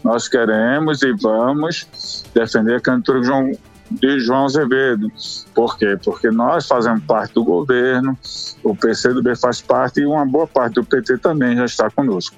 Nós 0.02 0.28
queremos 0.28 1.02
e 1.02 1.12
vamos 1.12 2.24
defender 2.34 2.76
a 2.76 2.80
candidatura 2.80 3.20
de 3.20 3.26
João, 3.26 3.52
de 3.90 4.20
João 4.20 4.44
Azevedo. 4.44 5.10
Por 5.54 5.76
quê? 5.76 5.98
Porque 6.04 6.30
nós 6.30 6.66
fazemos 6.66 7.02
parte 7.04 7.34
do 7.34 7.44
governo, 7.44 8.16
o 8.62 8.74
PCdoB 8.74 9.36
faz 9.36 9.60
parte 9.60 10.00
e 10.00 10.06
uma 10.06 10.24
boa 10.24 10.46
parte 10.46 10.74
do 10.74 10.84
PT 10.84 11.18
também 11.18 11.56
já 11.56 11.64
está 11.64 11.90
conosco. 11.90 12.36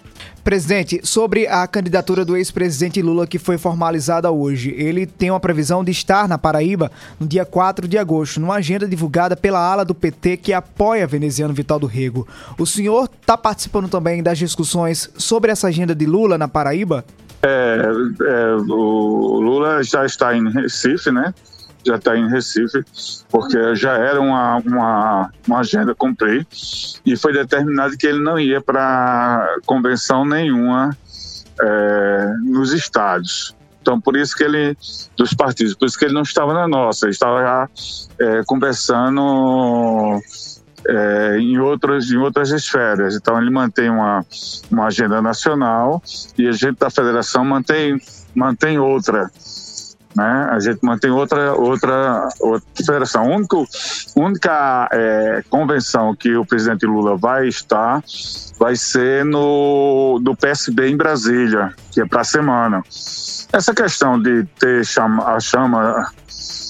Presidente, 0.49 1.01
sobre 1.05 1.46
a 1.46 1.66
candidatura 1.66 2.24
do 2.24 2.34
ex-presidente 2.34 3.03
Lula 3.03 3.26
que 3.26 3.38
foi 3.38 3.59
formalizada 3.59 4.30
hoje, 4.30 4.74
ele 4.78 5.05
tem 5.05 5.30
uma 5.30 5.38
previsão 5.38 5.84
de 5.84 5.90
estar 5.90 6.26
na 6.26 6.38
Paraíba 6.38 6.90
no 7.20 7.26
dia 7.26 7.44
4 7.44 7.86
de 7.86 7.99
agosto, 7.99 8.40
numa 8.40 8.55
agenda 8.55 8.88
divulgada 8.88 9.36
pela 9.36 9.61
ala 9.61 9.84
do 9.84 9.94
PT 9.94 10.38
que 10.38 10.55
apoia 10.55 11.07
Veneziano 11.07 11.53
Vital 11.53 11.78
do 11.78 11.86
Rego. 11.86 12.26
O 12.59 12.64
senhor 12.64 13.11
está 13.20 13.36
participando 13.36 13.90
também 13.90 14.22
das 14.22 14.38
discussões 14.38 15.11
sobre 15.18 15.53
essa 15.53 15.68
agenda 15.68 15.94
de 15.94 16.07
Lula 16.07 16.38
na 16.38 16.49
Paraíba? 16.49 17.05
É, 17.42 17.82
é, 18.22 18.55
o 18.55 19.40
Lula 19.40 19.82
já 19.82 20.07
está 20.07 20.34
em 20.34 20.51
Recife, 20.51 21.11
né? 21.11 21.34
Já 21.87 21.97
está 21.97 22.16
em 22.16 22.29
Recife, 22.29 22.85
porque 23.31 23.74
já 23.74 23.93
era 23.93 24.20
uma, 24.20 24.57
uma, 24.57 25.31
uma 25.47 25.59
agenda 25.61 25.95
cumprir 25.95 26.47
e 27.07 27.16
foi 27.16 27.33
determinado 27.33 27.97
que 27.97 28.07
ele 28.07 28.20
não 28.20 28.39
ia 28.39 28.61
para 28.61 29.57
convenção 29.64 30.24
nenhuma 30.24 30.97
é, 31.61 32.35
nos 32.43 32.72
estados. 32.72 33.57
Então, 33.81 33.99
por 34.01 34.16
isso 34.16 34.37
que 34.37 34.45
ele, 34.45 34.76
dos 35.16 35.33
partidos, 35.33 35.74
por 35.74 35.87
isso 35.87 35.99
que 35.99 36.05
ele 36.05 36.12
não 36.12 36.22
estava 36.22 36.53
na 36.53 36.68
nossa, 36.68 37.07
ele 37.07 37.12
estava 37.12 37.41
já 37.41 37.68
é, 38.18 38.43
conversando 38.45 40.20
é, 40.87 41.39
em, 41.39 41.59
outras, 41.59 42.11
em 42.11 42.16
outras 42.16 42.51
esferas. 42.51 43.14
Então, 43.16 43.41
ele 43.41 43.51
mantém 43.51 43.89
uma, 43.89 44.24
uma 44.70 44.87
agenda 44.87 45.22
nacional 45.22 46.03
e 46.37 46.47
a 46.47 46.53
gente 46.53 46.79
da 46.79 46.91
federação 46.91 47.45
mantém, 47.45 47.99
mantém 48.35 48.79
outra. 48.79 49.31
Né? 50.19 50.49
A 50.51 50.59
gente 50.59 50.81
mantém 50.83 51.12
outra 51.12 51.55
outra 51.55 52.29
outra 52.41 52.69
federação. 52.77 53.23
A 53.23 53.37
única, 53.37 53.57
única 54.16 54.89
é, 54.91 55.45
convenção 55.49 56.14
que 56.16 56.35
o 56.35 56.45
presidente 56.45 56.85
Lula 56.87 57.16
vai 57.16 57.47
estar 57.47 58.03
vai 58.59 58.75
ser 58.75 59.25
no 59.25 60.19
do 60.21 60.35
PSB 60.35 60.89
em 60.89 60.97
Brasília, 60.97 61.73
que 61.93 62.01
é 62.01 62.07
para 62.07 62.23
a 62.23 62.25
semana. 62.25 62.83
Essa 63.53 63.73
questão 63.73 64.21
de 64.21 64.45
ter 64.59 64.85
chama, 64.85 65.25
a 65.25 65.39
chama 65.39 66.11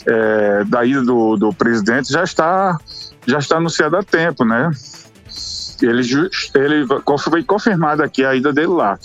é, 0.07 0.65
da 0.65 0.85
ida 0.85 1.01
do, 1.03 1.37
do 1.37 1.51
presidente 1.55 2.13
já 2.13 2.23
está 2.23 2.77
já 3.27 3.39
está 3.39 3.57
anunciada 3.57 3.99
há 3.99 4.03
tempo, 4.03 4.45
né? 4.45 4.71
Ele, 5.81 6.03
ele 6.55 6.87
foi 7.19 7.43
confirmado 7.45 8.03
aqui 8.03 8.25
a 8.25 8.35
ida 8.35 8.53
dele 8.53 8.69
lá, 8.69 8.99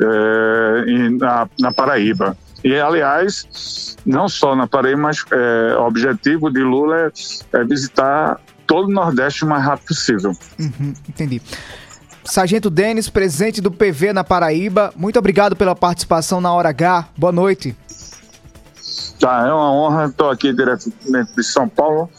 é, 0.00 1.10
na, 1.18 1.48
na 1.60 1.72
Paraíba. 1.72 2.36
E, 2.64 2.78
aliás, 2.78 3.96
não 4.06 4.28
só 4.28 4.54
na 4.54 4.66
Paraíba, 4.66 5.00
mas 5.00 5.24
é, 5.32 5.76
o 5.76 5.86
objetivo 5.86 6.50
de 6.50 6.60
Lula 6.60 6.96
é, 6.96 7.58
é, 7.58 7.64
visitar 7.64 8.40
todo 8.66 8.88
o 8.88 8.92
Nordeste 8.92 9.44
o 9.44 9.48
mais 9.48 9.64
rápido 9.64 9.88
possível. 9.88 10.32
Uhum, 10.58 10.94
entendi. 11.08 11.42
Sargento 12.24 12.70
Denis, 12.70 13.08
presidente 13.08 13.60
do 13.60 13.70
PV 13.70 14.12
na 14.12 14.22
Paraíba, 14.22 14.92
muito 14.96 15.18
obrigado 15.18 15.56
pela 15.56 15.74
participação 15.74 16.40
na 16.40 16.52
Hora 16.52 16.68
H. 16.68 17.08
Boa 17.16 17.32
noite. 17.32 17.76
Tá, 19.18 19.46
é 19.46 19.52
uma 19.52 19.72
honra. 19.72 20.06
Estou 20.06 20.30
aqui 20.30 20.52
diretamente 20.52 21.34
de 21.34 21.42
São 21.44 21.68
Paulo 21.68 22.10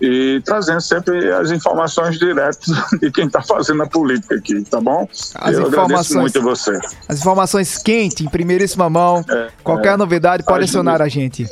e 0.00 0.42
trazendo 0.44 0.80
sempre 0.80 1.32
as 1.32 1.50
informações 1.50 2.18
diretas 2.18 2.66
de 3.00 3.10
quem 3.10 3.26
está 3.26 3.42
fazendo 3.42 3.82
a 3.82 3.86
política 3.86 4.34
aqui, 4.34 4.62
tá 4.62 4.80
bom? 4.80 5.08
As 5.34 5.56
Eu 5.56 5.66
agradeço 5.66 6.18
muito 6.18 6.38
a 6.38 6.42
você. 6.42 6.78
As 7.08 7.20
informações 7.20 7.78
quentes, 7.78 8.20
em 8.20 8.28
primeiríssima 8.28 8.90
mão. 8.90 9.24
É, 9.28 9.48
Qualquer 9.62 9.94
é. 9.94 9.96
novidade 9.96 10.42
pode 10.44 10.64
acionar 10.64 11.00
a 11.00 11.08
gente. 11.08 11.46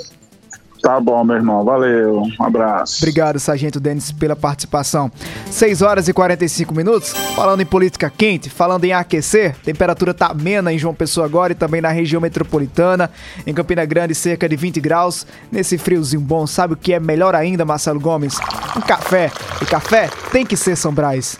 Tá 0.83 0.99
bom, 1.01 1.22
meu 1.24 1.37
irmão. 1.37 1.64
Valeu. 1.64 2.24
Um 2.41 2.45
abraço. 2.45 2.99
Obrigado, 2.99 3.39
Sargento 3.39 3.78
Denis, 3.78 4.11
pela 4.11 4.35
participação. 4.35 5.11
6 5.49 5.80
horas 5.80 6.09
e 6.09 6.12
45 6.12 6.74
minutos. 6.74 7.12
Falando 7.37 7.61
em 7.61 7.66
política 7.66 8.11
quente, 8.11 8.51
falando 8.51 8.85
em 8.85 8.93
aquecer, 8.93 9.55
temperatura 9.62 10.12
tá 10.12 10.26
amena 10.26 10.72
em 10.72 10.78
João 10.78 10.93
Pessoa 10.93 11.24
agora 11.24 11.53
e 11.53 11.55
também 11.55 11.80
na 11.80 11.91
região 11.91 12.20
metropolitana. 12.20 13.09
Em 13.47 13.55
Campina 13.55 13.85
Grande, 13.85 14.12
cerca 14.12 14.49
de 14.49 14.57
20 14.57 14.80
graus. 14.80 15.24
Nesse 15.53 15.78
friozinho 15.78 16.20
bom, 16.20 16.49
sabe 16.49 16.74
o 16.74 16.76
que 16.76 16.93
é 16.93 16.99
melhor 16.99 17.37
ainda, 17.37 17.64
Marcelo 17.64 18.01
Gomes? 18.01 18.37
Um 18.76 18.80
café. 18.80 19.30
E 19.61 19.64
café 19.64 20.11
tem 20.33 20.45
que 20.45 20.57
ser 20.57 20.76
São 20.76 20.93
Brás. 20.93 21.37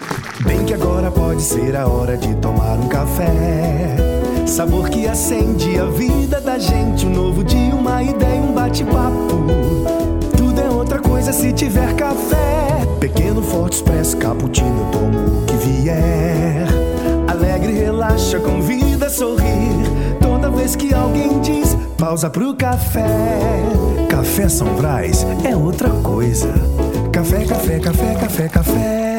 Bem 0.47 0.65
que 0.65 0.75
agora 0.75 1.11
pode 1.11 1.43
ser 1.43 1.75
a 1.75 1.89
hora 1.89 2.17
de 2.17 2.33
tomar 2.37 2.79
um 2.79 2.89
café. 2.89 4.12
Sabor 4.47 4.89
que 4.89 5.07
acende 5.07 5.79
a 5.79 5.87
vida 5.87 6.41
da 6.41 6.59
gente. 6.59 7.07
Um 7.07 7.11
novo 7.11 7.43
dia, 7.43 7.75
uma 7.75 8.03
ideia, 8.03 8.41
um 8.41 8.53
bate-papo. 8.53 9.47
Tudo 10.37 10.61
é 10.61 10.69
outra 10.69 10.99
coisa 10.99 11.33
se 11.33 11.53
tiver 11.53 11.95
café. 11.95 12.87
Pequeno, 13.01 13.43
forte, 13.43 13.77
expresso, 13.77 14.17
cappuccino, 14.17 14.91
tomo 14.93 15.43
o 15.43 15.47
que 15.47 15.57
vier. 15.57 16.67
Alegre, 17.29 17.73
relaxa, 17.73 18.39
convida 18.41 19.07
a 19.07 19.11
sorrir. 19.11 19.87
Toda 20.21 20.51
vez 20.51 20.77
que 20.77 20.93
alguém 20.93 21.41
diz 21.41 21.77
pausa 21.97 22.29
pro 22.29 22.55
café. 22.55 23.63
Café 24.09 24.49
São 24.49 24.75
Brás 24.75 25.27
é 25.45 25.57
outra 25.57 25.89
coisa. 25.89 26.53
Café, 27.13 27.45
café, 27.45 27.79
café, 27.79 28.15
café, 28.15 28.49
café. 28.49 29.12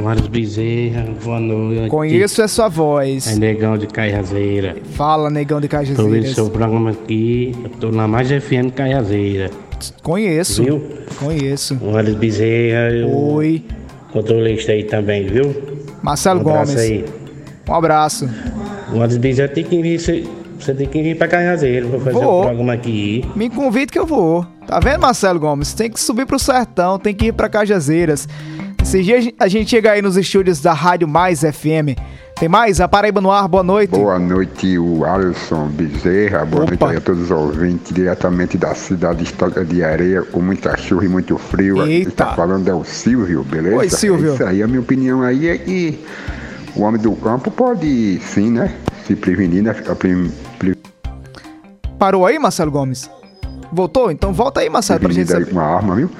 Mário 0.00 0.28
Bezerra, 0.28 1.06
boa 1.24 1.40
noite. 1.40 1.88
Conheço 1.88 2.40
a 2.40 2.46
sua 2.46 2.68
voz. 2.68 3.26
É 3.26 3.34
Negão 3.34 3.76
de 3.76 3.88
Caiazeira. 3.88 4.76
Fala, 4.92 5.28
negão 5.28 5.60
de 5.60 5.66
Tô 5.66 5.76
vendo 5.76 5.96
Cajazeiras. 5.96 6.34
seu 6.36 6.48
programa 6.50 6.90
aqui, 6.90 7.52
eu 7.64 7.70
tô 7.70 7.90
na 7.90 8.06
Mais 8.06 8.28
FM 8.28 8.70
Caiazeira. 8.76 9.50
Conheço. 10.02 10.62
Viu? 10.64 10.82
Conheço. 11.18 11.74
Mário 11.76 12.14
Bezerra, 12.16 12.90
eu... 12.92 13.10
Oi. 13.10 13.64
Controlista 14.12 14.72
aí 14.72 14.84
também, 14.84 15.26
viu? 15.26 15.54
Marcelo 16.02 16.40
um 16.40 16.44
Gomes. 16.44 16.76
aí. 16.76 17.04
Um 17.68 17.74
abraço. 17.74 18.28
O 18.92 18.98
Mário 18.98 19.18
Bezerra 19.18 19.48
tem 19.48 19.64
que 19.64 19.82
vir, 19.82 19.98
você, 19.98 20.74
tem 20.74 20.86
que 20.86 21.02
vir 21.02 21.16
pra 21.16 21.28
Caiazeira 21.28 21.86
pra 21.86 21.98
fazer 21.98 22.12
Vou. 22.12 22.40
o 22.40 22.44
programa 22.46 22.72
aqui. 22.72 23.24
Me 23.34 23.50
convide 23.50 23.92
que 23.92 23.98
eu 23.98 24.06
vou. 24.06 24.46
Tá 24.66 24.80
vendo, 24.80 25.00
Marcelo 25.00 25.38
Gomes? 25.38 25.74
Tem 25.74 25.90
que 25.90 26.00
subir 26.00 26.26
pro 26.26 26.38
sertão, 26.38 26.98
tem 26.98 27.14
que 27.14 27.26
ir 27.26 27.32
pra 27.32 27.48
Cajazeiras. 27.48 28.28
Esses 28.82 29.04
dias 29.04 29.28
a 29.38 29.48
gente 29.48 29.68
chega 29.70 29.92
aí 29.92 30.00
nos 30.02 30.16
estúdios 30.16 30.60
da 30.60 30.72
Rádio 30.72 31.08
Mais 31.08 31.40
FM. 31.40 31.98
Tem 32.38 32.50
mais? 32.50 32.82
A 32.82 32.86
Paraíba 32.88 33.18
no 33.22 33.30
ar, 33.30 33.48
boa 33.48 33.62
noite. 33.62 33.90
Boa 33.92 34.18
noite, 34.18 34.78
o 34.78 35.06
Alisson 35.06 35.68
Bezerra. 35.68 36.44
Boa 36.44 36.66
noite 36.66 36.84
aí 36.84 36.96
a 36.96 37.00
todos 37.00 37.22
os 37.22 37.30
ouvintes, 37.30 37.94
diretamente 37.94 38.58
da 38.58 38.74
cidade 38.74 39.24
histórica 39.24 39.64
de 39.64 39.82
Areia, 39.82 40.20
com 40.20 40.40
muita 40.42 40.76
chuva 40.76 41.06
e 41.06 41.08
muito 41.08 41.38
frio. 41.38 41.82
Eita. 41.86 42.10
Está 42.10 42.34
falando 42.34 42.68
é 42.68 42.74
o 42.74 42.84
Silvio, 42.84 43.42
beleza? 43.42 43.76
Oi, 43.76 43.88
Silvio. 43.88 44.32
É 44.32 44.34
isso 44.34 44.44
aí, 44.44 44.62
a 44.62 44.66
minha 44.66 44.80
opinião 44.80 45.22
aí 45.22 45.48
é 45.48 45.56
que 45.56 46.04
o 46.74 46.82
homem 46.82 47.00
do 47.00 47.12
campo 47.12 47.50
pode 47.50 48.20
sim, 48.20 48.50
né? 48.50 48.74
Se 49.06 49.16
prevenir, 49.16 49.62
né? 49.62 49.72
Ficar 49.72 49.94
pre- 49.94 50.30
pre- 50.58 50.76
Parou 51.98 52.26
aí, 52.26 52.38
Marcelo 52.38 52.70
Gomes? 52.70 53.08
Voltou? 53.72 54.10
Então 54.10 54.34
volta 54.34 54.60
aí, 54.60 54.68
Marcelo, 54.68 55.00
pra 55.00 55.10
gente 55.10 55.30
saber. 55.30 55.46
com 55.50 55.58
a 55.58 55.64
arma, 55.64 55.94
viu? 55.94 56.10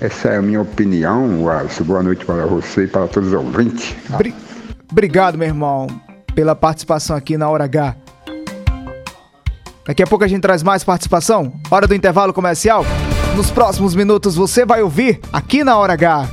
Essa 0.00 0.28
é 0.28 0.36
a 0.38 0.42
minha 0.42 0.62
opinião, 0.62 1.46
Alisson. 1.50 1.84
Boa 1.84 2.02
noite 2.02 2.24
para 2.24 2.46
você 2.46 2.84
e 2.84 2.86
para 2.86 3.06
todos 3.06 3.28
os 3.28 3.34
ouvintes. 3.34 3.94
Bri- 4.16 4.34
Obrigado, 4.90 5.36
meu 5.36 5.48
irmão, 5.48 5.86
pela 6.34 6.54
participação 6.54 7.16
aqui 7.16 7.36
na 7.36 7.48
Hora 7.48 7.64
H. 7.64 7.96
Daqui 9.86 10.02
a 10.02 10.06
pouco 10.06 10.24
a 10.24 10.28
gente 10.28 10.42
traz 10.42 10.62
mais 10.62 10.84
participação. 10.84 11.52
Hora 11.70 11.86
do 11.86 11.94
intervalo 11.94 12.32
comercial. 12.32 12.84
Nos 13.36 13.50
próximos 13.50 13.94
minutos 13.94 14.34
você 14.34 14.64
vai 14.64 14.82
ouvir 14.82 15.20
aqui 15.32 15.64
na 15.64 15.76
Hora 15.76 15.94
H. 15.94 16.28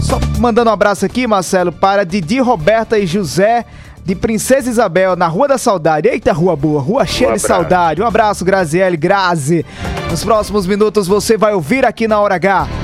Só 0.00 0.20
mandando 0.38 0.70
um 0.70 0.72
abraço 0.72 1.04
aqui, 1.04 1.26
Marcelo, 1.26 1.72
para 1.72 2.04
Didi, 2.04 2.38
Roberta 2.38 2.98
e 2.98 3.06
José 3.06 3.64
de 4.04 4.14
Princesa 4.14 4.68
Isabel, 4.68 5.16
na 5.16 5.26
Rua 5.26 5.48
da 5.48 5.58
Saudade. 5.58 6.08
Eita, 6.08 6.32
rua 6.32 6.54
boa, 6.54 6.80
rua 6.80 7.06
cheia 7.06 7.32
de 7.32 7.44
abraço. 7.44 7.46
saudade. 7.46 8.02
Um 8.02 8.06
abraço, 8.06 8.44
Graziele, 8.44 8.96
Grazi. 8.96 9.64
Nos 10.10 10.22
próximos 10.22 10.66
minutos 10.66 11.08
você 11.08 11.36
vai 11.36 11.54
ouvir 11.54 11.84
aqui 11.84 12.06
na 12.06 12.20
Hora 12.20 12.34
H. 12.34 12.83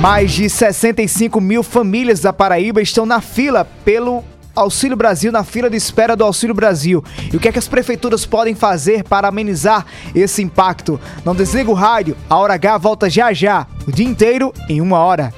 Mais 0.00 0.32
de 0.32 0.48
65 0.48 1.38
mil 1.42 1.62
famílias 1.62 2.20
da 2.20 2.32
Paraíba 2.32 2.80
estão 2.80 3.04
na 3.04 3.20
fila 3.20 3.66
pelo 3.84 4.24
Auxílio 4.56 4.96
Brasil, 4.96 5.30
na 5.30 5.44
fila 5.44 5.68
de 5.68 5.76
espera 5.76 6.16
do 6.16 6.24
Auxílio 6.24 6.54
Brasil. 6.54 7.04
E 7.30 7.36
o 7.36 7.38
que 7.38 7.48
é 7.48 7.52
que 7.52 7.58
as 7.58 7.68
prefeituras 7.68 8.24
podem 8.24 8.54
fazer 8.54 9.04
para 9.04 9.28
amenizar 9.28 9.84
esse 10.14 10.40
impacto? 10.42 10.98
Não 11.22 11.34
desliga 11.34 11.70
o 11.70 11.74
rádio, 11.74 12.16
a 12.30 12.36
Hora 12.38 12.54
H 12.54 12.78
volta 12.78 13.10
já 13.10 13.30
já, 13.34 13.66
o 13.86 13.92
dia 13.92 14.06
inteiro 14.06 14.54
em 14.70 14.80
uma 14.80 15.00
hora. 15.00 15.34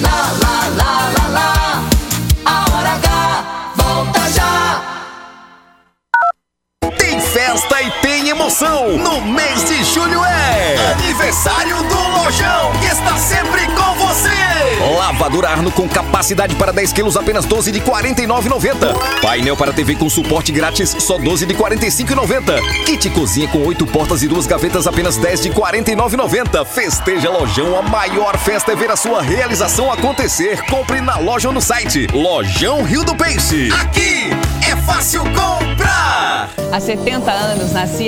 Lá, 0.00 0.32
lá, 0.40 0.68
lá, 0.76 1.10
lá, 1.18 1.28
lá. 1.32 1.84
A 2.44 2.60
hora 2.76 2.90
H 2.90 3.72
volta 3.74 4.20
já. 4.30 4.82
Tem 6.96 7.20
festa 7.20 7.82
e 7.82 7.90
tem 8.02 8.17
emoção. 8.26 8.96
No 8.96 9.20
mês 9.20 9.64
de 9.64 9.84
julho 9.84 10.24
é 10.24 10.92
aniversário 10.92 11.76
do 11.84 12.08
Lojão, 12.18 12.72
que 12.80 12.86
está 12.86 13.16
sempre 13.16 13.66
com 13.68 13.94
você. 13.94 14.28
Lavadora 14.96 15.50
Arno 15.50 15.70
com 15.70 15.88
capacidade 15.88 16.54
para 16.54 16.72
10 16.72 16.92
quilos, 16.92 17.16
apenas 17.16 17.44
12 17.44 17.70
de 17.70 17.80
49,90. 17.80 19.20
Painel 19.20 19.56
para 19.56 19.72
TV 19.72 19.94
com 19.94 20.08
suporte 20.08 20.50
grátis, 20.50 20.96
só 20.98 21.18
12 21.18 21.46
de 21.46 21.54
45,90. 21.54 22.84
Kit 22.84 23.10
cozinha 23.10 23.48
com 23.48 23.64
8 23.64 23.86
portas 23.86 24.22
e 24.22 24.28
duas 24.28 24.46
gavetas, 24.46 24.86
apenas 24.86 25.16
10 25.16 25.42
de 25.42 25.50
49,90. 25.50 26.64
Festeja 26.64 27.30
Lojão, 27.30 27.78
a 27.78 27.82
maior 27.82 28.36
festa 28.38 28.72
é 28.72 28.76
ver 28.76 28.90
a 28.90 28.96
sua 28.96 29.22
realização 29.22 29.92
acontecer. 29.92 30.62
Compre 30.66 31.00
na 31.00 31.18
loja 31.18 31.48
ou 31.48 31.54
no 31.54 31.60
site. 31.60 32.06
Lojão 32.12 32.82
Rio 32.82 33.04
do 33.04 33.14
Peixe. 33.14 33.68
Aqui 33.72 34.30
é 34.70 34.76
fácil 34.76 35.22
comprar. 35.24 36.48
Há 36.70 36.80
70 36.80 37.30
anos 37.30 37.72
nascia 37.72 38.07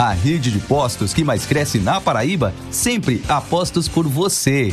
A 0.00 0.12
rede 0.12 0.50
de 0.50 0.58
postos 0.60 1.12
que 1.12 1.22
mais 1.22 1.44
cresce 1.44 1.78
na 1.78 2.00
Paraíba, 2.00 2.54
sempre 2.70 3.22
apostos 3.28 3.86
por 3.86 4.08
você. 4.08 4.72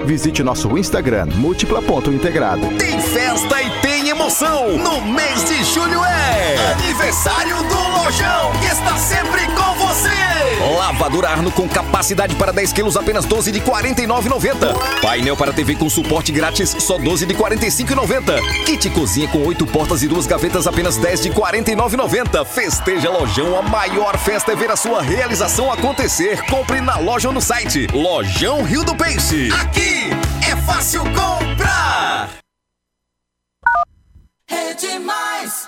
visite 0.05 0.43
nosso 0.43 0.77
Instagram, 0.77 1.27
múltipla.integrado. 1.35 2.67
Tem 2.77 2.99
festa 3.01 3.61
e 3.61 3.69
tem 3.81 4.09
emoção. 4.09 4.77
No 4.77 5.01
mês 5.01 5.43
de 5.45 5.63
julho 5.63 6.03
é 6.03 6.71
aniversário 6.73 7.57
do 7.57 8.03
Lojão, 8.03 8.51
que 8.59 8.67
está 8.67 8.97
sempre 8.97 9.41
com 9.47 9.85
você. 9.85 10.09
Lavadora 10.77 11.29
Arno 11.29 11.51
com 11.51 11.67
capacidade 11.67 12.35
para 12.35 12.51
10 12.51 12.73
quilos, 12.73 12.97
apenas 12.97 13.25
12 13.25 13.51
de 13.51 13.61
49,90. 13.61 15.01
Painel 15.01 15.35
para 15.35 15.53
TV 15.53 15.75
com 15.75 15.89
suporte 15.89 16.31
grátis, 16.31 16.75
só 16.79 16.97
12 16.97 17.25
de 17.25 17.33
45,90. 17.33 18.63
Kit 18.65 18.89
cozinha 18.91 19.27
com 19.27 19.45
8 19.45 19.65
portas 19.67 20.03
e 20.03 20.07
duas 20.07 20.27
gavetas, 20.27 20.67
apenas 20.67 20.97
10 20.97 21.21
de 21.21 21.29
49,90. 21.31 22.45
Festeja 22.45 23.09
Lojão, 23.09 23.57
a 23.57 23.61
maior 23.61 24.17
festa 24.17 24.51
é 24.51 24.55
ver 24.55 24.71
a 24.71 24.75
sua 24.75 25.01
realização 25.01 25.71
acontecer. 25.71 26.41
Compre 26.45 26.81
na 26.81 26.97
loja 26.97 27.27
ou 27.27 27.33
no 27.33 27.41
site. 27.41 27.87
Lojão 27.93 28.63
Rio 28.63 28.83
do 28.83 28.95
Peixe. 28.95 29.49
Aqui 29.51 29.90
é 29.93 30.55
fácil 30.65 31.01
comprar. 31.03 32.29
É 34.49 34.73
demais. 34.73 35.67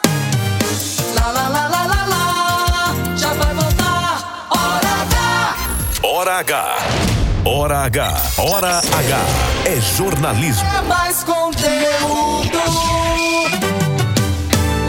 Lá, 1.15 1.31
lá, 1.31 1.47
lá, 1.49 1.67
lá, 1.67 1.85
lá, 1.85 2.05
lá. 2.07 3.15
Já 3.15 3.33
vai 3.33 3.53
voltar. 3.53 4.47
Hora 4.51 4.89
H. 5.01 5.57
Hora 6.03 6.39
H. 6.39 6.77
Hora 7.45 7.77
H. 7.85 8.21
Hora 8.37 8.77
H. 8.79 9.19
É 9.65 9.81
jornalismo. 9.81 10.67
É 10.77 10.81
mais 10.81 11.23
conteúdo. 11.23 12.57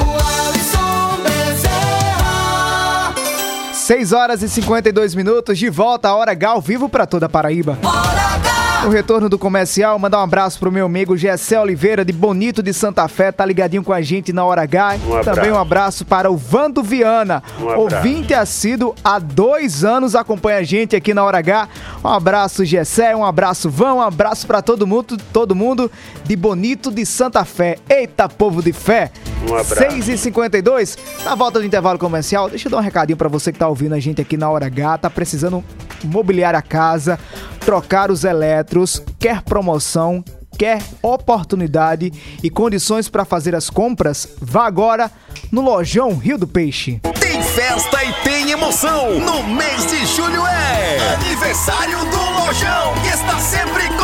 O 0.00 0.10
Alisson 0.48 1.22
Bezerra. 1.22 3.14
6 3.72 4.12
horas 4.12 4.42
e 4.42 4.48
52 4.48 5.14
minutos, 5.14 5.58
de 5.58 5.68
volta 5.68 6.08
a 6.08 6.14
Hora 6.14 6.32
H 6.32 6.48
ao 6.48 6.60
vivo 6.60 6.88
para 6.88 7.06
toda 7.06 7.26
a 7.26 7.28
Paraíba. 7.28 7.78
No 8.84 8.90
retorno 8.90 9.30
do 9.30 9.38
comercial, 9.38 9.98
mandar 9.98 10.18
um 10.18 10.24
abraço 10.24 10.58
pro 10.58 10.70
meu 10.70 10.84
amigo 10.84 11.16
Gessé 11.16 11.58
Oliveira, 11.58 12.04
de 12.04 12.12
Bonito 12.12 12.62
de 12.62 12.70
Santa 12.74 13.08
Fé, 13.08 13.32
tá 13.32 13.42
ligadinho 13.46 13.82
com 13.82 13.94
a 13.94 14.02
gente 14.02 14.30
na 14.30 14.44
Hora 14.44 14.60
H. 14.60 14.96
Um. 14.96 15.24
Também 15.24 15.50
um 15.50 15.58
abraço 15.58 16.04
para 16.04 16.30
o 16.30 16.36
Vando 16.36 16.82
Viana, 16.82 17.42
Um 17.58 17.78
ouvinte 17.78 18.34
assíduo, 18.34 18.94
há 19.02 19.18
dois 19.18 19.84
anos 19.84 20.14
acompanha 20.14 20.58
a 20.58 20.62
gente 20.62 20.94
aqui 20.94 21.14
na 21.14 21.24
Hora 21.24 21.38
H. 21.38 21.66
Um 22.04 22.08
abraço, 22.08 22.62
Gessé, 22.62 23.16
um 23.16 23.24
abraço, 23.24 23.70
Vão, 23.70 23.96
um 23.96 24.02
abraço 24.02 24.46
para 24.46 24.60
todo 24.60 24.86
mundo, 24.86 25.16
todo 25.32 25.54
mundo 25.54 25.90
de 26.22 26.36
Bonito 26.36 26.90
de 26.90 27.06
Santa 27.06 27.42
Fé. 27.42 27.78
Eita, 27.88 28.28
povo 28.28 28.62
de 28.62 28.74
fé! 28.74 29.10
Um 29.44 29.54
abraço. 29.54 29.76
6 29.76 30.08
e 30.10 30.18
52 30.18 30.98
na 31.24 31.34
volta 31.34 31.58
do 31.58 31.64
intervalo 31.64 31.98
comercial, 31.98 32.50
deixa 32.50 32.68
eu 32.68 32.70
dar 32.70 32.76
um 32.76 32.82
recadinho 32.82 33.16
pra 33.16 33.30
você 33.30 33.50
que 33.50 33.58
tá 33.58 33.66
ouvindo 33.66 33.94
a 33.94 34.00
gente 34.00 34.20
aqui 34.20 34.36
na 34.36 34.50
Hora 34.50 34.66
H, 34.66 34.98
tá 34.98 35.08
precisando 35.08 35.64
mobiliar 36.04 36.54
a 36.54 36.60
casa, 36.60 37.18
trocar 37.60 38.10
os 38.10 38.26
quer 39.18 39.42
promoção, 39.42 40.24
quer 40.58 40.82
oportunidade 41.00 42.12
e 42.42 42.50
condições 42.50 43.08
pra 43.08 43.24
fazer 43.24 43.54
as 43.54 43.70
compras? 43.70 44.28
Vá 44.40 44.66
agora 44.66 45.10
no 45.52 45.60
Lojão 45.60 46.16
Rio 46.16 46.36
do 46.36 46.46
Peixe. 46.46 47.00
Tem 47.20 47.40
festa 47.42 48.04
e 48.04 48.12
tem 48.24 48.50
emoção. 48.50 49.20
No 49.20 49.42
mês 49.44 49.86
de 49.86 50.04
julho 50.06 50.44
é 50.46 51.14
aniversário 51.14 51.98
do 51.98 52.46
Lojão, 52.46 52.94
que 53.02 53.08
está 53.08 53.38
sempre 53.38 53.88
com. 53.96 54.03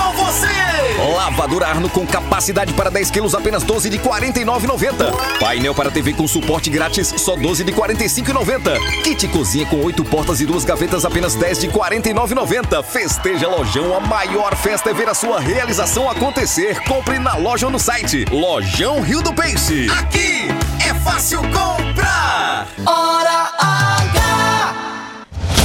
Lavadora 1.09 1.66
Arno 1.66 1.88
com 1.88 2.07
capacidade 2.07 2.72
para 2.74 2.90
10 2.90 3.11
quilos, 3.11 3.34
apenas 3.34 3.62
12 3.62 3.88
de 3.88 3.98
49,90. 3.98 5.38
Painel 5.38 5.74
para 5.74 5.90
TV 5.90 6.12
com 6.12 6.28
suporte 6.28 6.68
grátis, 6.68 7.14
só 7.16 7.36
12 7.36 7.64
de 7.64 7.72
45,90. 7.72 9.03
Kit 9.03 9.28
cozinha 9.28 9.66
com 9.66 9.82
8 9.82 10.05
portas 10.05 10.40
e 10.40 10.46
duas 10.46 10.64
gavetas, 10.64 11.05
apenas 11.05 11.34
10 11.34 11.61
de 11.61 11.68
49,90. 11.68 12.82
Festeja 12.84 13.48
Lojão, 13.48 13.96
a 13.96 14.01
maior 14.01 14.55
festa 14.57 14.90
é 14.90 14.94
ver 14.94 15.09
a 15.09 15.14
sua 15.14 15.40
realização 15.40 16.11
acontecer. 16.11 16.80
Compre 16.84 17.18
na 17.18 17.34
loja 17.36 17.66
ou 17.66 17.72
no 17.72 17.78
site. 17.78 18.26
Lojão 18.30 19.01
Rio 19.01 19.22
do 19.22 19.32
Peixe. 19.32 19.88
Aqui 19.90 20.48
é 20.86 20.94
fácil 21.03 21.40
comprar. 21.40 22.66
Hora 22.86 23.51
H. 23.59 23.69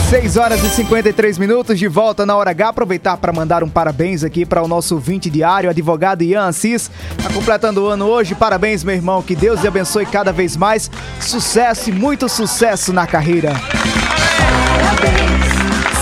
6 0.09 0.37
horas 0.37 0.63
e 0.63 0.69
53 0.69 1.39
minutos 1.39 1.79
de 1.79 1.87
volta 1.87 2.27
na 2.27 2.35
hora 2.35 2.51
H. 2.51 2.69
Aproveitar 2.69 3.17
para 3.17 3.33
mandar 3.33 3.63
um 3.63 3.69
parabéns 3.69 4.23
aqui 4.23 4.45
para 4.45 4.61
o 4.61 4.67
nosso 4.67 4.93
ouvinte 4.93 5.31
diário, 5.31 5.67
advogado 5.67 6.21
Ian 6.21 6.45
Assis. 6.45 6.91
Tá 7.21 7.33
completando 7.33 7.83
o 7.83 7.87
ano 7.87 8.05
hoje. 8.05 8.35
Parabéns, 8.35 8.83
meu 8.83 8.93
irmão. 8.93 9.23
Que 9.23 9.35
Deus 9.35 9.61
lhe 9.61 9.67
abençoe 9.67 10.05
cada 10.05 10.31
vez 10.31 10.55
mais. 10.55 10.91
Sucesso 11.19 11.89
e 11.89 11.93
muito 11.93 12.29
sucesso 12.29 12.93
na 12.93 13.07
carreira. 13.07 13.53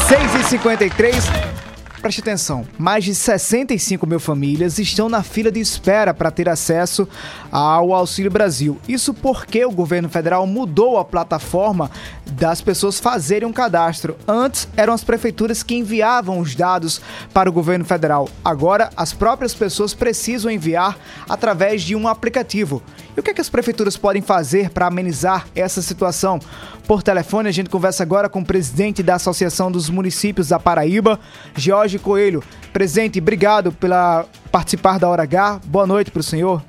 6 0.07 0.35
e 0.35 0.43
53 0.49 1.62
Preste 2.03 2.19
atenção, 2.19 2.67
mais 2.77 3.05
de 3.05 3.15
65 3.15 4.05
mil 4.05 4.19
famílias 4.19 4.77
estão 4.77 5.07
na 5.07 5.23
fila 5.23 5.49
de 5.49 5.61
espera 5.61 6.13
para 6.13 6.29
ter 6.29 6.49
acesso 6.49 7.07
ao 7.49 7.93
Auxílio 7.93 8.29
Brasil. 8.29 8.77
Isso 8.89 9.13
porque 9.13 9.63
o 9.63 9.71
governo 9.71 10.09
federal 10.09 10.45
mudou 10.45 10.97
a 10.97 11.05
plataforma 11.05 11.89
das 12.29 12.59
pessoas 12.59 12.99
fazerem 12.99 13.47
um 13.47 13.53
cadastro. 13.53 14.17
Antes 14.27 14.67
eram 14.75 14.91
as 14.91 15.01
prefeituras 15.01 15.63
que 15.63 15.75
enviavam 15.75 16.39
os 16.39 16.53
dados 16.55 16.99
para 17.33 17.49
o 17.49 17.53
governo 17.53 17.85
federal. 17.85 18.27
Agora 18.43 18.89
as 18.97 19.13
próprias 19.13 19.53
pessoas 19.53 19.93
precisam 19.93 20.51
enviar 20.51 20.97
através 21.29 21.83
de 21.83 21.95
um 21.95 22.05
aplicativo. 22.05 22.83
E 23.15 23.19
o 23.19 23.23
que, 23.23 23.29
é 23.29 23.33
que 23.33 23.41
as 23.41 23.49
prefeituras 23.49 23.95
podem 23.95 24.21
fazer 24.21 24.69
para 24.71 24.87
amenizar 24.87 25.47
essa 25.55 25.81
situação? 25.81 26.39
Por 26.87 27.03
telefone, 27.03 27.47
a 27.47 27.51
gente 27.51 27.69
conversa 27.69 28.01
agora 28.01 28.27
com 28.27 28.39
o 28.39 28.45
presidente 28.45 29.03
da 29.03 29.15
Associação 29.15 29.71
dos 29.71 29.89
Municípios 29.89 30.49
da 30.49 30.59
Paraíba, 30.59 31.19
Jorge 31.55 31.99
Coelho. 31.99 32.43
Presidente, 32.71 33.19
obrigado 33.19 33.71
pela 33.71 34.25
participar 34.51 34.97
da 34.97 35.07
Hora 35.07 35.23
H. 35.23 35.61
Boa 35.65 35.85
noite 35.85 36.09
para 36.09 36.21
o 36.21 36.23
senhor. 36.23 36.63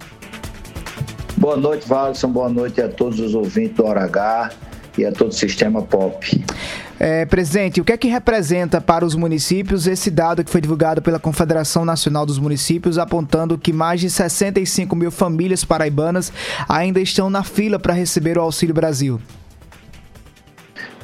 Boa 1.37 1.57
noite, 1.57 1.89
Waldson. 1.89 2.29
Boa 2.29 2.49
noite 2.49 2.81
a 2.81 2.89
todos 2.89 3.19
os 3.19 3.35
ouvintes 3.35 3.77
do 3.77 3.87
Hora 3.87 4.05
H 4.05 4.51
e 4.99 5.05
a 5.05 5.13
todo 5.13 5.31
o 5.31 5.35
sistema 5.35 5.83
POP. 5.83 6.45
É, 6.99 7.27
presidente, 7.27 7.81
o 7.81 7.85
que 7.85 7.93
é 7.93 7.97
que 7.97 8.07
representa 8.07 8.81
para 8.81 9.05
os 9.05 9.17
municípios 9.17 9.87
esse 9.87 10.11
dado 10.11 10.45
que 10.45 10.51
foi 10.51 10.61
divulgado 10.61 11.03
pela 11.03 11.19
Confederação 11.19 11.85
Nacional 11.85 12.25
dos 12.25 12.39
Municípios, 12.39 12.99
apontando 12.99 13.59
que 13.59 13.73
mais 13.73 14.01
de 14.01 14.09
65 14.09 14.95
mil 14.95 15.11
famílias 15.11 15.65
paraibanas 15.65 16.33
ainda 16.69 17.01
estão 17.01 17.29
na 17.29 17.43
fila 17.43 17.79
para 17.79 17.93
receber 17.93 18.39
o 18.39 18.43
Auxílio 18.43 18.75
Brasil? 18.75 19.21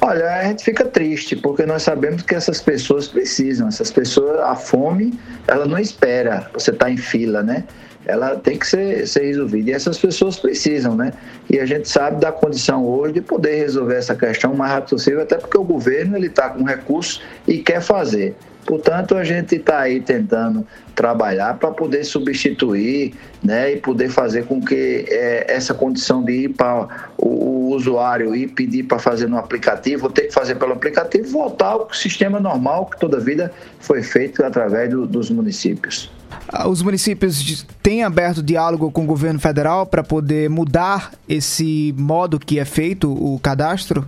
Olha, 0.03 0.33
a 0.33 0.43
gente 0.45 0.63
fica 0.63 0.83
triste, 0.83 1.35
porque 1.35 1.63
nós 1.63 1.83
sabemos 1.83 2.23
que 2.23 2.33
essas 2.33 2.59
pessoas 2.59 3.07
precisam. 3.07 3.67
Essas 3.67 3.91
pessoas, 3.91 4.39
a 4.39 4.55
fome, 4.55 5.13
ela 5.47 5.67
não 5.67 5.77
espera 5.77 6.49
você 6.53 6.71
estar 6.71 6.85
tá 6.85 6.91
em 6.91 6.97
fila, 6.97 7.43
né? 7.43 7.65
Ela 8.05 8.35
tem 8.35 8.57
que 8.57 8.67
ser, 8.67 9.07
ser 9.07 9.25
resolvida. 9.25 9.69
E 9.69 9.73
essas 9.73 9.97
pessoas 9.97 10.39
precisam, 10.39 10.95
né? 10.95 11.13
E 11.49 11.59
a 11.59 11.65
gente 11.65 11.87
sabe 11.87 12.19
da 12.19 12.31
condição 12.31 12.85
hoje 12.85 13.13
de 13.13 13.21
poder 13.21 13.55
resolver 13.57 13.95
essa 13.95 14.15
questão 14.15 14.53
o 14.53 14.57
mais 14.57 14.71
rápido 14.71 14.89
possível, 14.91 15.21
até 15.21 15.37
porque 15.37 15.57
o 15.57 15.63
governo 15.63 16.17
ele 16.17 16.27
está 16.27 16.49
com 16.49 16.63
recursos 16.63 17.21
e 17.47 17.59
quer 17.59 17.81
fazer. 17.81 18.35
Portanto, 18.65 19.15
a 19.15 19.23
gente 19.23 19.55
está 19.55 19.79
aí 19.79 19.99
tentando 19.99 20.65
trabalhar 20.95 21.57
para 21.57 21.71
poder 21.71 22.03
substituir 22.03 23.13
né, 23.43 23.73
e 23.73 23.77
poder 23.77 24.09
fazer 24.09 24.45
com 24.45 24.61
que 24.61 25.05
é, 25.09 25.45
essa 25.51 25.73
condição 25.73 26.23
de 26.23 26.31
ir 26.31 26.49
para 26.49 26.87
o, 27.17 27.27
o, 27.27 27.69
usuário 27.71 28.35
e 28.35 28.47
pedir 28.47 28.83
para 28.83 28.99
fazer 28.99 29.27
no 29.27 29.37
aplicativo, 29.37 30.05
ou 30.05 30.11
ter 30.11 30.23
que 30.23 30.33
fazer 30.33 30.55
pelo 30.55 30.73
aplicativo, 30.73 31.27
voltar 31.29 31.71
ao 31.71 31.93
sistema 31.93 32.39
normal 32.39 32.85
que 32.85 32.99
toda 32.99 33.19
vida 33.19 33.51
foi 33.79 34.03
feito 34.03 34.43
através 34.43 34.89
do, 34.89 35.07
dos 35.07 35.29
municípios. 35.31 36.11
Ah, 36.47 36.67
os 36.67 36.81
municípios 36.81 37.65
têm 37.81 38.03
aberto 38.03 38.43
diálogo 38.43 38.91
com 38.91 39.03
o 39.03 39.07
governo 39.07 39.39
federal 39.39 39.85
para 39.85 40.03
poder 40.03 40.49
mudar 40.49 41.11
esse 41.27 41.93
modo 41.97 42.39
que 42.39 42.59
é 42.59 42.65
feito 42.65 43.11
o 43.11 43.39
cadastro? 43.39 44.05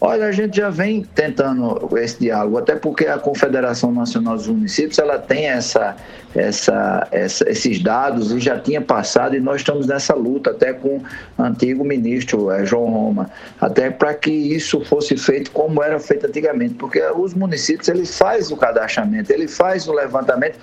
Olha, 0.00 0.26
a 0.26 0.32
gente 0.32 0.56
já 0.56 0.70
vem 0.70 1.02
tentando 1.02 1.88
esse 1.98 2.20
diálogo, 2.20 2.56
até 2.56 2.76
porque 2.76 3.06
a 3.06 3.18
Confederação 3.18 3.90
Nacional 3.90 4.36
dos 4.36 4.46
Municípios 4.46 4.96
ela 4.96 5.18
tem 5.18 5.46
essa, 5.46 5.96
essa, 6.36 7.08
essa, 7.10 7.50
esses 7.50 7.82
dados 7.82 8.30
e 8.30 8.38
já 8.38 8.60
tinha 8.60 8.80
passado 8.80 9.34
e 9.34 9.40
nós 9.40 9.56
estamos 9.56 9.88
nessa 9.88 10.14
luta 10.14 10.50
até 10.50 10.72
com 10.72 11.02
o 11.36 11.42
antigo 11.42 11.84
ministro 11.84 12.48
é, 12.48 12.64
João 12.64 12.86
Roma, 12.86 13.28
até 13.60 13.90
para 13.90 14.14
que 14.14 14.30
isso 14.30 14.84
fosse 14.84 15.16
feito 15.16 15.50
como 15.50 15.82
era 15.82 15.98
feito 15.98 16.26
antigamente, 16.26 16.74
porque 16.74 17.02
os 17.16 17.34
municípios 17.34 17.88
ele 17.88 18.06
faz 18.06 18.52
o 18.52 18.56
cadastramento, 18.56 19.32
ele 19.32 19.48
faz 19.48 19.88
o 19.88 19.92
levantamento 19.92 20.58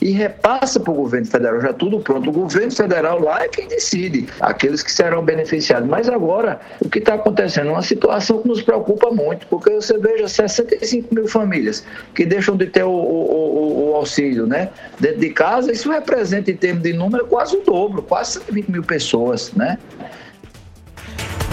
e 0.00 0.10
repassa 0.10 0.78
para 0.78 0.92
o 0.92 0.94
governo 0.94 1.26
federal, 1.26 1.60
já 1.60 1.72
tudo 1.72 2.00
pronto. 2.00 2.28
O 2.28 2.32
governo 2.32 2.70
federal 2.70 3.18
lá 3.18 3.44
é 3.44 3.48
quem 3.48 3.66
decide, 3.66 4.28
aqueles 4.40 4.82
que 4.82 4.92
serão 4.92 5.24
beneficiados. 5.24 5.88
Mas 5.88 6.08
agora, 6.08 6.60
o 6.80 6.88
que 6.88 6.98
está 6.98 7.14
acontecendo? 7.14 7.70
Uma 7.70 7.82
situação 7.82 8.42
que 8.42 8.48
nos 8.48 8.62
preocupa 8.62 9.10
muito, 9.10 9.46
porque 9.46 9.70
você 9.70 9.96
veja 9.98 10.28
65 10.28 11.14
mil 11.14 11.26
famílias 11.26 11.84
que 12.14 12.26
deixam 12.26 12.56
de 12.56 12.66
ter 12.66 12.84
o, 12.84 12.90
o, 12.90 12.90
o, 12.92 13.90
o 13.90 13.94
auxílio 13.94 14.46
né? 14.46 14.68
dentro 15.00 15.20
de 15.20 15.30
casa, 15.30 15.72
isso 15.72 15.90
representa, 15.90 16.50
em 16.50 16.56
termos 16.56 16.82
de 16.82 16.92
número, 16.92 17.26
quase 17.26 17.56
o 17.56 17.62
dobro, 17.62 18.02
quase 18.02 18.32
120 18.32 18.70
mil 18.70 18.82
pessoas. 18.82 19.52
Né? 19.52 19.78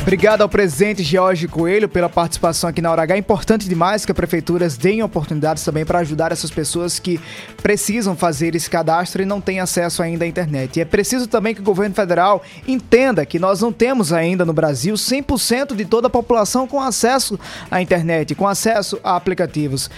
Obrigado 0.04 0.42
ao 0.42 0.50
presidente 0.50 1.02
George 1.02 1.48
Coelho 1.48 1.88
pela 1.88 2.10
participação 2.10 2.70
aqui 2.70 2.82
na 2.82 2.92
Hora 2.92 3.04
H. 3.04 3.16
É 3.16 3.18
importante 3.18 3.70
demais 3.70 4.06
que 4.06 4.12
as 4.12 4.16
prefeituras 4.16 4.76
deem 4.76 5.02
oportunidades 5.02 5.64
também 5.64 5.86
para 5.86 6.00
ajudar 6.00 6.34
essas 6.34 6.52
pessoas 6.52 7.00
que 7.00 7.22
precisam 7.62 8.14
fazer 8.14 8.54
esse 8.54 8.70
cadastro 8.70 9.22
e 9.22 9.26
não 9.26 9.40
têm 9.40 9.62
acesso 9.62 10.04
ainda 10.04 10.26
à 10.26 10.28
internet. 10.28 10.76
E 10.78 10.82
é 10.82 10.86
preciso 10.86 11.26
também 11.26 11.56
que 11.56 11.62
o 11.62 11.64
governo 11.64 11.96
federal 11.96 12.44
entenda 12.68 13.26
que 13.26 13.40
nós 13.40 13.62
não 13.62 13.72
temos 13.72 14.12
ainda 14.12 14.44
no 14.44 14.52
Brasil 14.52 14.94
100% 14.94 15.74
de 15.74 15.86
toda 15.86 16.08
a 16.08 16.12
população 16.12 16.68
com 16.68 16.82
acesso 16.82 17.40
à 17.72 17.82
internet, 17.82 18.36
com 18.36 18.46
acesso 18.46 19.00
a 19.06 19.16
aplicativos 19.16 19.90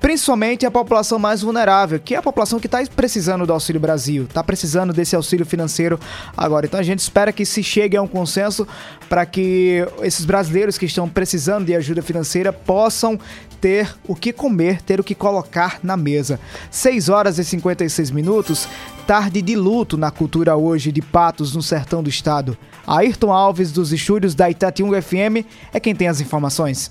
principalmente 0.00 0.64
a 0.64 0.70
população 0.70 1.18
mais 1.18 1.42
vulnerável, 1.42 2.00
que 2.00 2.14
é 2.14 2.18
a 2.18 2.22
população 2.22 2.58
que 2.58 2.66
está 2.66 2.82
precisando 2.96 3.46
do 3.46 3.52
Auxílio 3.52 3.80
Brasil, 3.80 4.24
está 4.24 4.42
precisando 4.42 4.92
desse 4.92 5.14
auxílio 5.14 5.44
financeiro 5.44 6.00
agora. 6.36 6.66
Então 6.66 6.80
a 6.80 6.82
gente 6.82 7.00
espera 7.00 7.32
que 7.32 7.44
se 7.44 7.62
chegue 7.62 7.96
a 7.96 8.02
um 8.02 8.08
consenso 8.08 8.66
para 9.08 9.26
que 9.26 9.86
esses 10.02 10.24
brasileiros 10.24 10.78
que 10.78 10.86
estão 10.86 11.08
precisando 11.08 11.66
de 11.66 11.74
ajuda 11.74 12.02
financeira 12.02 12.52
possam 12.52 13.18
ter 13.60 13.94
o 14.08 14.14
que 14.14 14.32
comer, 14.32 14.80
ter 14.80 14.98
o 14.98 15.04
que 15.04 15.14
colocar 15.14 15.78
na 15.82 15.96
mesa. 15.96 16.40
6 16.70 17.08
horas 17.10 17.38
e 17.38 17.44
56 17.44 18.10
minutos, 18.10 18.66
tarde 19.06 19.42
de 19.42 19.54
luto 19.54 19.98
na 19.98 20.10
cultura 20.10 20.56
hoje 20.56 20.90
de 20.90 21.02
Patos, 21.02 21.54
no 21.54 21.62
sertão 21.62 22.02
do 22.02 22.08
estado. 22.08 22.56
Ayrton 22.86 23.30
Alves, 23.30 23.70
dos 23.70 23.92
estúdios 23.92 24.34
da 24.34 24.48
Itatiunga 24.50 25.02
FM, 25.02 25.44
é 25.72 25.78
quem 25.78 25.94
tem 25.94 26.08
as 26.08 26.20
informações. 26.20 26.90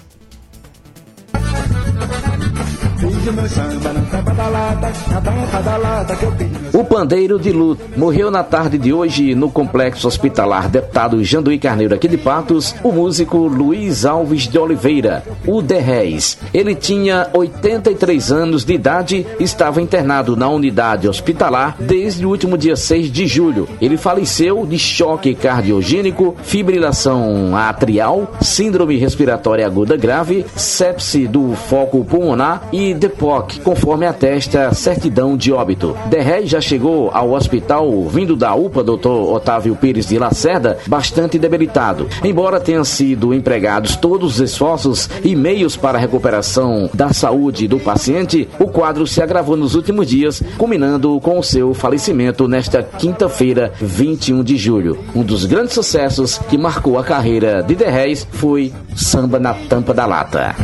O 6.73 6.83
pandeiro 6.83 7.37
de 7.37 7.51
luto 7.51 7.83
morreu 7.97 8.31
na 8.31 8.43
tarde 8.43 8.77
de 8.77 8.93
hoje 8.93 9.35
no 9.35 9.51
complexo 9.51 10.07
hospitalar 10.07 10.69
deputado 10.69 11.23
Janduí 11.23 11.59
Carneiro 11.59 11.93
aqui 11.93 12.07
de 12.07 12.17
Patos, 12.17 12.73
o 12.81 12.91
músico 12.91 13.37
Luiz 13.39 14.05
Alves 14.05 14.47
de 14.47 14.57
Oliveira, 14.57 15.23
o 15.45 15.61
Derrez. 15.61 16.37
Ele 16.53 16.73
tinha 16.75 17.27
83 17.33 18.31
anos 18.31 18.63
de 18.63 18.73
idade, 18.73 19.25
estava 19.39 19.81
internado 19.81 20.37
na 20.37 20.47
unidade 20.47 21.07
hospitalar 21.07 21.75
desde 21.79 22.25
o 22.25 22.29
último 22.29 22.57
dia 22.57 22.75
6 22.75 23.11
de 23.11 23.27
julho. 23.27 23.67
Ele 23.81 23.97
faleceu 23.97 24.65
de 24.65 24.79
choque 24.79 25.35
cardiogênico, 25.35 26.35
fibrilação 26.43 27.55
atrial, 27.55 28.33
síndrome 28.41 28.97
respiratória 28.97 29.65
aguda 29.65 29.97
grave, 29.97 30.45
sepse 30.55 31.27
do 31.27 31.53
foco 31.53 32.05
pulmonar 32.05 32.69
e 32.71 32.93
DEPOC, 33.09 33.61
conforme 33.61 34.05
atesta 34.05 34.73
certidão 34.73 35.35
de 35.35 35.51
óbito. 35.51 35.97
Derré 36.09 36.45
já 36.45 36.61
chegou 36.61 37.09
ao 37.11 37.31
hospital 37.31 38.03
vindo 38.07 38.35
da 38.35 38.53
UPA 38.53 38.83
Dr. 38.83 39.07
Otávio 39.07 39.75
Pires 39.75 40.07
de 40.07 40.19
Lacerda 40.19 40.77
bastante 40.87 41.39
debilitado. 41.39 42.07
Embora 42.23 42.59
tenham 42.59 42.83
sido 42.83 43.33
empregados 43.33 43.95
todos 43.95 44.35
os 44.35 44.39
esforços 44.39 45.09
e 45.23 45.35
meios 45.35 45.75
para 45.75 45.97
a 45.97 46.01
recuperação 46.01 46.89
da 46.93 47.11
saúde 47.11 47.67
do 47.67 47.79
paciente, 47.79 48.47
o 48.59 48.67
quadro 48.67 49.07
se 49.07 49.21
agravou 49.21 49.57
nos 49.57 49.75
últimos 49.75 50.07
dias, 50.07 50.41
culminando 50.57 51.19
com 51.21 51.39
o 51.39 51.43
seu 51.43 51.73
falecimento 51.73 52.47
nesta 52.47 52.83
quinta-feira, 52.83 53.73
21 53.81 54.43
de 54.43 54.57
julho. 54.57 54.99
Um 55.15 55.23
dos 55.23 55.45
grandes 55.45 55.73
sucessos 55.73 56.37
que 56.49 56.57
marcou 56.57 56.99
a 56.99 57.03
carreira 57.03 57.63
de 57.63 57.75
Derrés 57.75 58.27
foi 58.31 58.71
Samba 58.95 59.39
na 59.39 59.53
Tampa 59.53 59.93
da 59.93 60.05
Lata. 60.05 60.55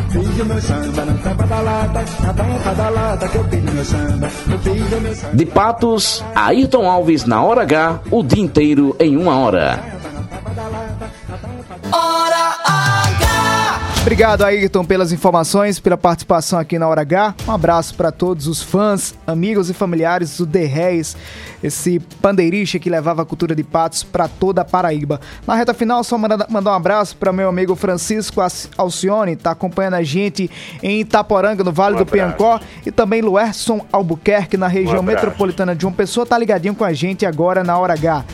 De 5.32 5.46
Patos, 5.46 6.24
Ayrton 6.34 6.88
Alves 6.88 7.24
na 7.24 7.42
hora 7.42 7.62
H, 7.62 8.00
o 8.10 8.22
dia 8.22 8.42
inteiro 8.42 8.94
em 8.98 9.16
uma 9.16 9.38
hora. 9.38 9.96
Obrigado, 14.06 14.44
Ayrton, 14.44 14.84
pelas 14.84 15.10
informações, 15.10 15.80
pela 15.80 15.96
participação 15.96 16.60
aqui 16.60 16.78
na 16.78 16.86
Hora 16.86 17.00
H. 17.00 17.34
Um 17.48 17.50
abraço 17.50 17.92
para 17.96 18.12
todos 18.12 18.46
os 18.46 18.62
fãs, 18.62 19.16
amigos 19.26 19.68
e 19.68 19.74
familiares 19.74 20.38
do 20.38 20.46
The 20.46 20.64
Reis, 20.64 21.16
esse 21.60 21.98
pandeirista 22.22 22.78
que 22.78 22.88
levava 22.88 23.22
a 23.22 23.24
cultura 23.24 23.52
de 23.52 23.64
patos 23.64 24.04
para 24.04 24.28
toda 24.28 24.60
a 24.60 24.64
Paraíba. 24.64 25.20
Na 25.44 25.56
reta 25.56 25.74
final, 25.74 26.04
só 26.04 26.16
mandar, 26.16 26.46
um 26.48 26.68
abraço 26.68 27.16
para 27.16 27.32
meu 27.32 27.48
amigo 27.48 27.74
Francisco 27.74 28.40
Alcione, 28.78 29.32
está 29.32 29.50
acompanhando 29.50 29.94
a 29.94 30.04
gente 30.04 30.48
em 30.84 31.00
Itaporanga, 31.00 31.64
no 31.64 31.72
Vale 31.72 31.96
um 31.96 31.98
do 31.98 32.06
Piancó, 32.06 32.60
e 32.86 32.92
também 32.92 33.20
Luerson 33.20 33.84
Albuquerque, 33.90 34.56
na 34.56 34.68
região 34.68 35.00
um 35.00 35.02
metropolitana 35.02 35.74
de 35.74 35.82
João 35.82 35.92
Pessoa, 35.92 36.24
tá 36.24 36.38
ligadinho 36.38 36.76
com 36.76 36.84
a 36.84 36.92
gente 36.92 37.26
agora 37.26 37.64
na 37.64 37.76
Hora 37.76 37.94
H. 37.94 38.24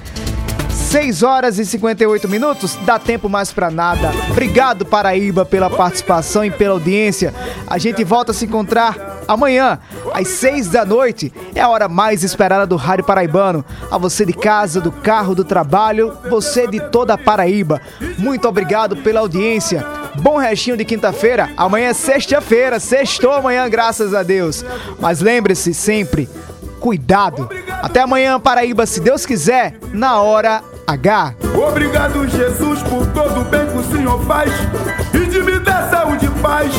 6 0.92 1.22
horas 1.22 1.58
e 1.58 1.64
58 1.64 2.28
minutos, 2.28 2.76
dá 2.84 2.98
tempo 2.98 3.26
mais 3.26 3.50
para 3.50 3.70
nada. 3.70 4.12
Obrigado, 4.30 4.84
Paraíba, 4.84 5.42
pela 5.42 5.70
participação 5.70 6.44
e 6.44 6.50
pela 6.50 6.74
audiência. 6.74 7.32
A 7.66 7.78
gente 7.78 8.04
volta 8.04 8.30
a 8.30 8.34
se 8.34 8.44
encontrar 8.44 9.22
amanhã, 9.26 9.78
às 10.12 10.28
6 10.28 10.68
da 10.68 10.84
noite. 10.84 11.32
É 11.54 11.62
a 11.62 11.68
hora 11.70 11.88
mais 11.88 12.22
esperada 12.22 12.66
do 12.66 12.76
Rádio 12.76 13.06
Paraibano. 13.06 13.64
A 13.90 13.96
você 13.96 14.26
de 14.26 14.34
casa, 14.34 14.82
do 14.82 14.92
carro, 14.92 15.34
do 15.34 15.44
trabalho, 15.44 16.12
você 16.28 16.66
de 16.66 16.78
toda 16.78 17.14
a 17.14 17.18
Paraíba. 17.18 17.80
Muito 18.18 18.46
obrigado 18.46 18.94
pela 18.98 19.20
audiência. 19.20 19.86
Bom 20.16 20.36
restinho 20.36 20.76
de 20.76 20.84
quinta-feira. 20.84 21.48
Amanhã 21.56 21.88
é 21.88 21.94
sexta-feira. 21.94 22.78
Sextou 22.78 23.32
amanhã, 23.32 23.66
graças 23.66 24.12
a 24.12 24.22
Deus. 24.22 24.62
Mas 25.00 25.22
lembre-se 25.22 25.72
sempre, 25.72 26.28
cuidado. 26.82 27.48
Até 27.80 28.00
amanhã, 28.00 28.40
Paraíba, 28.40 28.84
se 28.84 29.00
Deus 29.00 29.24
quiser, 29.24 29.78
na 29.92 30.20
hora 30.20 30.62
H. 30.84 31.36
Obrigado, 31.66 32.26
Jesus, 32.28 32.82
por 32.82 33.06
todo 33.06 33.40
o 33.40 33.44
bem 33.44 33.66
que 33.68 33.78
o 33.78 33.84
Senhor 33.84 34.22
faz 34.24 34.52
e 35.14 35.26
de 35.26 35.40
me 35.42 35.60
dar 35.60 35.88
saúde 35.88 36.26
e 36.26 36.42
paz. 36.42 36.72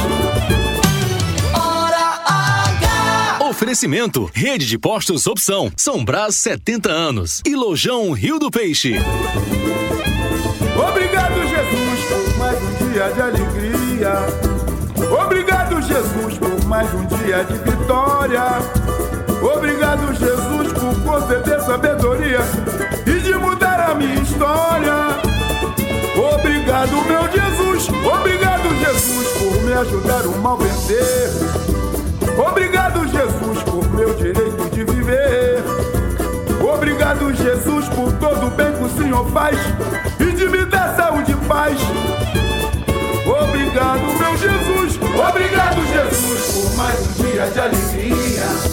Oferecimento: 3.40 4.30
Rede 4.34 4.66
de 4.66 4.78
Postos 4.78 5.26
Opção, 5.26 5.72
São 5.78 6.04
Brás 6.04 6.36
70 6.36 6.92
anos 6.92 7.42
e 7.46 7.56
Lojão 7.56 8.12
Rio 8.12 8.38
do 8.38 8.52
Peixe. 8.52 8.96
Obrigado, 10.76 11.48
Jesus, 11.48 12.06
por 12.10 12.38
mais 12.40 12.60
um 12.62 12.92
dia 12.92 13.10
de 13.10 13.22
alegria. 13.22 14.14
Obrigado, 15.24 15.82
Jesus, 15.82 16.38
por 16.38 16.66
mais 16.66 16.94
um 16.94 17.06
dia 17.06 17.44
de 17.46 17.54
vitória. 17.60 19.13
Obrigado, 19.94 20.16
Jesus, 20.16 20.74
por 20.74 20.96
conceder 21.04 21.62
sabedoria 21.62 22.40
e 23.06 23.20
de 23.20 23.36
mudar 23.36 23.92
a 23.92 23.94
minha 23.94 24.16
história. 24.16 24.94
Obrigado, 26.34 26.96
meu 27.06 27.32
Jesus. 27.32 27.90
Obrigado, 27.90 28.76
Jesus, 28.80 29.28
por 29.38 29.62
me 29.62 29.74
ajudar 29.74 30.26
o 30.26 30.36
mal 30.40 30.58
vencer. 30.58 31.30
Obrigado, 32.36 33.08
Jesus, 33.08 33.64
por 33.64 33.88
meu 33.92 34.16
direito 34.16 34.68
de 34.72 34.84
viver. 34.84 35.64
Obrigado, 36.60 37.32
Jesus, 37.32 37.88
por 37.90 38.12
todo 38.14 38.48
o 38.48 38.50
bem 38.50 38.74
que 38.74 38.84
o 38.84 38.90
Senhor 38.98 39.30
faz 39.30 39.60
e 40.20 40.32
de 40.32 40.50
me 40.50 40.66
dar 40.66 40.96
saúde 40.96 41.34
e 41.34 41.36
paz. 41.46 41.78
Obrigado, 43.28 44.02
meu 44.02 44.38
Jesus. 44.38 45.00
Obrigado, 45.30 45.86
Jesus, 45.86 46.52
por 46.52 46.78
mais 46.78 47.00
um 47.00 47.24
dia 47.24 47.46
de 47.46 47.60
alegria. 47.60 48.73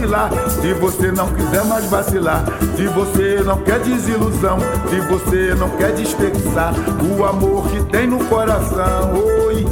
Vacilar, 0.00 0.30
se 0.48 0.72
você 0.74 1.12
não 1.12 1.28
quiser 1.28 1.64
mais 1.64 1.84
vacilar, 1.86 2.44
se 2.76 2.86
você 2.86 3.42
não 3.44 3.58
quer 3.58 3.80
desilusão, 3.80 4.58
se 4.88 5.00
você 5.00 5.54
não 5.54 5.68
quer 5.70 5.92
desperdiçar 5.92 6.72
o 7.18 7.24
amor 7.24 7.68
que 7.68 7.82
tem 7.84 8.06
no 8.06 8.24
coração, 8.24 9.12
oi. 9.46 9.66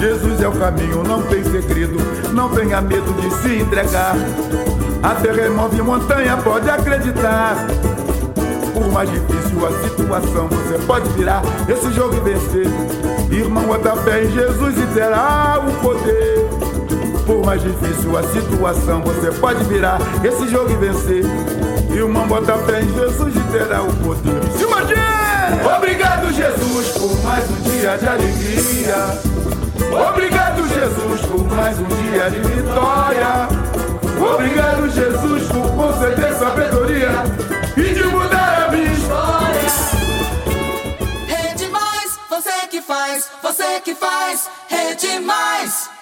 Jesus 0.00 0.40
é 0.40 0.48
o 0.48 0.52
caminho, 0.52 1.02
não 1.04 1.22
tem 1.22 1.44
segredo, 1.44 1.96
não 2.32 2.48
tenha 2.48 2.80
medo 2.80 3.12
de 3.20 3.30
se 3.36 3.56
entregar. 3.56 4.14
Até 5.02 5.32
remove 5.32 5.80
montanha, 5.80 6.36
pode 6.38 6.68
acreditar. 6.68 7.56
Por 8.74 8.92
mais 8.92 9.10
difícil 9.10 9.66
a 9.66 9.88
situação, 9.88 10.48
você 10.48 10.78
pode 10.86 11.08
virar 11.10 11.42
esse 11.68 11.92
jogo 11.92 12.14
e 12.16 12.20
vencer. 12.20 12.66
Irmão, 13.30 13.64
bota 13.64 13.94
fé 13.96 14.24
em 14.24 14.30
Jesus 14.30 14.78
e 14.78 14.86
terá 14.94 15.60
o 15.64 15.72
poder. 15.82 16.67
Por 17.28 17.44
mais 17.44 17.62
difícil 17.62 18.16
a 18.16 18.22
situação, 18.22 19.02
você 19.02 19.30
pode 19.38 19.62
virar 19.64 19.98
esse 20.24 20.48
jogo 20.48 20.70
e 20.70 20.76
vencer. 20.76 21.22
Irmão, 21.94 22.26
bota 22.26 22.56
fé 22.60 22.80
em 22.80 22.90
Jesus 22.94 23.36
e 23.36 23.52
terá 23.52 23.82
o 23.82 23.92
poder. 23.96 24.40
Imagine! 24.58 25.76
Obrigado, 25.76 26.32
Jesus, 26.32 26.88
por 26.96 27.22
mais 27.22 27.50
um 27.50 27.60
dia 27.70 27.98
de 27.98 28.08
alegria. 28.08 28.96
Obrigado, 30.08 30.68
Jesus, 30.68 31.20
por 31.20 31.44
mais 31.54 31.78
um 31.78 31.84
dia 31.84 32.30
de 32.30 32.40
vitória. 32.40 33.48
Obrigado, 34.32 34.88
Jesus, 34.88 35.48
por 35.48 35.70
conceder 35.76 36.32
sabedoria 36.32 37.10
e 37.76 37.94
de 37.94 38.04
mudar 38.04 38.68
a 38.68 38.72
minha 38.72 38.90
história. 38.90 39.60
Rede 41.26 41.68
Mais, 41.68 42.18
você 42.30 42.66
que 42.70 42.80
faz, 42.80 43.28
você 43.42 43.80
que 43.84 43.94
faz, 43.94 44.48
Rede 44.66 45.20
Mais. 45.20 45.97